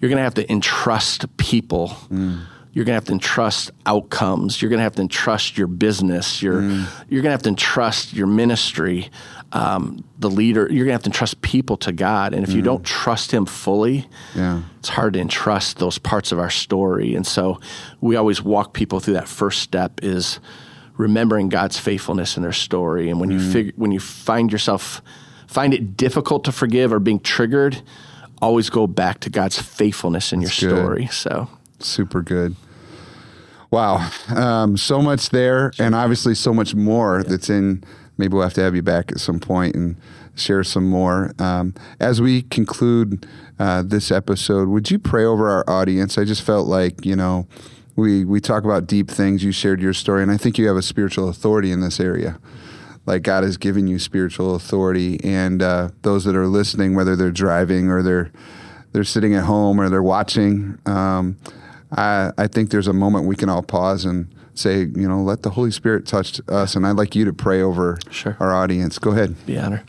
you're 0.03 0.09
going 0.09 0.19
to 0.19 0.25
have 0.25 0.35
to 0.35 0.53
entrust 0.53 1.35
people 1.39 1.97
you're 2.73 2.87
going 2.87 2.93
to 2.93 2.97
have 2.97 3.05
to 3.05 3.13
entrust 3.13 3.71
outcomes. 3.85 4.63
You're 4.63 4.71
going 4.71 4.79
to 4.79 4.85
have 4.85 4.95
to 4.95 5.03
entrust 5.03 5.59
your 5.59 5.67
business. 5.67 6.43
You're 6.43 6.63
mm. 6.63 6.87
you're 7.09 7.21
going 7.21 7.31
to 7.31 7.33
have 7.33 7.43
to 7.43 7.51
entrust 7.51 8.15
your 8.15 8.27
ministry, 8.27 9.11
um, 9.53 10.05
the 10.19 10.31
leader. 10.31 10.63
You're 10.63 10.87
going 10.87 10.89
to 10.89 10.93
have 10.93 11.03
to 11.03 11.11
entrust 11.11 11.43
people 11.43 11.77
to 11.79 11.93
God. 11.93 12.33
And 12.33 12.45
if 12.45 12.51
mm. 12.51 12.57
you 12.57 12.63
don't 12.63 12.85
trust 12.85 13.31
Him 13.31 13.45
fully, 13.45 14.09
yeah. 14.35 14.63
it's 14.79 14.89
hard 14.89 15.13
to 15.15 15.21
entrust 15.21 15.79
those 15.79 15.99
parts 15.99 16.33
of 16.33 16.39
our 16.39 16.49
story. 16.49 17.15
And 17.15 17.27
so 17.27 17.61
we 18.01 18.17
always 18.17 18.43
walk 18.43 18.73
people 18.73 19.01
through 19.01 19.15
that 19.15 19.29
first 19.29 19.61
step 19.61 20.01
is 20.03 20.41
remembering 20.97 21.51
God's 21.51 21.79
faithfulness 21.79 22.39
in 22.39 22.43
their 22.43 22.53
story. 22.53 23.11
And 23.11 23.21
when 23.21 23.29
mm. 23.29 23.35
you 23.35 23.53
figure, 23.53 23.73
when 23.77 23.93
you 23.93 24.01
find 24.01 24.51
yourself 24.51 25.03
find 25.47 25.75
it 25.75 25.99
difficult 25.99 26.45
to 26.45 26.53
forgive 26.53 26.95
or 26.95 26.99
being 26.99 27.21
triggered, 27.21 27.83
always 28.43 28.69
go 28.69 28.87
back 28.87 29.21
to 29.21 29.31
God's 29.31 29.59
faithfulness 29.61 30.33
in 30.33 30.41
That's 30.41 30.61
your 30.61 30.77
story. 30.77 31.05
Good. 31.05 31.13
So 31.13 31.49
super 31.79 32.21
good. 32.21 32.57
Wow. 33.71 34.11
Um, 34.29 34.77
so 34.77 35.01
much 35.01 35.31
there, 35.31 35.73
and 35.79 35.95
obviously 35.95 36.35
so 36.35 36.53
much 36.53 36.75
more 36.75 37.21
yeah. 37.21 37.31
that's 37.31 37.49
in. 37.49 37.83
Maybe 38.19 38.35
we'll 38.35 38.43
have 38.43 38.55
to 38.55 38.61
have 38.61 38.75
you 38.75 38.83
back 38.83 39.11
at 39.11 39.21
some 39.21 39.41
point 39.41 39.75
and 39.75 39.97
share 40.35 40.63
some 40.63 40.85
more. 40.85 41.33
Um, 41.39 41.75
as 41.99 42.21
we 42.21 42.43
conclude 42.43 43.27
uh, 43.59 43.83
this 43.83 44.11
episode, 44.11 44.69
would 44.69 44.91
you 44.91 44.99
pray 44.99 45.25
over 45.25 45.49
our 45.49 45.65
audience? 45.69 46.19
I 46.19 46.25
just 46.25 46.43
felt 46.43 46.67
like, 46.67 47.07
you 47.07 47.17
know, 47.17 47.47
we, 47.97 48.25
we 48.25 48.41
talk 48.41 48.65
about 48.65 48.87
deep 48.87 49.11
things. 49.11 49.43
You 49.43 49.53
shared 49.53 49.81
your 49.81 49.95
story, 49.95 50.23
and 50.23 50.31
I 50.31 50.37
think 50.37 50.59
you 50.59 50.67
have 50.69 50.77
a 50.77 50.83
spiritual 50.83 51.29
authority 51.29 51.73
in 51.73 51.81
this 51.81 51.99
area. 51.99 52.39
Like 53.05 53.23
God 53.23 53.43
has 53.43 53.57
given 53.57 53.89
you 53.89 53.99
spiritual 53.99 54.55
authority, 54.55 55.19
and 55.25 55.61
uh, 55.61 55.91
those 56.03 56.25
that 56.25 56.37
are 56.37 56.47
listening, 56.47 56.95
whether 56.95 57.17
they're 57.17 57.33
driving 57.33 57.89
or 57.89 58.03
they're 58.03 58.31
they're 58.93 59.05
sitting 59.05 59.35
at 59.35 59.45
home 59.45 59.81
or 59.81 59.89
they're 59.89 60.03
watching, 60.03 60.79
um, 60.87 61.37
I, 61.91 62.31
I 62.39 62.47
think 62.47 62.71
there's 62.71 62.89
a 62.89 62.93
moment 62.93 63.27
we 63.27 63.37
can 63.37 63.49
all 63.49 63.63
pause 63.63 64.05
and 64.05 64.33
say, 64.55 64.81
you 64.81 65.09
know, 65.09 65.23
let 65.23 65.43
the 65.43 65.51
Holy 65.51 65.71
Spirit 65.71 66.07
touch 66.07 66.41
us. 66.49 66.77
And 66.77 66.87
I'd 66.87 66.97
like 66.97 67.15
you 67.15 67.25
to 67.25 67.33
pray 67.33 67.63
over 67.63 67.99
sure. 68.11 68.37
our 68.39 68.55
audience. 68.55 68.99
Go 68.99 69.11
ahead. 69.11 69.35
Be 69.47 69.59
honored. 69.59 69.83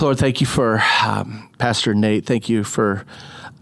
Lord, 0.00 0.18
thank 0.18 0.40
you 0.40 0.46
for 0.46 0.82
um, 1.04 1.50
Pastor 1.58 1.94
Nate. 1.94 2.26
Thank 2.26 2.48
you 2.48 2.64
for 2.64 3.04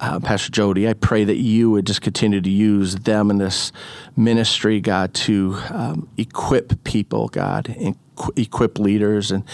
uh, 0.01 0.21
Pastor 0.21 0.51
Jody. 0.51 0.89
I 0.89 0.93
pray 0.95 1.25
that 1.25 1.37
you 1.37 1.71
would 1.71 1.87
just 1.87 2.03
continue 2.03 2.41
to 2.41 2.51
use 2.51 2.97
them 2.97 3.31
in 3.31 3.39
this 3.39 3.73
ministry, 4.17 4.81
God, 4.81 5.15
to 5.15 5.59
um, 5.71 6.09
equip 6.17 6.85
people, 6.85 7.29
God, 7.29 7.75
and 7.79 7.97
equip 8.37 8.79
leaders. 8.79 9.31
And 9.31 9.45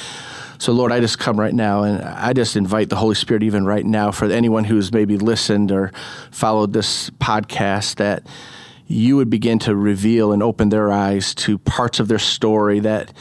so, 0.59 0.72
Lord, 0.72 0.93
I 0.93 1.01
just 1.01 1.18
come 1.18 1.38
right 1.38 1.55
now 1.55 1.82
and 1.82 2.03
I 2.03 2.32
just 2.32 2.57
invite 2.57 2.88
the 2.88 2.97
Holy 2.97 3.14
Spirit, 3.14 3.43
even 3.43 3.64
right 3.64 3.84
now, 3.84 4.11
for 4.11 4.26
anyone 4.26 4.64
who's 4.64 4.93
maybe 4.93 5.16
listened 5.16 5.72
or 5.72 5.93
followed 6.30 6.72
this 6.72 7.11
podcast, 7.11 7.97
that 7.97 8.26
you 8.86 9.16
would 9.16 9.30
begin 9.30 9.59
to 9.61 9.74
reveal 9.74 10.32
and 10.32 10.43
open 10.43 10.68
their 10.68 10.93
eyes 10.93 11.34
to 11.34 11.59
parts 11.59 11.99
of 11.99 12.09
their 12.09 12.18
story 12.18 12.80
that 12.80 13.12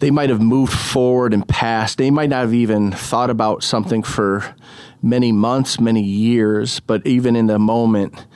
they 0.00 0.10
might 0.10 0.30
have 0.30 0.40
moved 0.40 0.72
forward 0.72 1.32
and 1.32 1.46
past. 1.46 1.98
They 1.98 2.10
might 2.10 2.30
not 2.30 2.40
have 2.40 2.54
even 2.54 2.90
thought 2.90 3.30
about 3.30 3.62
something 3.62 4.02
for 4.02 4.54
many 5.02 5.32
months, 5.32 5.80
many 5.80 6.02
years, 6.02 6.80
but 6.80 7.06
even 7.06 7.36
in 7.36 7.46
the 7.46 7.58
moment, 7.58 8.26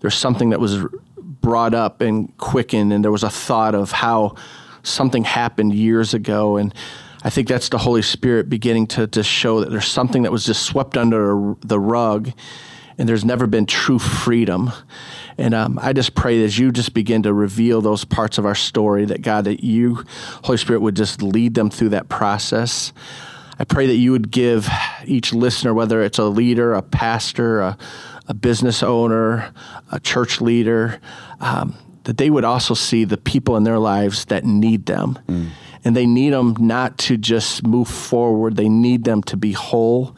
there's 0.00 0.14
something 0.14 0.50
that 0.50 0.60
was 0.60 0.84
brought 1.16 1.74
up 1.74 2.00
and 2.00 2.36
quickened, 2.38 2.92
and 2.92 3.04
there 3.04 3.12
was 3.12 3.22
a 3.22 3.30
thought 3.30 3.74
of 3.74 3.92
how 3.92 4.34
something 4.82 5.24
happened 5.24 5.74
years 5.74 6.14
ago. 6.14 6.56
And 6.56 6.74
I 7.22 7.30
think 7.30 7.48
that's 7.48 7.68
the 7.68 7.78
Holy 7.78 8.02
Spirit 8.02 8.48
beginning 8.48 8.86
to, 8.88 9.06
to 9.08 9.22
show 9.22 9.60
that 9.60 9.70
there's 9.70 9.86
something 9.86 10.22
that 10.22 10.32
was 10.32 10.44
just 10.44 10.62
swept 10.64 10.96
under 10.96 11.54
the 11.60 11.78
rug 11.78 12.32
and 13.00 13.08
there's 13.08 13.24
never 13.24 13.46
been 13.46 13.64
true 13.64 13.98
freedom. 13.98 14.70
And 15.38 15.54
um, 15.54 15.78
I 15.80 15.94
just 15.94 16.14
pray 16.14 16.44
as 16.44 16.58
you 16.58 16.70
just 16.70 16.92
begin 16.92 17.22
to 17.22 17.32
reveal 17.32 17.80
those 17.80 18.04
parts 18.04 18.36
of 18.36 18.44
our 18.44 18.54
story, 18.54 19.06
that 19.06 19.22
God, 19.22 19.44
that 19.44 19.64
you, 19.64 20.04
Holy 20.44 20.58
Spirit, 20.58 20.80
would 20.80 20.96
just 20.96 21.22
lead 21.22 21.54
them 21.54 21.70
through 21.70 21.88
that 21.90 22.10
process. 22.10 22.92
I 23.60 23.64
pray 23.64 23.86
that 23.86 23.96
you 23.96 24.10
would 24.10 24.30
give 24.30 24.68
each 25.04 25.32
listener, 25.32 25.72
whether 25.72 26.02
it's 26.02 26.18
a 26.18 26.24
leader, 26.24 26.74
a 26.74 26.82
pastor, 26.82 27.60
a, 27.60 27.78
a 28.26 28.34
business 28.34 28.82
owner, 28.82 29.52
a 29.92 30.00
church 30.00 30.40
leader, 30.40 31.00
um, 31.40 31.76
that 32.04 32.16
they 32.16 32.30
would 32.30 32.44
also 32.44 32.74
see 32.74 33.04
the 33.04 33.18
people 33.18 33.56
in 33.56 33.64
their 33.64 33.78
lives 33.78 34.24
that 34.24 34.44
need 34.44 34.86
them. 34.86 35.18
Mm 35.28 35.50
and 35.84 35.96
they 35.96 36.06
need 36.06 36.30
them 36.30 36.54
not 36.58 36.98
to 36.98 37.16
just 37.16 37.66
move 37.66 37.88
forward, 37.88 38.56
they 38.56 38.68
need 38.68 39.04
them 39.04 39.22
to 39.24 39.36
be 39.36 39.52
whole. 39.52 40.16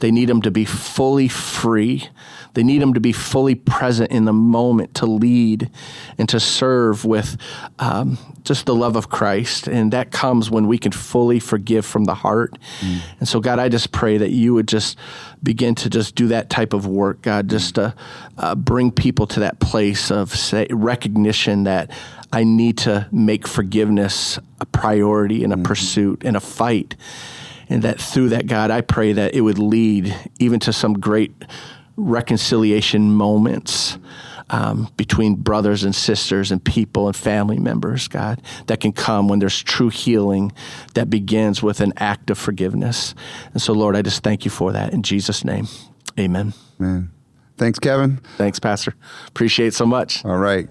They 0.00 0.10
need 0.10 0.28
them 0.28 0.42
to 0.42 0.50
be 0.50 0.64
fully 0.64 1.28
free. 1.28 2.08
They 2.54 2.62
need 2.62 2.80
them 2.80 2.94
to 2.94 3.00
be 3.00 3.12
fully 3.12 3.54
present 3.54 4.10
in 4.10 4.24
the 4.24 4.32
moment 4.32 4.94
to 4.96 5.06
lead 5.06 5.70
and 6.18 6.28
to 6.28 6.40
serve 6.40 7.04
with 7.04 7.36
um, 7.78 8.18
just 8.44 8.66
the 8.66 8.74
love 8.74 8.96
of 8.96 9.10
Christ. 9.10 9.66
And 9.66 9.92
that 9.92 10.10
comes 10.10 10.50
when 10.50 10.66
we 10.66 10.78
can 10.78 10.92
fully 10.92 11.40
forgive 11.40 11.84
from 11.84 12.04
the 12.04 12.14
heart. 12.14 12.56
Mm. 12.80 13.00
And 13.20 13.28
so, 13.28 13.40
God, 13.40 13.58
I 13.58 13.68
just 13.68 13.92
pray 13.92 14.18
that 14.18 14.30
you 14.30 14.54
would 14.54 14.68
just 14.68 14.96
begin 15.42 15.74
to 15.76 15.90
just 15.90 16.14
do 16.14 16.28
that 16.28 16.48
type 16.48 16.72
of 16.72 16.86
work, 16.86 17.22
God, 17.22 17.50
just 17.50 17.74
to 17.74 17.94
uh, 18.38 18.54
bring 18.54 18.90
people 18.90 19.26
to 19.28 19.40
that 19.40 19.60
place 19.60 20.10
of 20.10 20.34
say, 20.34 20.66
recognition 20.70 21.64
that 21.64 21.90
I 22.32 22.44
need 22.44 22.78
to 22.78 23.08
make 23.12 23.46
forgiveness 23.46 24.38
a 24.60 24.66
priority 24.66 25.44
and 25.44 25.52
a 25.52 25.56
mm-hmm. 25.56 25.64
pursuit 25.64 26.22
and 26.24 26.36
a 26.36 26.40
fight. 26.40 26.96
And 27.68 27.82
that 27.82 28.00
through 28.00 28.30
that, 28.30 28.46
God, 28.46 28.70
I 28.70 28.82
pray 28.82 29.12
that 29.14 29.34
it 29.34 29.40
would 29.40 29.58
lead 29.58 30.14
even 30.38 30.60
to 30.60 30.72
some 30.72 30.94
great 30.94 31.32
reconciliation 31.96 33.12
moments 33.12 33.98
um, 34.50 34.90
between 34.96 35.36
brothers 35.36 35.84
and 35.84 35.94
sisters 35.94 36.50
and 36.50 36.62
people 36.62 37.06
and 37.06 37.16
family 37.16 37.58
members, 37.58 38.08
God, 38.08 38.42
that 38.66 38.80
can 38.80 38.92
come 38.92 39.28
when 39.28 39.38
there's 39.38 39.62
true 39.62 39.88
healing 39.88 40.52
that 40.94 41.08
begins 41.08 41.62
with 41.62 41.80
an 41.80 41.92
act 41.96 42.30
of 42.30 42.38
forgiveness. 42.38 43.14
And 43.52 43.62
so, 43.62 43.72
Lord, 43.72 43.96
I 43.96 44.02
just 44.02 44.22
thank 44.22 44.44
you 44.44 44.50
for 44.50 44.72
that 44.72 44.92
in 44.92 45.02
Jesus' 45.02 45.44
name. 45.44 45.66
Amen. 46.18 46.52
Amen. 46.80 47.10
Thanks, 47.56 47.78
Kevin. 47.78 48.20
Thanks, 48.36 48.58
Pastor. 48.58 48.94
Appreciate 49.28 49.74
so 49.74 49.86
much. 49.86 50.24
All 50.24 50.38
right. 50.38 50.68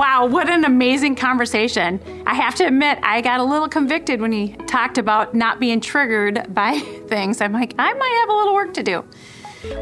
Wow, 0.00 0.26
what 0.26 0.48
an 0.48 0.64
amazing 0.64 1.14
conversation. 1.16 2.00
I 2.26 2.34
have 2.34 2.54
to 2.54 2.66
admit, 2.66 2.98
I 3.02 3.20
got 3.20 3.38
a 3.38 3.44
little 3.44 3.68
convicted 3.68 4.20
when 4.20 4.32
he 4.32 4.54
talked 4.66 4.96
about 4.96 5.34
not 5.34 5.60
being 5.60 5.80
triggered 5.80 6.54
by 6.54 6.78
things. 7.08 7.42
I'm 7.42 7.52
like, 7.52 7.74
I 7.78 7.92
might 7.92 8.18
have 8.20 8.28
a 8.30 8.38
little 8.38 8.54
work 8.54 8.72
to 8.74 8.82
do. 8.82 9.04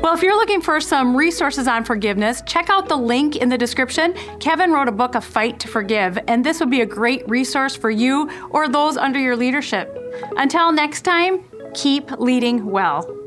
Well, 0.03 0.15
if 0.15 0.23
you're 0.23 0.37
looking 0.37 0.61
for 0.61 0.81
some 0.81 1.17
resources 1.17 1.69
on 1.69 1.85
forgiveness, 1.85 2.43
check 2.47 2.69
out 2.69 2.89
the 2.89 2.97
link 2.97 3.37
in 3.37 3.49
the 3.49 3.59
description. 3.59 4.15
Kevin 4.41 4.73
wrote 4.73 4.89
a 4.89 4.93
book, 4.93 5.15
A 5.15 5.21
Fight 5.21 5.61
to 5.61 5.69
Forgive, 5.69 6.19
and 6.27 6.45
this 6.45 6.61
would 6.61 6.71
be 6.71 6.81
a 6.81 6.87
great 6.87 7.29
resource 7.29 7.77
for 7.77 7.91
you 7.91 8.29
or 8.51 8.69
those 8.69 8.97
under 8.97 9.19
your 9.21 9.37
leadership. 9.37 9.95
Until 10.37 10.73
next 10.73 11.03
time, 11.03 11.45
keep 11.75 12.11
leading 12.19 12.67
well. 12.67 13.18